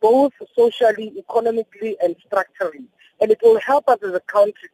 both 0.00 0.32
socially, 0.56 1.12
economically, 1.18 1.98
and 2.02 2.16
structurally 2.24 2.86
and 3.20 3.30
it 3.30 3.38
will 3.42 3.60
help 3.60 3.88
us 3.88 3.98
as 4.02 4.14
a 4.14 4.20
country 4.20 4.68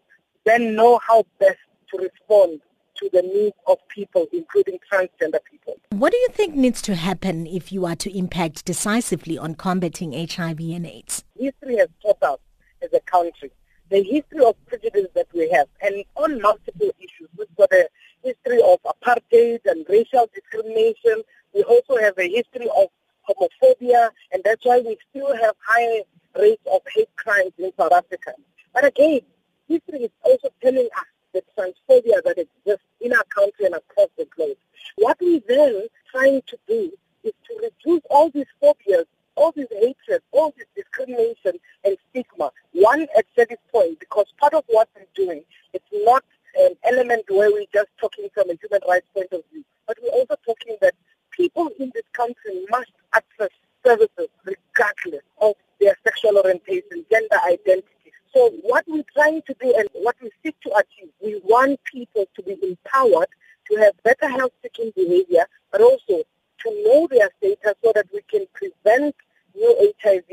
then 0.45 0.77
know 0.77 0.99
how 1.07 1.25
best 1.41 1.59
to 1.93 1.99
respond 1.99 2.61
to 2.95 3.11
the 3.13 3.21
needs 3.23 3.57
of 3.67 3.77
people, 3.89 4.27
including 4.33 4.79
transgender 4.91 5.39
people. 5.51 5.77
What 5.91 6.13
do 6.13 6.19
you 6.19 6.29
think 6.31 6.55
needs 6.55 6.81
to 6.83 6.95
happen 6.95 7.47
if 7.47 7.73
you 7.73 7.85
are 7.85 7.97
to 7.97 8.17
impact 8.17 8.65
decisively 8.65 9.37
on 9.37 9.55
combating 9.57 10.13
HIV 10.13 10.61
and 10.61 10.87
AIDS? 10.87 11.25
History 11.37 11.77
has 11.77 11.89
taught 12.01 12.23
us 12.23 12.39
as 12.81 12.91
a 12.95 13.01
country 13.01 13.51
the 13.91 14.03
history 14.03 14.45
of 14.45 14.55
prejudice 14.67 15.07
that 15.15 15.29
we 15.33 15.49
have, 15.51 15.69
and 15.81 16.05
on 16.17 16.41
multiple 16.41 16.91
issues. 16.99 17.29
We've 17.37 17.55
got 17.57 17.73
a 17.73 17.89
history 18.23 18.61
of 18.63 18.79
apartheid 18.83 19.61
and 19.67 19.87
racial 19.89 20.29
discrimination. 20.35 21.23
We 21.55 21.63
also 21.63 21.97
have 21.97 22.19
a 22.19 22.29
history 22.29 22.69
of 22.77 22.89
homophobia, 23.29 24.11
and 24.33 24.43
that's 24.45 24.65
why 24.65 24.81
we 24.81 24.97
still 25.11 25.35
have 25.37 25.55
high 25.67 26.03
rates 26.39 26.63
of 26.71 26.81
hate 26.95 27.15
crimes 27.17 27.53
in 27.59 27.73
South 27.79 27.93
Africa. 27.93 28.33
But 28.73 28.85
again, 28.85 29.21
history 29.69 30.05
is 30.05 30.11
also 30.23 30.49
telling 30.63 30.89
us 30.97 31.07
the 31.33 31.43
transphobia 31.57 32.23
that 32.25 32.39
exists 32.39 32.87
in 33.01 33.13
our 33.13 33.25
country 33.25 33.67
and 33.67 33.75
across 33.75 34.09
the 34.17 34.27
globe. 34.37 34.57
What 34.97 35.19
we 35.21 35.43
then 35.49 35.87
trying 36.11 36.43
to 36.47 36.59
do 36.67 36.93
is 37.25 37.33
to 37.49 37.61
reduce 37.63 38.03
all 38.11 38.31
these 38.31 38.47
phobias, 38.61 39.07
all 39.35 39.53
these 39.53 39.67
hatred, 39.71 40.23
all 40.33 40.55
this 40.57 40.67
discrimination 40.75 41.59
and 41.85 41.97
stigma, 42.11 42.51
one 42.73 43.07
at 43.17 43.27
service 43.37 43.59
point, 43.73 44.01
because 44.01 44.27
part 44.39 44.55
of 44.55 44.65
what 44.69 44.89
we're 44.97 45.05
doing, 45.15 45.43
it's 45.73 45.85
not 45.93 46.25
an 46.59 46.75
element 46.85 47.25
where 47.29 47.51
we're 47.51 47.67
just 47.73 47.89
talking 48.01 48.29
from 48.33 48.49
a 48.51 48.55
human 48.61 48.81
rights 48.89 49.09
point 49.15 49.31
of 49.33 49.43
view, 49.53 49.63
but 49.87 49.99
we're 50.03 50.11
also 50.11 50.37
talking 50.47 50.77
that 50.81 50.95
people 51.37 51.69
in 51.79 51.93
this 51.95 52.05
country 52.13 52.65
must 52.71 52.93
access 53.13 53.51
services 53.85 54.29
regardless 54.45 55.23
of 55.41 55.55
their 55.81 55.97
sexual 56.05 56.39
orientation, 56.39 57.05
gender 57.11 57.39
identity. 57.47 58.13
So 58.35 58.51
what 58.63 58.85
we're 58.87 59.05
trying 59.15 59.43
to 59.43 59.55
do 59.61 59.75
and 59.79 59.89
what 59.93 60.17
we 60.23 60.31
seek 60.43 60.59
to 60.61 60.71
achieve, 60.77 61.11
we 61.23 61.41
want 61.45 61.81
people 61.85 62.27
to 62.35 62.43
be 62.43 62.57
empowered 62.63 63.29
to 63.71 63.77
have 63.77 63.93
better 64.03 64.29
health 64.29 64.53
seeking 64.63 64.93
behavior, 64.97 65.47
but 65.71 65.81
also 65.81 66.23
to 66.65 66.85
know 66.85 67.07
their 67.11 67.31
status 67.39 67.75
so 67.85 67.93
that 67.95 68.07
we 68.13 68.21
can 68.31 68.47
prevent 68.55 69.15
new 69.55 69.93
HIV. 70.03 70.25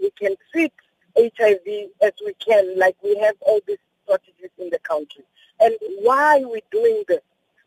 We 0.00 0.10
can 0.18 0.34
treat 0.52 0.72
HIV 1.16 1.90
as 2.02 2.12
we 2.24 2.34
can, 2.34 2.78
like 2.78 2.96
we 3.02 3.16
have 3.18 3.34
all 3.42 3.60
these 3.66 3.78
strategies 4.04 4.50
in 4.58 4.70
the 4.70 4.78
country. 4.80 5.24
And 5.60 5.74
why 6.00 6.40
are 6.40 6.48
we 6.48 6.62
doing 6.70 7.04
this? 7.06 7.20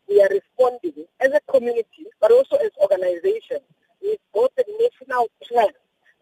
We 0.08 0.20
are 0.22 0.28
responding 0.28 1.06
as 1.20 1.32
a 1.32 1.40
community, 1.52 2.06
but 2.20 2.30
also 2.30 2.56
as 2.56 2.70
organizations. 2.80 3.62
We've 4.02 4.18
got 4.34 4.52
a 4.58 4.64
national 4.80 5.28
plan. 5.42 5.68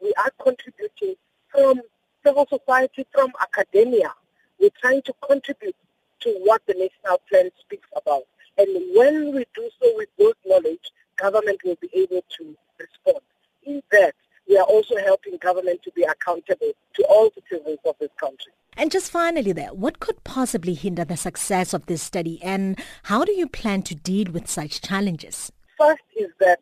We 0.01 0.13
are 0.15 0.31
contributing 0.43 1.17
from 1.49 1.81
civil 2.25 2.47
society, 2.49 3.07
from 3.13 3.33
academia. 3.41 4.15
We're 4.61 4.71
trying 4.81 5.03
to 5.03 5.15
contribute 5.27 5.77
to 6.21 6.31
what 6.45 6.63
the 6.67 6.75
national 6.75 7.21
plan 7.29 7.51
speaks 7.61 7.89
about. 7.97 8.23
And 8.59 8.69
when 8.95 9.35
we 9.35 9.45
do 9.55 9.71
so 9.81 9.93
with 9.97 10.09
those 10.19 10.35
knowledge, 10.47 10.93
government 11.17 11.61
will 11.65 11.79
be 11.81 11.91
able 11.95 12.25
to 12.39 12.57
respond. 12.79 13.23
In 13.65 13.83
that, 13.91 14.15
we 14.49 14.57
are 14.59 14.65
also 14.65 14.97
helping 14.97 15.37
government 15.39 15.83
to 15.85 15.91
be 15.93 16.03
accountable 16.03 16.73
to 16.95 17.05
all 17.05 17.31
the 17.35 17.43
citizens 17.51 17.79
of 17.85 17.97
this 18.01 18.11
country. 18.19 18.53
And 18.77 18.91
just 18.91 19.11
finally 19.11 19.53
there, 19.53 19.75
what 19.75 20.01
could 20.01 20.25
possibly 20.25 20.73
hinder 20.73 21.05
the 21.05 21.17
success 21.17 21.75
of 21.75 21.87
this 21.87 22.03
study 22.03 22.43
and 22.43 22.79
how 23.05 23.25
do 23.25 23.33
you 23.33 23.47
plan 23.47 23.83
to 23.83 23.95
deal 23.95 24.33
with 24.33 24.49
such 24.49 24.81
challenges? 24.81 25.53
First 25.79 26.03
is 26.17 26.31
that 26.41 26.61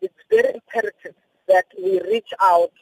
it's 0.00 0.14
very 0.28 0.54
imperative 0.54 1.14
that 1.46 1.66
we 1.80 2.00
reach 2.02 2.30
out 2.40 2.72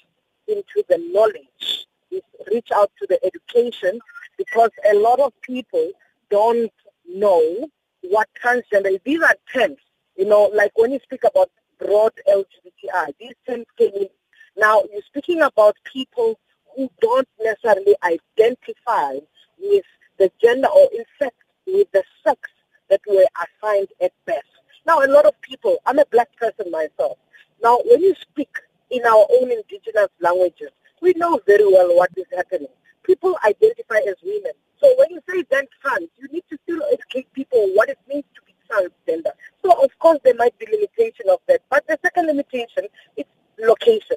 into 0.49 0.83
the 0.89 0.99
knowledge, 1.13 1.87
we 2.11 2.23
reach 2.51 2.69
out 2.75 2.91
to 3.01 3.07
the 3.07 3.23
education 3.25 4.01
because 4.39 4.71
a 4.91 4.95
lot 4.95 5.21
of 5.21 5.33
people 5.43 5.91
don't 6.31 6.73
know 7.07 7.69
what 8.03 8.29
transgender 8.43 8.93
is. 8.93 9.01
These 9.05 9.23
are 9.23 9.37
terms, 9.53 9.77
you 10.17 10.25
know, 10.25 10.51
like 10.55 10.73
when 10.77 10.91
you 10.91 11.01
speak 11.03 11.25
about 11.25 11.51
broad 11.79 12.13
LGBTI, 12.29 13.13
these 13.21 13.35
terms 13.47 13.67
came 13.77 13.93
in. 13.95 14.09
Now, 14.57 14.83
you're 14.91 15.03
speaking 15.03 15.43
about 15.43 15.77
people 15.85 16.39
who 16.77 16.91
don't 17.01 17.29
necessarily 17.43 17.97
identify 18.03 19.19
with 19.59 19.85
the 20.19 20.31
gender 20.43 20.69
or 20.69 20.89
in 20.93 21.05
fact 21.19 21.37
with 21.67 21.91
the 21.93 22.03
sex 22.25 22.41
that 22.89 23.01
were 23.09 23.27
assigned 23.37 23.89
at 24.03 24.13
birth. 24.27 24.37
Now, 24.87 25.05
a 25.05 25.09
lot 25.09 25.27
of 25.27 25.41
people, 25.43 25.79
I'm 25.87 25.99
a 25.99 26.07
black 26.07 26.35
person 26.37 26.71
myself. 26.71 27.19
Now, 27.63 27.79
when 27.85 28.01
you 28.01 28.15
speak 28.21 28.51
in 28.91 29.05
our 29.07 29.27
own 29.41 29.53
indigenous 29.53 30.09
languages, 30.21 30.71
we 31.01 31.13
know 31.17 31.41
very 31.47 31.67
well 31.67 31.97
what 31.97 32.11
is 32.17 32.27
happening. 32.35 32.69
People 33.05 33.37
identify 33.45 33.99
as 34.09 34.17
women. 34.23 34.53
So 34.81 34.93
when 34.99 35.11
you 35.11 35.21
say 35.29 35.45
then 35.51 35.65
trans, 35.83 36.09
you 36.19 36.29
need 36.29 36.45
to 36.51 36.59
still 36.65 36.83
educate 36.93 37.33
people 37.33 37.59
what 37.75 37.89
it 37.89 37.99
means 38.09 38.25
to 38.35 38.41
be 38.47 38.55
transgender. 38.69 39.33
So 39.63 39.73
of 39.83 39.91
course 39.99 40.19
there 40.25 40.35
might 40.35 40.59
be 40.59 40.67
limitation 40.71 41.27
of 41.31 41.39
that. 41.49 41.63
But 41.71 41.87
the 41.87 41.99
second 42.03 42.27
limitation 42.27 42.85
is 43.17 43.25
location. 43.59 44.17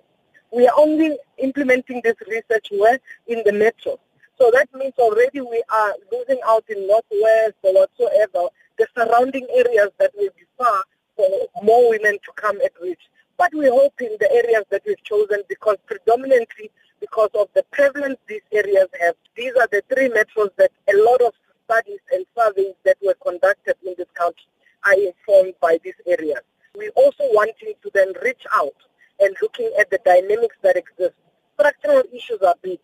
We 0.54 0.68
are 0.68 0.78
only 0.78 1.18
implementing 1.39 2.01
this 2.04 2.16
research 2.28 2.68
where 2.72 2.99
in 3.26 3.41
the 3.43 3.51
metro. 3.51 3.99
So 4.38 4.51
that 4.54 4.70
means 4.76 4.93
already 4.99 5.41
we 5.41 5.64
are 5.72 5.95
losing 6.12 6.39
out 6.45 6.64
in 6.70 6.88
northwest 6.88 7.56
or 7.64 7.74
whatsoever, 7.74 8.49
the 8.78 8.86
surrounding 8.95 9.47
areas 9.51 9.89
that 9.99 10.12
will 10.16 10.30
be 10.38 10.45
far 10.56 10.84
for 11.16 11.28
more 11.64 11.89
women 11.89 12.20
to 12.24 12.32
come 12.36 12.58
at 12.64 12.72
reach. 12.82 13.01
But 13.38 13.51
we 13.56 13.68
hope 13.68 13.99
in 13.99 14.16
the 14.20 14.32
areas 14.32 14.64
that 14.70 14.84
we've 14.86 15.04
chosen 15.04 15.41
because 15.49 15.78
predominantly 15.88 16.70
because 16.99 17.32
of 17.34 17.47
the 17.56 17.64
prevalence 17.72 18.20
these 18.28 18.45
areas 18.51 18.88
have. 19.01 19.16
These 19.36 19.54
are 19.60 19.68
the 19.72 19.82
three 19.91 20.10
metros 20.10 20.51
that 20.58 20.72
a 20.88 20.95
lot 20.95 21.22
of 21.22 21.34
studies 21.66 21.99
and 22.12 22.28
surveys 22.38 22.76
that 22.86 22.97
were 23.04 23.18
conducted 23.26 23.76
in 23.86 23.95
this 23.97 24.12
country 24.14 24.45
are 24.86 24.93
informed 24.93 25.56
by 25.60 25.80
these 25.84 25.99
areas. 26.06 26.41
We're 26.76 26.91
also 26.91 27.24
wanting 27.32 27.74
to 27.82 27.91
then 27.93 28.14
reach 28.24 28.45
out 28.54 28.76
and 29.20 29.36
looking 29.41 29.72
at 29.80 29.89
the 29.89 29.99
dynamics 30.05 30.55
that 30.61 30.78
exist. 30.78 31.16
Structural 31.59 32.03
issues 32.11 32.41
are 32.41 32.55
big, 32.61 32.80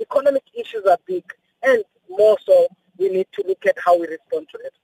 economic 0.00 0.44
issues 0.54 0.84
are 0.86 0.98
big, 1.06 1.24
and 1.62 1.82
more 2.08 2.36
so, 2.44 2.66
we 2.98 3.08
need 3.08 3.26
to 3.32 3.44
look 3.46 3.64
at 3.66 3.76
how 3.84 3.98
we 3.98 4.06
respond 4.06 4.46
to 4.52 4.58
it. 4.58 4.74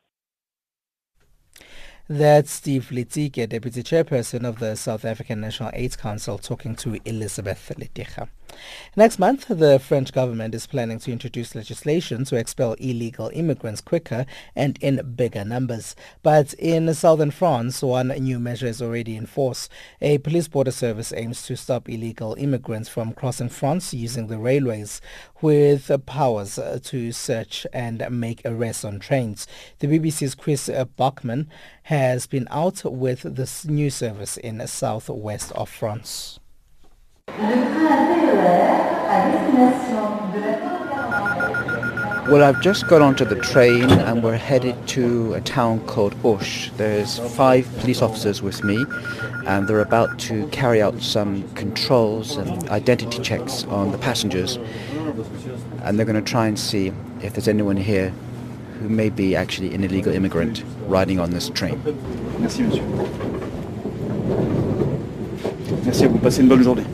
That's 2.09 2.53
Steve 2.53 2.91
Letsike, 2.93 3.49
Deputy 3.49 3.83
Chairperson 3.83 4.47
of 4.47 4.61
the 4.61 4.77
South 4.77 5.05
African 5.05 5.41
National 5.41 5.71
AIDS 5.73 5.97
Council, 5.97 6.39
talking 6.39 6.77
to 6.77 7.01
Elizabeth 7.05 7.73
Leticha. 7.77 8.29
Next 8.99 9.19
month, 9.19 9.49
the 9.49 9.79
French 9.79 10.11
government 10.11 10.55
is 10.55 10.67
planning 10.67 10.99
to 11.01 11.13
introduce 11.13 11.55
legislation 11.55 12.25
to 12.25 12.37
expel 12.37 12.73
illegal 12.75 13.31
immigrants 13.35 13.83
quicker 13.83 14.25
and 14.55 14.79
in 14.81 15.15
bigger 15.15 15.45
numbers. 15.45 15.95
But 16.23 16.55
in 16.55 16.93
southern 16.95 17.31
France, 17.31 17.83
one 17.83 18.09
new 18.09 18.39
measure 18.39 18.67
is 18.67 18.81
already 18.81 19.15
in 19.15 19.27
force. 19.27 19.69
A 20.01 20.17
police 20.19 20.49
border 20.49 20.71
service 20.71 21.13
aims 21.13 21.43
to 21.47 21.57
stop 21.57 21.91
illegal 21.91 22.35
immigrants 22.39 22.89
from 22.89 23.13
crossing 23.13 23.51
France 23.51 23.93
using 23.93 24.29
the 24.29 24.39
railways 24.39 25.03
with 25.43 25.91
powers 26.07 26.59
to 26.85 27.13
search 27.13 27.67
and 27.75 28.07
make 28.11 28.41
arrests 28.47 28.85
on 28.85 28.99
trains. 28.99 29.47
The 29.81 29.89
BBC's 29.89 30.35
Chris 30.35 30.71
Bachman 30.97 31.51
has 31.85 32.27
been 32.27 32.49
out 32.51 32.83
with 32.85 33.23
this 33.37 33.67
new 33.67 33.91
service 33.91 34.39
in 34.39 34.67
southwest 34.67 35.53
of 35.53 35.69
France. 35.69 36.41
Well, 42.29 42.43
I've 42.43 42.61
just 42.61 42.89
got 42.89 43.03
onto 43.03 43.25
the 43.25 43.37
train 43.37 43.89
and 43.89 44.21
we're 44.21 44.37
headed 44.37 44.75
to 44.89 45.35
a 45.35 45.41
town 45.41 45.87
called 45.87 46.17
Auch. 46.25 46.71
There's 46.77 47.21
five 47.37 47.69
police 47.79 48.03
officers 48.03 48.43
with 48.43 48.65
me 48.65 48.85
and 49.47 49.69
they're 49.69 49.81
about 49.81 50.19
to 50.21 50.49
carry 50.49 50.83
out 50.83 51.01
some 51.01 51.49
controls 51.55 52.37
and 52.37 52.69
identity 52.69 53.23
checks 53.23 53.63
on 53.67 53.93
the 53.93 53.99
passengers 53.99 54.57
and 55.85 55.97
they're 55.97 56.07
going 56.07 56.23
to 56.23 56.31
try 56.31 56.49
and 56.49 56.59
see 56.59 56.93
if 57.23 57.35
there's 57.35 57.47
anyone 57.47 57.77
here 57.77 58.11
who 58.81 58.89
may 58.89 59.09
be 59.09 59.37
actually 59.37 59.73
an 59.73 59.85
illegal 59.85 60.13
immigrant 60.13 60.65
riding 60.89 61.21
on 61.21 61.31
this 61.31 61.49
train. 61.51 61.81
Merci, 62.41 62.63
monsieur. 62.63 63.27
Merci 65.85 66.05
à 66.05 66.09
vous. 66.09 66.19
Passez 66.19 66.43
une 66.43 66.49
bonne 66.49 66.63
journée. 66.63 66.85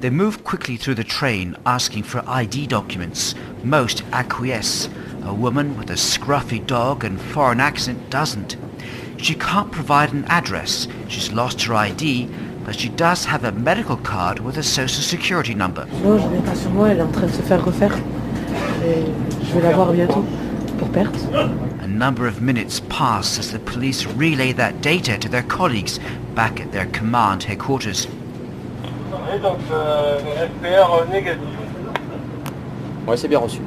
They 0.00 0.10
move 0.10 0.42
quickly 0.42 0.76
through 0.76 0.96
the 0.96 1.06
train 1.06 1.56
asking 1.64 2.02
for 2.04 2.22
ID 2.26 2.66
documents. 2.66 3.34
Most 3.62 4.02
acquiesce. 4.12 4.88
A 5.24 5.32
woman 5.32 5.76
with 5.78 5.90
a 5.90 5.96
scruffy 5.96 6.58
dog 6.66 7.04
and 7.04 7.20
foreign 7.32 7.60
accent 7.60 8.10
doesn't. 8.10 8.56
She 9.18 9.34
can't 9.34 9.70
provide 9.70 10.12
an 10.12 10.24
address. 10.28 10.88
She's 11.08 11.32
lost 11.32 11.62
her 11.62 11.74
ID, 11.74 12.28
but 12.64 12.80
she 12.80 12.88
does 12.88 13.24
have 13.26 13.44
a 13.44 13.52
medical 13.52 13.96
card 13.96 14.40
with 14.40 14.56
a 14.56 14.64
social 14.64 15.02
security 15.02 15.54
number. 15.54 15.86
Non, 16.02 16.18
je 16.18 16.26
n'ai 16.28 16.42
pas 16.42 16.56
sur 16.56 16.70
moi, 16.70 16.88
elle 16.88 16.98
est 16.98 17.02
en 17.02 17.12
train 17.12 17.26
de 17.26 17.32
se 17.32 17.42
faire 17.42 17.64
refaire. 17.64 17.96
Et 18.84 19.04
je 19.46 19.54
vais 19.54 19.62
la 19.62 19.76
voir 19.76 19.92
bientôt 19.92 20.24
pour 20.78 20.88
perte. 20.88 21.14
A 22.02 22.04
number 22.04 22.26
of 22.26 22.42
minutes 22.42 22.80
pass 22.88 23.38
as 23.38 23.52
the 23.52 23.60
police 23.60 24.06
relay 24.06 24.50
that 24.54 24.80
data 24.80 25.16
to 25.18 25.28
their 25.28 25.44
colleagues 25.44 26.00
back 26.34 26.58
at 26.58 26.72
their 26.72 26.86
command 26.86 27.44
headquarters. 27.44 28.08
Ouais, 33.06 33.16
c'est 33.16 33.28
bien 33.28 33.38
reçu. 33.38 33.60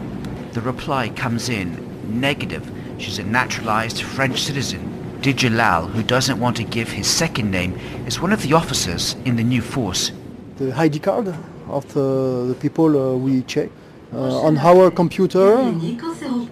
The 0.52 0.60
reply 0.60 1.12
comes 1.16 1.48
in 1.48 1.78
negative. 2.10 2.70
She's 2.98 3.20
a 3.20 3.24
naturalized 3.24 4.02
French 4.02 4.42
citizen. 4.42 4.82
Dijalal, 5.22 5.88
who 5.88 6.04
doesn't 6.04 6.38
want 6.38 6.58
to 6.58 6.66
give 6.66 6.90
his 6.90 7.08
second 7.08 7.50
name, 7.50 7.80
is 8.06 8.20
one 8.20 8.34
of 8.34 8.42
the 8.42 8.52
officers 8.52 9.16
in 9.24 9.38
the 9.38 9.44
new 9.46 9.62
force. 9.62 10.12
The 10.58 10.74
ID 10.74 11.00
card 11.00 11.34
of 11.70 11.88
the, 11.94 12.48
the 12.50 12.56
people 12.60 12.98
uh, 12.98 13.16
we 13.16 13.44
check. 13.44 13.70
Uh, 14.14 14.42
on 14.42 14.58
our 14.58 14.92
computer, 14.92 15.74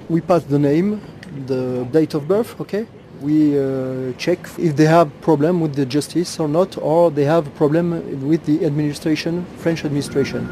we 0.09 0.21
pass 0.21 0.43
the 0.43 0.59
name, 0.59 1.01
the 1.47 1.85
date 1.91 2.13
of 2.13 2.27
birth, 2.27 2.59
okay? 2.61 2.85
We 3.21 3.57
uh, 3.57 4.13
check 4.17 4.39
if 4.57 4.75
they 4.75 4.85
have 4.85 5.09
problem 5.21 5.61
with 5.61 5.75
the 5.75 5.85
justice 5.85 6.39
or 6.39 6.47
not, 6.47 6.77
or 6.77 7.11
they 7.11 7.25
have 7.25 7.53
problem 7.55 8.27
with 8.27 8.45
the 8.45 8.65
administration, 8.65 9.45
French 9.57 9.85
administration. 9.85 10.47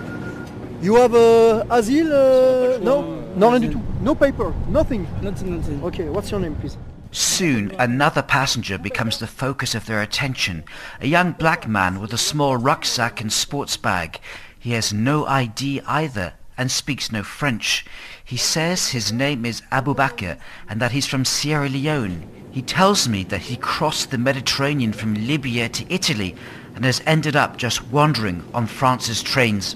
You 0.82 0.96
have 0.96 1.14
uh, 1.14 1.66
asile? 1.70 2.12
Uh, 2.12 2.80
no, 2.80 3.22
no, 3.36 3.58
no, 3.58 3.82
no 4.02 4.16
paper, 4.16 4.54
nothing. 4.70 5.08
Nothing, 5.22 5.58
nothing. 5.58 5.84
Okay, 5.84 6.10
what's 6.10 6.32
your 6.32 6.40
name, 6.40 6.56
please? 6.56 6.78
Soon, 7.12 7.76
another 7.78 8.22
passenger 8.22 8.78
becomes 8.78 9.20
the 9.20 9.28
focus 9.28 9.76
of 9.76 9.86
their 9.86 10.02
attention. 10.02 10.64
A 11.02 11.08
young 11.08 11.34
black 11.34 11.68
man 11.68 12.00
with 12.00 12.14
a 12.14 12.18
small 12.18 12.56
rucksack 12.56 13.20
and 13.20 13.32
sports 13.32 13.76
bag. 13.76 14.20
He 14.58 14.72
has 14.72 14.94
no 14.94 15.26
ID 15.26 15.82
either 15.82 16.34
and 16.62 16.70
speaks 16.70 17.12
no 17.12 17.24
French. 17.24 17.84
He 18.24 18.38
says 18.38 18.90
his 18.90 19.12
name 19.12 19.46
is 19.48 19.64
Abu 19.72 19.96
Bakr 19.96 20.38
and 20.70 20.80
that 20.80 20.92
he's 20.92 21.08
from 21.08 21.26
Sierra 21.26 21.68
Leone. 21.68 22.22
He 22.52 22.62
tells 22.62 23.10
me 23.10 23.24
that 23.26 23.42
he 23.42 23.58
crossed 23.58 24.12
the 24.12 24.20
Mediterranean 24.20 24.94
from 24.94 25.16
Libya 25.16 25.70
to 25.70 25.92
Italy 25.92 26.36
and 26.76 26.86
has 26.86 27.02
ended 27.08 27.36
up 27.36 27.58
just 27.58 27.88
wandering 27.88 28.44
on 28.54 28.68
France's 28.68 29.24
trains. 29.24 29.76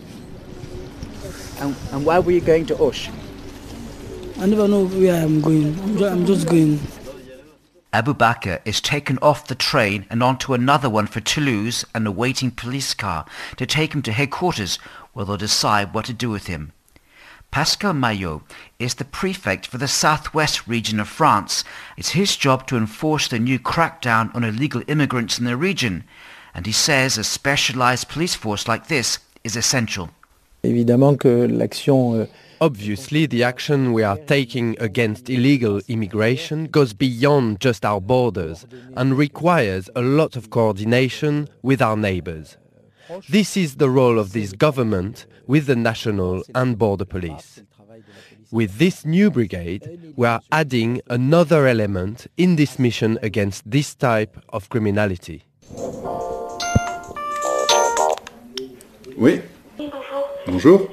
And, 1.59 1.75
and 1.91 2.05
why 2.05 2.19
were 2.19 2.31
you 2.31 2.41
going 2.41 2.67
to 2.67 2.77
Auch? 2.77 3.09
I 4.37 4.45
never 4.45 4.67
know 4.67 4.85
where 4.85 5.23
I'm 5.23 5.41
going. 5.41 5.79
I'm, 5.79 5.97
ju- 5.97 6.05
I'm 6.05 6.25
just 6.27 6.47
going. 6.47 6.79
Abu 7.93 8.13
Bakr 8.13 8.61
is 8.63 8.79
taken 8.79 9.17
off 9.23 9.47
the 9.47 9.55
train 9.55 10.05
and 10.11 10.21
onto 10.21 10.53
another 10.53 10.89
one 10.89 11.07
for 11.07 11.19
Toulouse 11.21 11.83
and 11.95 12.05
a 12.05 12.11
waiting 12.11 12.51
police 12.51 12.93
car 12.93 13.25
to 13.57 13.65
take 13.65 13.95
him 13.95 14.03
to 14.03 14.11
headquarters 14.11 14.77
where 15.13 15.25
they'll 15.25 15.37
decide 15.37 15.93
what 15.93 16.03
to 16.05 16.13
do 16.13 16.29
with 16.29 16.47
him. 16.47 16.73
Pascal 17.51 17.93
Mailhos 17.93 18.41
is 18.79 18.95
the 18.95 19.05
prefect 19.05 19.67
for 19.67 19.77
the 19.77 19.87
southwest 19.87 20.67
region 20.67 20.99
of 20.99 21.07
France. 21.07 21.63
It's 21.97 22.11
his 22.11 22.35
job 22.35 22.67
to 22.67 22.77
enforce 22.77 23.27
the 23.27 23.39
new 23.39 23.59
crackdown 23.59 24.33
on 24.35 24.43
illegal 24.43 24.83
immigrants 24.87 25.39
in 25.39 25.45
the 25.45 25.55
region, 25.55 26.03
and 26.53 26.65
he 26.65 26.71
says 26.71 27.17
a 27.17 27.23
specialized 27.23 28.09
police 28.09 28.35
force 28.35 28.67
like 28.67 28.87
this 28.87 29.19
is 29.43 29.55
essential. 29.55 30.09
Évidemment 30.63 31.17
que 31.17 31.47
l'action 31.47 32.15
euh, 32.15 32.25
Obviously, 32.61 33.25
the 33.25 33.43
action 33.43 33.91
we 33.91 34.01
are 34.01 34.17
taking 34.17 34.77
against 34.79 35.29
illegal 35.29 35.81
immigration 35.87 36.65
goes 36.65 36.93
beyond 36.93 37.59
just 37.59 37.83
our 37.83 37.99
borders 37.99 38.65
and 38.95 39.17
requires 39.17 39.89
a 39.95 40.01
lot 40.01 40.37
of 40.37 40.49
coordination 40.49 41.49
with 41.61 41.81
our 41.81 41.97
neighbors. 41.97 42.57
This 43.29 43.55
is 43.57 43.75
the 43.75 43.89
role 43.89 44.19
of 44.19 44.33
this 44.33 44.53
government 44.53 45.25
with 45.47 45.65
the 45.67 45.75
national 45.75 46.43
and 46.53 46.77
border 46.77 47.05
police. 47.05 47.61
With 48.51 48.77
this 48.77 49.05
new 49.05 49.31
brigade, 49.31 50.13
we 50.15 50.27
are 50.27 50.41
adding 50.51 51.01
another 51.07 51.67
element 51.67 52.27
in 52.37 52.55
this 52.55 52.79
mission 52.79 53.17
against 53.21 53.69
this 53.69 53.95
type 53.95 54.37
of 54.49 54.69
criminality. 54.69 55.43
Oui. 59.17 59.41
Bonjour. 60.45 60.89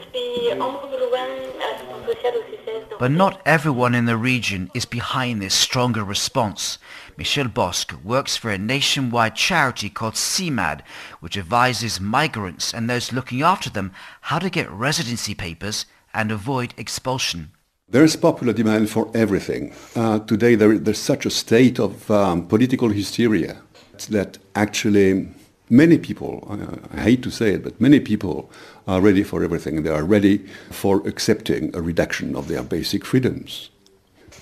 But 2.99 3.11
not 3.11 3.43
everyone 3.45 3.95
in 3.97 4.05
the 4.07 4.17
region 4.17 4.71
is 4.75 4.85
behind 4.85 5.43
this 5.43 5.55
stronger 5.55 6.05
response. 6.05 6.79
Michel 7.17 7.49
Bosque 7.49 7.95
works 8.05 8.37
for 8.37 8.51
a 8.51 8.59
nationwide 8.59 9.37
charity 9.37 9.91
called 9.91 10.15
Cimade, 10.15 10.83
which 11.21 11.37
advises 11.37 12.01
migrants 12.01 12.73
and 12.73 12.89
those 12.89 13.13
looking 13.13 13.43
after 13.43 13.71
them 13.71 13.93
how 14.23 14.39
to 14.39 14.51
get 14.51 14.71
residency 14.71 15.35
papers 15.35 15.87
and 16.15 16.31
avoid 16.31 16.75
expulsion. 16.77 17.51
There 17.89 18.05
is 18.05 18.17
popular 18.17 18.53
demand 18.53 18.89
for 18.89 19.11
everything. 19.15 19.75
Uh, 19.95 20.21
today 20.21 20.55
there, 20.55 20.79
there's 20.79 20.99
such 20.99 21.27
a 21.27 21.31
state 21.31 21.79
of 21.79 22.11
um, 22.11 22.47
political 22.47 22.89
hysteria 22.89 23.61
that 24.09 24.39
actually 24.55 25.29
many 25.69 25.99
people, 25.99 26.47
I 26.95 27.01
hate 27.01 27.23
to 27.23 27.31
say 27.31 27.55
it, 27.55 27.63
but 27.63 27.81
many 27.81 28.01
people 28.01 28.51
are 28.87 29.01
ready 29.01 29.23
for 29.23 29.43
everything. 29.45 29.83
They 29.83 29.91
are 29.91 30.05
ready 30.05 30.39
for 30.71 31.07
accepting 31.07 31.75
a 31.75 31.83
reduction 31.83 32.35
of 32.35 32.49
their 32.49 32.63
basic 32.63 33.05
freedoms. 33.05 33.71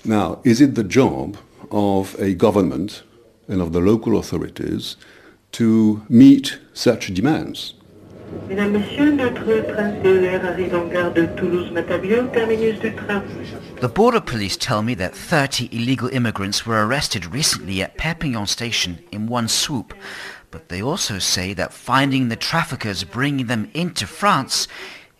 Now, 0.03 0.39
is 0.43 0.61
it 0.61 0.75
the 0.75 0.83
job 0.83 1.37
of 1.71 2.15
a 2.19 2.33
government 2.33 3.03
and 3.47 3.61
of 3.61 3.73
the 3.73 3.79
local 3.79 4.17
authorities 4.17 4.97
to 5.53 6.05
meet 6.09 6.59
such 6.73 7.13
demands? 7.13 7.73
Mesdames, 8.47 8.71
Messieurs, 8.71 9.11
notre 9.11 9.61
train 9.61 10.01
TER 10.01 10.39
arrive 10.45 10.73
en 10.73 10.89
gare 10.89 11.13
de 11.13 11.27
Toulouse-Matabiau, 11.35 12.31
terminus 12.31 12.79
du 12.79 12.91
train. 12.91 13.21
The 13.81 13.89
border 13.89 14.21
police 14.21 14.55
tell 14.55 14.81
me 14.81 14.93
that 14.95 15.13
30 15.13 15.69
illegal 15.71 16.07
immigrants 16.09 16.65
were 16.65 16.85
arrested 16.85 17.25
recently 17.25 17.81
at 17.81 17.97
Perpignan 17.97 18.45
station 18.47 18.99
in 19.11 19.27
one 19.27 19.49
swoop. 19.49 19.93
But 20.49 20.69
they 20.69 20.81
also 20.81 21.19
say 21.19 21.53
that 21.55 21.73
finding 21.73 22.29
the 22.29 22.37
traffickers 22.37 23.03
bringing 23.03 23.47
them 23.47 23.69
into 23.73 24.07
France 24.07 24.67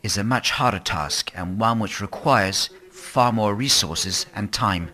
is 0.04 0.18
a 0.18 0.24
much 0.24 0.52
harder 0.52 0.80
task 0.80 1.32
and 1.36 1.60
one 1.60 1.80
which 1.80 2.00
requires 2.00 2.70
far 2.92 3.32
more 3.34 3.54
resources 3.54 4.26
and 4.34 4.54
time. 4.54 4.92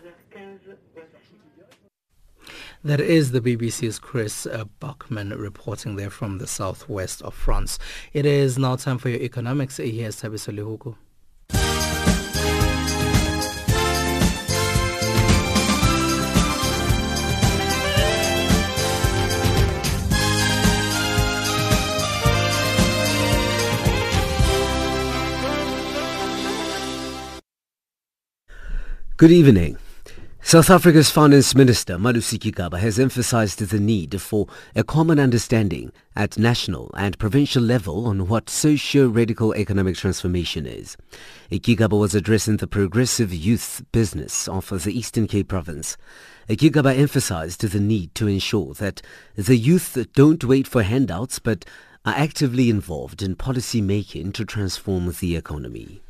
That 2.84 3.00
is 3.00 3.32
the 3.32 3.40
BBC's 3.40 3.98
Chris 3.98 4.46
uh, 4.46 4.64
Bachman 4.78 5.30
reporting 5.30 5.96
there 5.96 6.10
from 6.10 6.38
the 6.38 6.46
southwest 6.46 7.22
of 7.22 7.34
France. 7.34 7.76
It 8.12 8.24
is 8.24 8.56
now 8.56 8.76
time 8.76 8.98
for 8.98 9.08
your 9.08 9.20
economics. 9.20 9.78
Here's 9.78 10.22
Tabiso 10.22 10.54
Lihuku. 10.54 10.94
Good 29.16 29.32
evening. 29.32 29.78
South 30.40 30.70
Africa's 30.70 31.10
Finance 31.10 31.54
Minister 31.54 31.98
Malusi 31.98 32.38
Gigaba 32.38 32.78
has 32.78 32.98
emphasized 32.98 33.58
the 33.58 33.78
need 33.78 34.18
for 34.18 34.46
a 34.74 34.82
common 34.82 35.18
understanding 35.20 35.92
at 36.16 36.38
national 36.38 36.90
and 36.96 37.18
provincial 37.18 37.62
level 37.62 38.06
on 38.06 38.28
what 38.28 38.48
socio-radical 38.48 39.54
economic 39.56 39.96
transformation 39.96 40.64
is. 40.64 40.96
Gigaba 41.50 41.98
was 41.98 42.14
addressing 42.14 42.56
the 42.56 42.66
progressive 42.66 43.34
youth 43.34 43.84
business 43.92 44.48
of 44.48 44.70
the 44.70 44.98
Eastern 44.98 45.26
Cape 45.26 45.48
province. 45.48 45.98
Gigaba 46.48 46.96
emphasized 46.96 47.60
the 47.60 47.80
need 47.80 48.14
to 48.14 48.26
ensure 48.26 48.72
that 48.74 49.02
the 49.34 49.56
youth 49.56 49.98
don't 50.14 50.44
wait 50.44 50.66
for 50.66 50.82
handouts 50.82 51.38
but 51.40 51.66
are 52.06 52.14
actively 52.16 52.70
involved 52.70 53.22
in 53.22 53.34
policy 53.34 53.82
making 53.82 54.32
to 54.32 54.46
transform 54.46 55.12
the 55.20 55.36
economy 55.36 56.00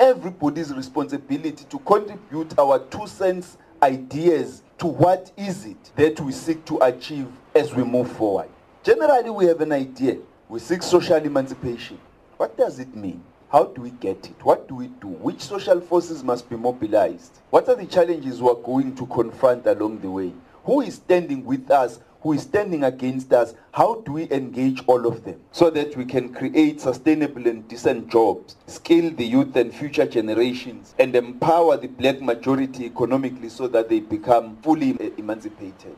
everybody's 0.00 0.72
responsibility 0.72 1.64
to 1.68 1.78
contribute 1.80 2.58
our 2.58 2.78
two 2.86 3.06
cents 3.06 3.58
ideas 3.82 4.62
to 4.78 4.86
what 4.86 5.30
is 5.36 5.66
it 5.66 5.92
that 5.96 6.20
we 6.20 6.32
seek 6.32 6.64
to 6.64 6.78
achieve 6.82 7.28
as 7.54 7.74
we 7.74 7.84
move 7.84 8.10
forward. 8.12 8.48
Generally, 8.82 9.30
we 9.30 9.46
have 9.46 9.60
an 9.60 9.72
idea. 9.72 10.18
We 10.48 10.60
seek 10.60 10.82
social 10.82 11.16
emancipation. 11.16 11.98
What 12.36 12.56
does 12.56 12.78
it 12.78 12.94
mean? 12.94 13.22
How 13.50 13.64
do 13.64 13.82
we 13.82 13.90
get 13.90 14.26
it? 14.26 14.36
What 14.42 14.68
do 14.68 14.76
we 14.76 14.88
do? 14.88 15.08
Which 15.08 15.40
social 15.40 15.80
forces 15.80 16.22
must 16.22 16.48
be 16.48 16.56
mobilized? 16.56 17.40
What 17.50 17.68
are 17.68 17.74
the 17.74 17.86
challenges 17.86 18.40
we 18.42 18.48
are 18.48 18.54
going 18.54 18.94
to 18.96 19.06
confront 19.06 19.66
along 19.66 20.00
the 20.00 20.10
way? 20.10 20.32
Who 20.64 20.82
is 20.82 20.96
standing 20.96 21.44
with 21.44 21.70
us 21.70 21.98
who 22.20 22.32
is 22.32 22.42
standing 22.42 22.84
against 22.84 23.32
us, 23.32 23.54
how 23.72 24.02
do 24.06 24.12
we 24.12 24.30
engage 24.30 24.82
all 24.86 25.06
of 25.06 25.24
them 25.24 25.40
so 25.52 25.70
that 25.70 25.96
we 25.96 26.04
can 26.04 26.32
create 26.32 26.80
sustainable 26.80 27.46
and 27.46 27.68
decent 27.68 28.08
jobs, 28.08 28.56
scale 28.66 29.10
the 29.10 29.24
youth 29.24 29.54
and 29.56 29.74
future 29.74 30.06
generations, 30.06 30.94
and 30.98 31.14
empower 31.14 31.76
the 31.76 31.86
black 31.86 32.20
majority 32.20 32.86
economically 32.86 33.48
so 33.48 33.68
that 33.68 33.88
they 33.88 34.00
become 34.00 34.56
fully 34.62 34.96
emancipated? 35.16 35.96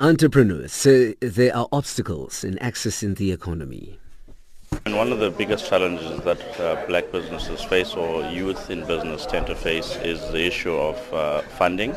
Entrepreneurs 0.00 0.72
say 0.72 1.14
there 1.20 1.54
are 1.54 1.68
obstacles 1.70 2.42
in 2.42 2.54
accessing 2.56 3.16
the 3.16 3.30
economy. 3.30 3.98
And 4.86 4.96
one 4.96 5.12
of 5.12 5.18
the 5.18 5.30
biggest 5.30 5.68
challenges 5.68 6.20
that 6.22 6.60
uh, 6.60 6.84
black 6.86 7.12
businesses 7.12 7.62
face 7.62 7.92
or 7.92 8.24
youth 8.24 8.70
in 8.70 8.86
business 8.86 9.26
tend 9.26 9.46
to 9.48 9.54
face 9.54 9.96
is 9.96 10.18
the 10.32 10.44
issue 10.44 10.74
of 10.74 11.12
uh, 11.12 11.42
funding 11.42 11.94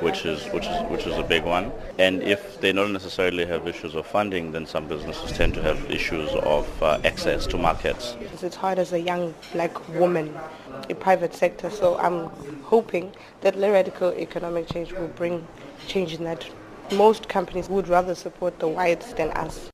which 0.00 0.24
is 0.24 0.44
which 0.52 0.66
is 0.66 0.82
which 0.90 1.06
is 1.06 1.16
a 1.16 1.22
big 1.22 1.44
one. 1.44 1.72
And 1.98 2.22
if 2.22 2.60
they 2.60 2.72
don't 2.72 2.92
necessarily 2.92 3.46
have 3.46 3.66
issues 3.66 3.94
of 3.94 4.06
funding, 4.06 4.52
then 4.52 4.66
some 4.66 4.86
businesses 4.88 5.32
tend 5.32 5.54
to 5.54 5.62
have 5.62 5.90
issues 5.90 6.30
of 6.30 6.82
uh, 6.82 7.00
access 7.04 7.46
to 7.48 7.58
markets. 7.58 8.16
It's 8.42 8.56
hard 8.56 8.78
as 8.78 8.92
a 8.92 9.00
young 9.00 9.34
black 9.52 9.88
woman 9.88 10.34
in 10.88 10.96
private 10.96 11.34
sector, 11.34 11.70
so 11.70 11.98
I'm 11.98 12.30
hoping 12.64 13.12
that 13.40 13.56
radical 13.56 14.12
economic 14.12 14.68
change 14.72 14.92
will 14.92 15.08
bring 15.08 15.46
change 15.86 16.14
in 16.14 16.24
that. 16.24 16.46
Most 16.92 17.28
companies 17.28 17.68
would 17.68 17.88
rather 17.88 18.14
support 18.14 18.60
the 18.60 18.68
whites 18.68 19.12
than 19.14 19.30
us. 19.30 19.70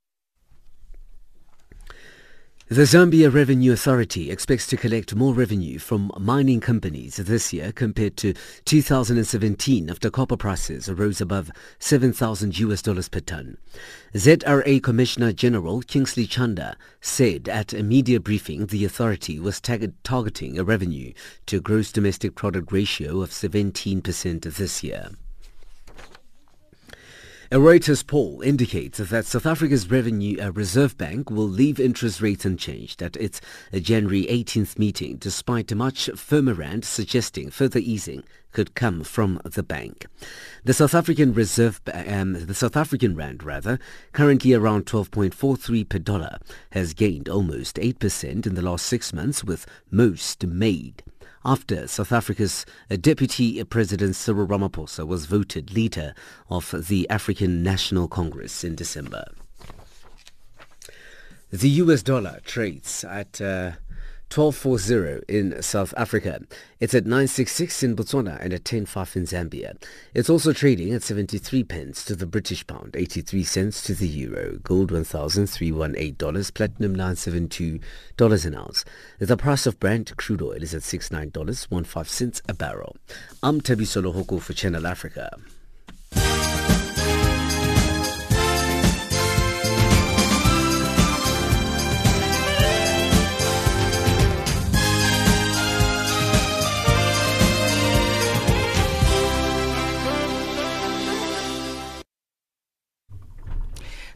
The 2.73 2.85
Zambia 2.85 3.31
Revenue 3.31 3.75
Authority 3.75 4.31
expects 4.31 4.67
to 4.69 4.79
collect 4.79 5.15
more 5.15 5.35
revenue 5.35 5.79
from 5.79 6.11
mining 6.19 6.61
companies 6.61 7.17
this 7.17 7.53
year 7.53 7.71
compared 7.71 8.17
to 8.17 8.33
2017 8.65 9.91
after 9.91 10.11
copper 10.11 10.39
prices 10.39 10.91
rose 10.91 11.21
above 11.21 11.51
7,000 11.81 12.59
US 12.61 12.81
dollars 12.81 13.11
per 13.11 13.21
ton. 13.21 13.59
ZRA 14.15 14.83
Commissioner 14.83 15.35
General 15.35 15.83
Kingsley 15.83 16.27
Chanda 16.27 16.79
said 17.03 17.47
at 17.47 17.75
a 17.75 17.83
media 17.83 18.19
briefing 18.19 18.65
the 18.65 18.87
authority 18.87 19.39
was 19.39 19.61
targeting 19.61 20.59
a 20.59 20.65
revenue 20.65 21.13
to 21.45 21.61
gross 21.61 21.93
domestic 21.93 22.35
product 22.37 22.73
ratio 22.73 23.21
of 23.21 23.29
17% 23.33 24.45
this 24.45 24.83
year. 24.83 25.11
A 27.53 27.57
Reuters 27.57 28.07
poll 28.07 28.41
indicates 28.41 28.97
that 28.97 29.27
South 29.27 29.45
Africa's 29.45 29.91
Revenue 29.91 30.41
uh, 30.41 30.53
Reserve 30.53 30.97
Bank 30.97 31.31
will 31.31 31.47
leave 31.47 31.79
interest 31.79 32.23
rates 32.23 32.47
unchanged 32.47 33.03
at 33.03 33.15
its 33.19 33.43
uh, 33.75 33.79
January 33.79 34.25
18th 34.25 34.79
meeting, 34.79 35.19
despite 35.19 35.71
a 35.71 35.75
much 35.75 36.09
firmer 36.17 36.55
rand 36.55 36.87
suggesting 36.87 37.51
further 37.51 37.79
easing 37.79 38.25
could 38.53 38.75
come 38.75 39.05
from 39.05 39.39
the 39.45 39.63
bank. 39.63 40.07
The 40.65 40.73
South 40.73 40.95
African 40.95 41.35
Reserve, 41.35 41.83
um, 41.93 42.47
the 42.47 42.55
South 42.55 42.75
African 42.75 43.15
rand 43.15 43.43
rather, 43.43 43.79
currently 44.13 44.55
around 44.55 44.87
12.43 44.87 45.87
per 45.87 45.99
dollar, 45.99 46.39
has 46.71 46.95
gained 46.95 47.29
almost 47.29 47.77
8% 47.77 48.47
in 48.47 48.55
the 48.55 48.63
last 48.63 48.87
six 48.87 49.13
months, 49.13 49.45
with 49.45 49.67
most 49.91 50.47
made 50.47 51.03
after 51.45 51.87
South 51.87 52.13
Africa's 52.13 52.65
uh, 52.91 52.97
Deputy 52.97 53.63
President 53.65 54.17
Cyril 54.17 54.47
Ramaphosa 54.47 55.07
was 55.07 55.27
voted 55.27 55.73
leader 55.73 56.15
of 56.51 56.75
the 56.89 57.09
African 57.11 57.63
National 57.63 58.09
Congress 58.09 58.65
in 58.65 58.75
December. 58.75 59.25
The 61.51 61.69
US 61.69 62.03
dollar 62.03 62.41
trades 62.45 63.05
at 63.05 63.41
uh, 63.41 63.73
1240 64.35 65.25
in 65.29 65.61
South 65.61 65.93
Africa. 65.95 66.41
It's 66.81 66.95
at 66.95 67.05
966 67.05 67.83
in 67.83 67.95
Botswana 67.95 68.41
and 68.41 68.55
at 68.55 68.61
105 68.61 69.17
in 69.17 69.25
Zambia. 69.25 69.77
It's 70.15 70.31
also 70.31 70.55
trading 70.55 70.95
at 70.95 71.03
73 71.03 71.65
pence 71.65 72.03
to 72.07 72.17
the 72.17 72.25
British 72.25 72.67
pound, 72.67 72.97
83 72.97 73.45
cents 73.45 73.83
to 73.83 73.95
the 73.95 74.09
euro, 74.09 74.59
gold 74.63 74.91
$1,318, 74.91 76.55
platinum 76.55 76.97
$972 76.97 78.47
an 78.47 78.55
ounce. 78.55 78.85
The 79.19 79.37
price 79.37 79.67
of 79.67 79.79
Brent 79.79 80.17
crude 80.17 80.41
oil 80.41 80.63
is 80.63 80.75
at 80.75 80.83
$69.15 80.83 82.43
a 82.49 82.55
barrel. 82.55 82.97
I'm 83.43 83.61
Tabiso 83.61 84.03
Lohoko 84.03 84.41
for 84.41 84.55
Channel 84.55 84.87
Africa. 84.87 85.37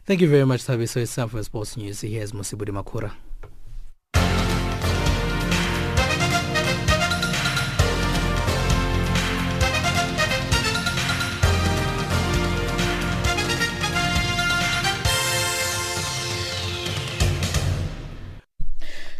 Thank 0.07 0.21
you 0.21 0.29
very 0.29 0.45
much, 0.45 0.63
Tabi. 0.63 0.85
So 0.85 1.01
it's 1.01 1.13
time 1.13 1.27
for 1.27 1.43
sports 1.43 1.75
news. 1.75 1.99
Here's 1.99 2.31
Musibudi 2.31 2.71
Makura. 2.71 3.11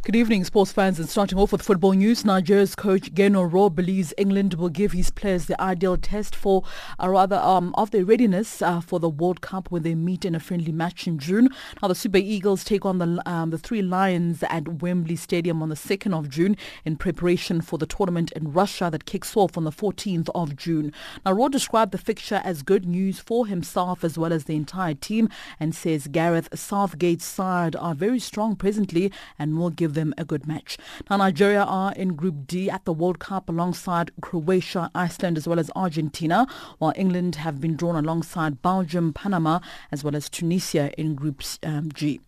Good 0.08 0.16
evening, 0.16 0.46
sports 0.46 0.72
fans. 0.72 1.00
And 1.00 1.10
starting 1.10 1.38
off 1.38 1.52
with 1.52 1.62
football 1.62 1.92
news, 1.92 2.24
Nigeria's 2.24 2.76
coach 2.76 3.14
Gernot 3.14 3.52
Rohr 3.52 3.76
believes 3.76 4.14
England 4.18 4.54
will 4.54 4.70
give 4.70 4.94
his 4.94 5.10
players 5.10 5.48
the 5.48 5.62
ideal 5.62 5.98
test 5.98 6.34
for, 6.34 6.64
or 6.98 7.12
rather, 7.12 7.36
um, 7.36 7.76
of 7.78 7.92
their 7.92 8.06
readiness 8.06 8.62
uh, 8.62 8.80
for 8.80 9.02
the 9.02 9.10
World 9.10 9.42
Cup 9.42 9.70
when 9.70 9.84
they 9.84 9.96
meet 9.96 10.24
in 10.24 10.34
a 10.34 10.40
friendly 10.40 10.72
match 10.72 11.08
in 11.08 11.20
June. 11.20 11.50
Now, 11.82 11.90
the 11.90 11.94
Super 11.94 12.20
Eagles 12.20 12.64
take 12.64 12.86
on 12.86 13.00
the 13.00 13.22
um, 13.26 13.50
the 13.50 13.58
Three 13.58 13.82
Lions 13.82 14.44
at 14.44 14.82
Wembley 14.82 15.18
Stadium 15.18 15.62
on 15.62 15.68
the 15.68 15.76
2nd 15.76 16.18
of 16.18 16.30
June 16.30 16.56
in 16.86 16.96
preparation 16.96 17.60
for 17.60 17.78
the 17.78 17.86
tournament 17.86 18.32
in 18.32 18.54
Russia 18.54 18.88
that 18.90 19.04
kicks 19.04 19.36
off 19.36 19.58
on 19.58 19.66
the 19.66 19.72
14th 19.74 20.30
of 20.34 20.56
June. 20.56 20.94
Now, 21.26 21.34
Rohr 21.34 21.52
described 21.52 21.92
the 21.92 21.98
fixture 21.98 22.42
as 22.46 22.64
good 22.64 22.86
news 22.86 23.20
for 23.20 23.46
himself 23.46 24.06
as 24.06 24.18
well 24.18 24.32
as 24.32 24.46
the 24.46 24.56
entire 24.56 24.94
team 24.94 25.28
and 25.60 25.76
says 25.76 26.08
Gareth 26.08 26.48
Southgate's 26.58 27.26
side 27.26 27.76
are 27.76 27.94
very 27.94 28.20
strong 28.20 28.56
presently 28.56 29.12
and 29.38 29.58
will 29.58 29.70
give 29.70 29.97
them 29.98 30.14
a 30.18 30.24
good 30.24 30.48
match. 30.48 30.78
Now, 31.10 31.18
Nigeria 31.18 31.64
are 31.64 31.92
in 31.94 32.16
Group 32.16 32.48
D 32.48 32.70
at 32.70 32.86
the 32.86 32.94
World 32.94 33.20
Cup 33.20 33.50
alongside 33.50 34.12
Croatia, 34.22 34.90
Iceland, 34.96 35.36
as 35.38 35.48
well 35.48 35.60
as 35.60 35.70
Argentina, 35.76 36.48
while 36.78 36.94
England 36.96 37.36
have 37.36 37.60
been 37.60 37.76
drawn 37.76 37.96
alongside 37.96 38.62
Belgium, 38.62 39.12
Panama, 39.12 39.60
as 39.92 40.04
well 40.04 40.16
as 40.16 40.30
Tunisia 40.30 40.92
in 40.98 41.16
Group 41.16 41.42
um, 41.64 41.92
G. 41.92 42.22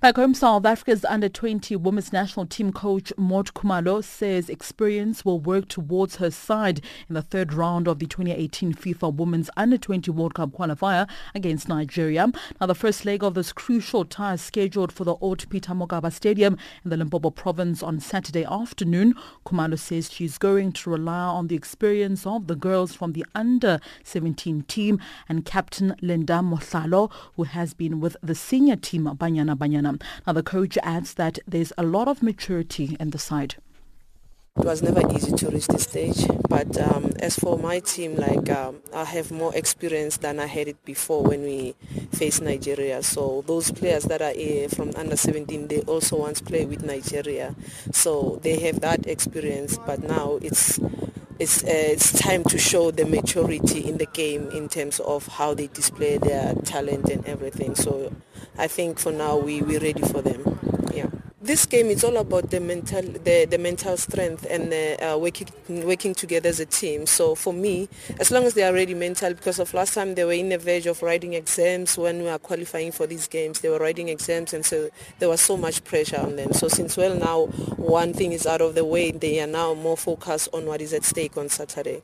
Back 0.00 0.14
home, 0.14 0.32
South 0.32 0.64
Africa's 0.64 1.04
under-20 1.04 1.76
women's 1.76 2.12
national 2.12 2.46
team 2.46 2.72
coach 2.72 3.12
Maude 3.16 3.52
Khumalo 3.52 4.02
says 4.04 4.48
experience 4.48 5.24
will 5.24 5.40
work 5.40 5.66
towards 5.66 6.16
her 6.16 6.30
side 6.30 6.80
in 7.08 7.16
the 7.16 7.20
third 7.20 7.52
round 7.52 7.88
of 7.88 7.98
the 7.98 8.06
2018 8.06 8.74
FIFA 8.74 9.16
Women's 9.16 9.50
Under-20 9.56 10.10
World 10.10 10.34
Cup 10.34 10.50
qualifier 10.50 11.08
against 11.34 11.68
Nigeria. 11.68 12.30
Now, 12.60 12.68
the 12.68 12.76
first 12.76 13.04
leg 13.04 13.24
of 13.24 13.34
this 13.34 13.52
crucial 13.52 14.04
tie 14.04 14.34
is 14.34 14.40
scheduled 14.40 14.92
for 14.92 15.02
the 15.02 15.16
Old 15.16 15.50
Peter 15.50 15.72
Mokaba 15.72 16.12
Stadium 16.12 16.56
in 16.84 16.90
the 16.90 16.96
Limpopo 16.96 17.30
province 17.30 17.82
on 17.82 17.98
Saturday 17.98 18.44
afternoon. 18.44 19.16
Kumalo 19.44 19.76
says 19.76 20.12
she's 20.12 20.38
going 20.38 20.70
to 20.74 20.90
rely 20.90 21.24
on 21.24 21.48
the 21.48 21.56
experience 21.56 22.24
of 22.24 22.46
the 22.46 22.54
girls 22.54 22.94
from 22.94 23.14
the 23.14 23.26
under-17 23.34 24.64
team 24.68 25.00
and 25.28 25.44
captain 25.44 25.96
Linda 26.00 26.34
Motlhalo, 26.34 27.10
who 27.34 27.42
has 27.42 27.74
been 27.74 27.98
with 27.98 28.16
the 28.22 28.36
senior 28.36 28.76
team 28.76 29.06
Banyana 29.06 29.58
Banyana 29.58 29.87
now, 30.26 30.32
the 30.32 30.42
coach 30.42 30.76
adds 30.82 31.14
that 31.14 31.38
there's 31.46 31.72
a 31.78 31.82
lot 31.82 32.08
of 32.08 32.22
maturity 32.22 32.96
in 33.00 33.10
the 33.10 33.18
side. 33.18 33.56
It 34.58 34.64
was 34.64 34.82
never 34.82 35.00
easy 35.14 35.30
to 35.36 35.50
reach 35.50 35.68
this 35.68 35.84
stage, 35.84 36.26
but 36.48 36.76
um, 36.80 37.12
as 37.20 37.36
for 37.36 37.56
my 37.56 37.78
team, 37.78 38.16
like 38.16 38.50
um, 38.50 38.82
I 38.92 39.04
have 39.04 39.30
more 39.30 39.54
experience 39.54 40.16
than 40.16 40.40
I 40.40 40.46
had 40.46 40.66
it 40.66 40.84
before 40.84 41.22
when 41.22 41.42
we 41.42 41.76
faced 42.12 42.42
Nigeria. 42.42 43.04
So 43.04 43.44
those 43.46 43.70
players 43.70 44.02
that 44.04 44.20
are 44.20 44.32
uh, 44.32 44.68
from 44.68 44.90
under 44.96 45.16
17, 45.16 45.68
they 45.68 45.82
also 45.82 46.16
once 46.16 46.40
play 46.40 46.64
with 46.64 46.82
Nigeria, 46.82 47.54
so 47.92 48.40
they 48.42 48.58
have 48.58 48.80
that 48.80 49.06
experience. 49.06 49.78
But 49.86 50.02
now 50.02 50.40
it's 50.42 50.80
it's, 51.38 51.62
uh, 51.62 51.66
it's 51.68 52.18
time 52.18 52.42
to 52.44 52.58
show 52.58 52.90
the 52.90 53.04
maturity 53.06 53.88
in 53.88 53.98
the 53.98 54.06
game 54.06 54.50
in 54.50 54.68
terms 54.68 54.98
of 55.00 55.26
how 55.28 55.54
they 55.54 55.68
display 55.68 56.18
their 56.18 56.54
talent 56.64 57.08
and 57.10 57.24
everything. 57.26 57.76
So 57.76 58.12
I 58.58 58.66
think 58.66 58.98
for 58.98 59.12
now 59.12 59.36
we, 59.36 59.62
we're 59.62 59.78
ready 59.78 60.02
for 60.02 60.20
them. 60.20 60.58
Yeah. 60.92 61.06
This 61.40 61.64
game 61.64 61.86
is 61.86 62.02
all 62.02 62.16
about 62.16 62.50
the 62.50 62.58
mental, 62.58 63.02
the, 63.02 63.46
the 63.48 63.56
mental 63.56 63.96
strength 63.96 64.44
and 64.50 64.72
uh, 64.72 65.14
uh, 65.14 65.16
working, 65.16 65.46
working 65.68 66.12
together 66.12 66.48
as 66.48 66.58
a 66.58 66.66
team. 66.66 67.06
So 67.06 67.36
for 67.36 67.52
me, 67.52 67.88
as 68.18 68.32
long 68.32 68.44
as 68.44 68.54
they 68.54 68.64
are 68.64 68.72
ready 68.72 68.94
mental, 68.94 69.32
because 69.32 69.60
of 69.60 69.72
last 69.72 69.94
time 69.94 70.16
they 70.16 70.24
were 70.24 70.32
in 70.32 70.48
the 70.48 70.58
verge 70.58 70.86
of 70.86 71.00
writing 71.02 71.34
exams 71.34 71.96
when 71.96 72.18
we 72.18 72.24
were 72.24 72.38
qualifying 72.38 72.90
for 72.90 73.06
these 73.06 73.28
games, 73.28 73.60
they 73.60 73.68
were 73.68 73.78
writing 73.78 74.08
exams 74.08 74.52
and 74.52 74.66
so 74.66 74.90
there 75.20 75.28
was 75.28 75.40
so 75.40 75.56
much 75.56 75.84
pressure 75.84 76.18
on 76.20 76.34
them. 76.34 76.52
So 76.52 76.66
since 76.66 76.96
well 76.96 77.14
now 77.14 77.46
one 77.76 78.12
thing 78.12 78.32
is 78.32 78.44
out 78.44 78.60
of 78.60 78.74
the 78.74 78.84
way, 78.84 79.12
they 79.12 79.40
are 79.40 79.46
now 79.46 79.74
more 79.74 79.96
focused 79.96 80.48
on 80.52 80.66
what 80.66 80.80
is 80.80 80.92
at 80.92 81.04
stake 81.04 81.36
on 81.36 81.48
Saturday. 81.48 82.02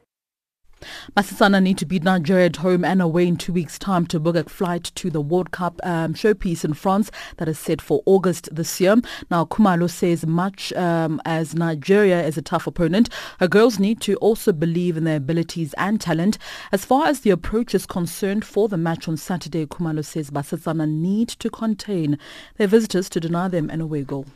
Basetsana 1.17 1.63
need 1.63 1.79
to 1.79 1.87
beat 1.87 2.03
Nigeria 2.03 2.47
at 2.47 2.57
home 2.57 2.85
and 2.85 3.01
away 3.01 3.27
in 3.27 3.37
two 3.37 3.53
weeks' 3.53 3.79
time 3.79 4.07
to 4.07 4.21
book 4.21 4.37
a 4.37 4.45
flight 4.45 4.93
to 4.95 5.11
the 5.11 5.21
World 5.21 5.51
Cup 5.51 5.81
um, 5.85 6.15
showpiece 6.15 6.65
in 6.65 6.75
France 6.75 7.11
that 7.37 7.49
is 7.49 7.59
set 7.59 7.81
for 7.81 8.03
August 8.07 8.49
this 8.55 8.81
year. 8.81 8.97
Now, 9.31 9.45
Khumalo 9.45 9.91
says 9.91 10.27
much 10.27 10.73
um, 10.75 11.21
as 11.25 11.55
Nigeria 11.55 12.23
is 12.25 12.37
a 12.37 12.43
tough 12.43 12.67
opponent, 12.67 13.09
her 13.41 13.49
girls 13.49 13.79
need 13.79 14.01
to 14.03 14.17
also 14.17 14.53
believe 14.53 14.97
in 14.97 15.05
their 15.05 15.17
abilities 15.17 15.75
and 15.75 16.01
talent. 16.01 16.39
As 16.73 16.85
far 16.85 17.07
as 17.07 17.21
the 17.21 17.31
approach 17.31 17.75
is 17.75 17.87
concerned 17.87 18.45
for 18.45 18.69
the 18.69 18.77
match 18.77 19.09
on 19.09 19.17
Saturday, 19.17 19.67
Khumalo 19.67 20.05
says 20.05 20.31
Basetsana 20.31 20.89
need 20.89 21.29
to 21.29 21.51
contain 21.51 22.19
their 22.57 22.69
visitors 22.69 23.09
to 23.11 23.21
deny 23.21 23.49
them 23.49 23.71
an 23.71 23.81
away 23.81 24.03
goal. 24.03 24.27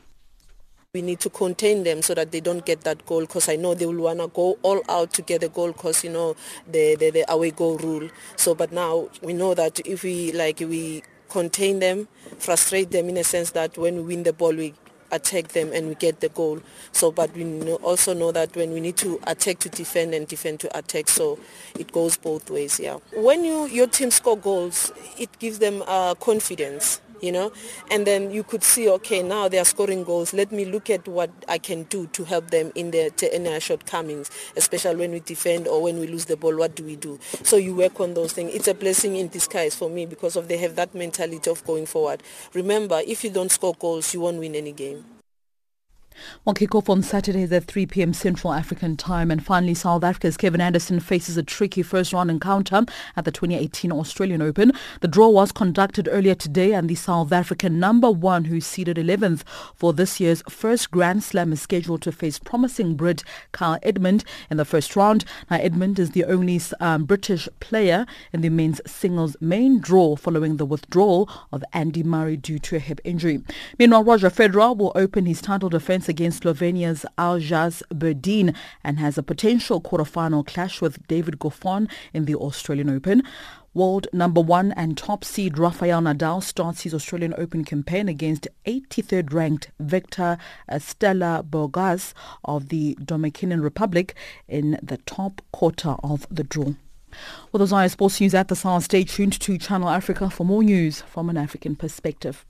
We 0.98 1.02
need 1.02 1.20
to 1.20 1.30
contain 1.30 1.84
them 1.84 2.02
so 2.02 2.12
that 2.14 2.32
they 2.32 2.40
don't 2.40 2.66
get 2.66 2.80
that 2.80 3.06
goal 3.06 3.20
because 3.20 3.48
I 3.48 3.54
know 3.54 3.72
they 3.72 3.86
will 3.86 4.02
want 4.02 4.18
to 4.18 4.26
go 4.26 4.58
all 4.62 4.82
out 4.88 5.12
to 5.12 5.22
get 5.22 5.42
the 5.42 5.48
goal 5.48 5.68
because, 5.70 6.02
you 6.02 6.10
know, 6.10 6.34
the, 6.66 6.96
the, 6.96 7.10
the 7.10 7.32
away 7.32 7.52
goal 7.52 7.78
rule. 7.78 8.10
So, 8.34 8.52
but 8.52 8.72
now 8.72 9.08
we 9.22 9.32
know 9.32 9.54
that 9.54 9.78
if 9.86 10.02
we, 10.02 10.32
like, 10.32 10.58
we 10.58 11.04
contain 11.28 11.78
them, 11.78 12.08
frustrate 12.40 12.90
them 12.90 13.08
in 13.08 13.16
a 13.16 13.22
sense 13.22 13.52
that 13.52 13.78
when 13.78 13.94
we 13.94 14.02
win 14.02 14.24
the 14.24 14.32
ball, 14.32 14.52
we 14.52 14.74
attack 15.12 15.48
them 15.48 15.70
and 15.72 15.86
we 15.86 15.94
get 15.94 16.18
the 16.18 16.30
goal. 16.30 16.60
So, 16.90 17.12
but 17.12 17.32
we 17.32 17.44
know, 17.44 17.76
also 17.76 18.12
know 18.12 18.32
that 18.32 18.56
when 18.56 18.72
we 18.72 18.80
need 18.80 18.96
to 18.96 19.20
attack 19.28 19.60
to 19.60 19.68
defend 19.68 20.14
and 20.14 20.26
defend 20.26 20.58
to 20.60 20.78
attack, 20.78 21.08
so 21.08 21.38
it 21.78 21.92
goes 21.92 22.16
both 22.16 22.50
ways. 22.50 22.80
Yeah. 22.80 22.96
When 23.14 23.44
you 23.44 23.66
your 23.66 23.86
team 23.86 24.10
score 24.10 24.36
goals, 24.36 24.90
it 25.16 25.38
gives 25.38 25.60
them 25.60 25.84
uh, 25.86 26.16
confidence 26.16 27.00
you 27.20 27.32
know? 27.32 27.52
And 27.90 28.06
then 28.06 28.30
you 28.30 28.42
could 28.42 28.62
see 28.62 28.88
okay 28.90 29.22
now 29.22 29.48
they 29.48 29.58
are 29.58 29.64
scoring 29.64 30.04
goals. 30.04 30.32
Let 30.32 30.52
me 30.52 30.64
look 30.64 30.90
at 30.90 31.06
what 31.08 31.30
i 31.48 31.58
can 31.58 31.84
do 31.84 32.06
to 32.08 32.24
help 32.24 32.50
them 32.50 32.72
in 32.74 32.90
their, 32.90 33.10
in 33.32 33.44
their 33.44 33.60
shortcomings 33.60 34.30
especially 34.56 34.96
when 34.96 35.12
we 35.12 35.20
defend 35.20 35.66
or 35.66 35.82
when 35.82 35.98
we 35.98 36.06
lose 36.06 36.26
the 36.26 36.36
ball 36.36 36.56
what 36.56 36.74
do 36.74 36.84
we 36.84 36.96
do? 36.96 37.18
So 37.42 37.56
you 37.56 37.74
work 37.74 38.00
on 38.00 38.14
those 38.14 38.32
things. 38.32 38.54
It's 38.54 38.68
a 38.68 38.74
blessing 38.74 39.16
in 39.16 39.28
disguise 39.28 39.74
for 39.74 39.88
me 39.90 40.06
because 40.06 40.36
of 40.36 40.48
they 40.48 40.58
have 40.58 40.76
that 40.76 40.94
mentality 40.94 41.50
of 41.50 41.64
going 41.64 41.86
forward. 41.86 42.22
Remember 42.54 43.00
if 43.06 43.24
you 43.24 43.30
don't 43.30 43.50
score 43.50 43.74
goals 43.78 44.12
you 44.14 44.20
won't 44.20 44.38
win 44.38 44.54
any 44.54 44.72
game 44.72 45.04
Well, 46.44 46.54
kick-off 46.54 46.88
on 46.88 47.02
Saturdays 47.02 47.52
at 47.52 47.64
3 47.64 47.86
p.m. 47.86 48.12
Central 48.12 48.52
African 48.52 48.96
time. 48.96 49.30
And 49.30 49.44
finally, 49.44 49.74
South 49.74 50.04
Africa's 50.04 50.36
Kevin 50.36 50.60
Anderson 50.60 51.00
faces 51.00 51.36
a 51.36 51.42
tricky 51.42 51.82
first-round 51.82 52.30
encounter 52.30 52.84
at 53.16 53.24
the 53.24 53.30
2018 53.30 53.92
Australian 53.92 54.42
Open. 54.42 54.72
The 55.00 55.08
draw 55.08 55.28
was 55.28 55.52
conducted 55.52 56.08
earlier 56.10 56.34
today 56.34 56.72
and 56.72 56.88
the 56.88 56.94
South 56.94 57.32
African 57.32 57.78
number 57.78 58.10
one, 58.10 58.46
who's 58.46 58.66
seeded 58.66 58.96
11th 58.96 59.42
for 59.74 59.92
this 59.92 60.20
year's 60.20 60.42
first 60.48 60.90
Grand 60.90 61.22
Slam, 61.22 61.52
is 61.52 61.62
scheduled 61.62 62.02
to 62.02 62.12
face 62.12 62.38
promising 62.38 62.94
Brit 62.94 63.22
Kyle 63.52 63.78
Edmund 63.82 64.24
in 64.50 64.56
the 64.56 64.64
first 64.64 64.96
round. 64.96 65.24
Now, 65.50 65.56
Edmund 65.56 65.98
is 65.98 66.10
the 66.10 66.24
only 66.24 66.60
um, 66.80 67.04
British 67.04 67.48
player 67.60 68.06
in 68.32 68.40
the 68.40 68.48
men's 68.48 68.80
singles 68.86 69.36
main 69.40 69.80
draw 69.80 70.16
following 70.16 70.56
the 70.56 70.66
withdrawal 70.66 71.28
of 71.52 71.64
Andy 71.72 72.02
Murray 72.02 72.36
due 72.36 72.58
to 72.58 72.76
a 72.76 72.78
hip 72.78 73.00
injury. 73.04 73.42
Meanwhile, 73.78 74.04
Roger 74.04 74.30
Federer 74.30 74.76
will 74.76 74.92
open 74.94 75.26
his 75.26 75.40
title 75.40 75.68
defense 75.68 76.07
against 76.08 76.42
Slovenia's 76.42 77.04
Aljaž 77.16 77.82
Bedene 77.92 78.54
and 78.82 78.98
has 78.98 79.18
a 79.18 79.22
potential 79.22 79.80
quarter-final 79.80 80.44
clash 80.44 80.80
with 80.80 81.06
David 81.08 81.38
Goffin 81.38 81.90
in 82.12 82.24
the 82.24 82.34
Australian 82.34 82.90
Open. 82.90 83.22
World 83.74 84.08
number 84.12 84.40
one 84.40 84.72
and 84.72 84.96
top 84.96 85.24
seed 85.24 85.58
Rafael 85.58 86.00
Nadal 86.00 86.42
starts 86.42 86.82
his 86.82 86.94
Australian 86.94 87.34
Open 87.38 87.64
campaign 87.64 88.08
against 88.08 88.48
83rd 88.66 89.32
ranked 89.32 89.70
Victor 89.78 90.38
Estrella 90.68 91.44
Burgos 91.44 92.14
of 92.44 92.70
the 92.70 92.96
Dominican 93.04 93.60
Republic 93.60 94.14
in 94.48 94.78
the 94.82 94.96
top 94.96 95.42
quarter 95.52 95.96
of 96.02 96.26
the 96.30 96.42
draw. 96.42 96.72
Well, 97.52 97.58
those 97.58 97.72
are 97.72 97.88
sports 97.88 98.20
news 98.20 98.34
at 98.34 98.48
the 98.48 98.60
hour. 98.64 98.80
Stay 98.80 99.04
tuned 99.04 99.38
to 99.40 99.58
Channel 99.58 99.88
Africa 99.88 100.28
for 100.30 100.44
more 100.44 100.62
news 100.62 101.02
from 101.02 101.30
an 101.30 101.36
African 101.36 101.76
perspective. 101.76 102.44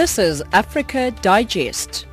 This 0.00 0.18
is 0.18 0.42
Africa 0.52 1.10
Digest. 1.20 2.06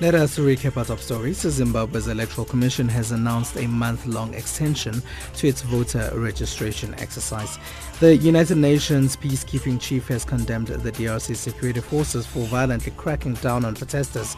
Let 0.00 0.16
us 0.16 0.36
recap 0.36 0.76
our 0.76 0.84
top 0.84 0.98
stories. 0.98 1.42
Zimbabwe's 1.42 2.08
Electoral 2.08 2.44
Commission 2.44 2.88
has 2.88 3.12
announced 3.12 3.56
a 3.56 3.68
month-long 3.68 4.34
extension 4.34 5.00
to 5.34 5.46
its 5.46 5.62
voter 5.62 6.10
registration 6.14 6.92
exercise. 6.98 7.56
The 8.00 8.16
United 8.16 8.56
Nations 8.56 9.16
peacekeeping 9.16 9.80
chief 9.80 10.08
has 10.08 10.24
condemned 10.24 10.66
the 10.66 10.90
DRC 10.90 11.36
security 11.36 11.80
forces 11.80 12.26
for 12.26 12.40
violently 12.46 12.92
cracking 12.96 13.34
down 13.34 13.64
on 13.64 13.76
protesters. 13.76 14.36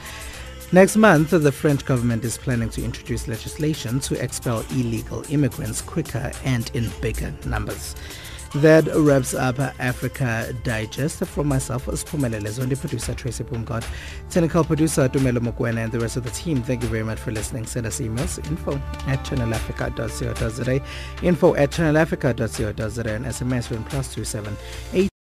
Next 0.72 0.96
month, 0.96 1.30
the 1.30 1.52
French 1.52 1.84
government 1.84 2.24
is 2.24 2.36
planning 2.36 2.68
to 2.70 2.84
introduce 2.84 3.28
legislation 3.28 4.00
to 4.00 4.20
expel 4.22 4.60
illegal 4.70 5.24
immigrants 5.30 5.80
quicker 5.80 6.32
and 6.44 6.70
in 6.74 6.90
bigger 7.00 7.32
numbers. 7.46 7.94
That 8.56 8.86
wraps 8.96 9.32
up 9.34 9.58
Africa 9.60 10.52
Digest. 10.64 11.24
From 11.26 11.46
myself, 11.46 11.86
Spumelele 11.86 12.48
Zondi, 12.48 12.78
producer 12.78 13.14
Tracy 13.14 13.44
Bumgod, 13.44 13.86
technical 14.30 14.64
producer 14.64 15.08
Dumelo 15.08 15.38
Mokwena, 15.38 15.84
and 15.84 15.92
the 15.92 16.00
rest 16.00 16.16
of 16.16 16.24
the 16.24 16.30
team. 16.30 16.62
Thank 16.62 16.82
you 16.82 16.88
very 16.88 17.04
much 17.04 17.18
for 17.18 17.32
listening. 17.32 17.66
Send 17.66 17.86
us 17.86 18.00
emails, 18.00 18.44
info 18.48 18.74
at 19.06 19.22
channelafrica.co.za, 19.24 20.82
info 21.22 21.54
at 21.54 21.70
channelafrica.co.za, 21.70 23.14
and 23.14 23.26
SMS 23.26 23.66
from 23.66 23.84
plus 23.84 24.12
two 24.14 24.24
seven 24.24 24.56
eight. 24.94 25.10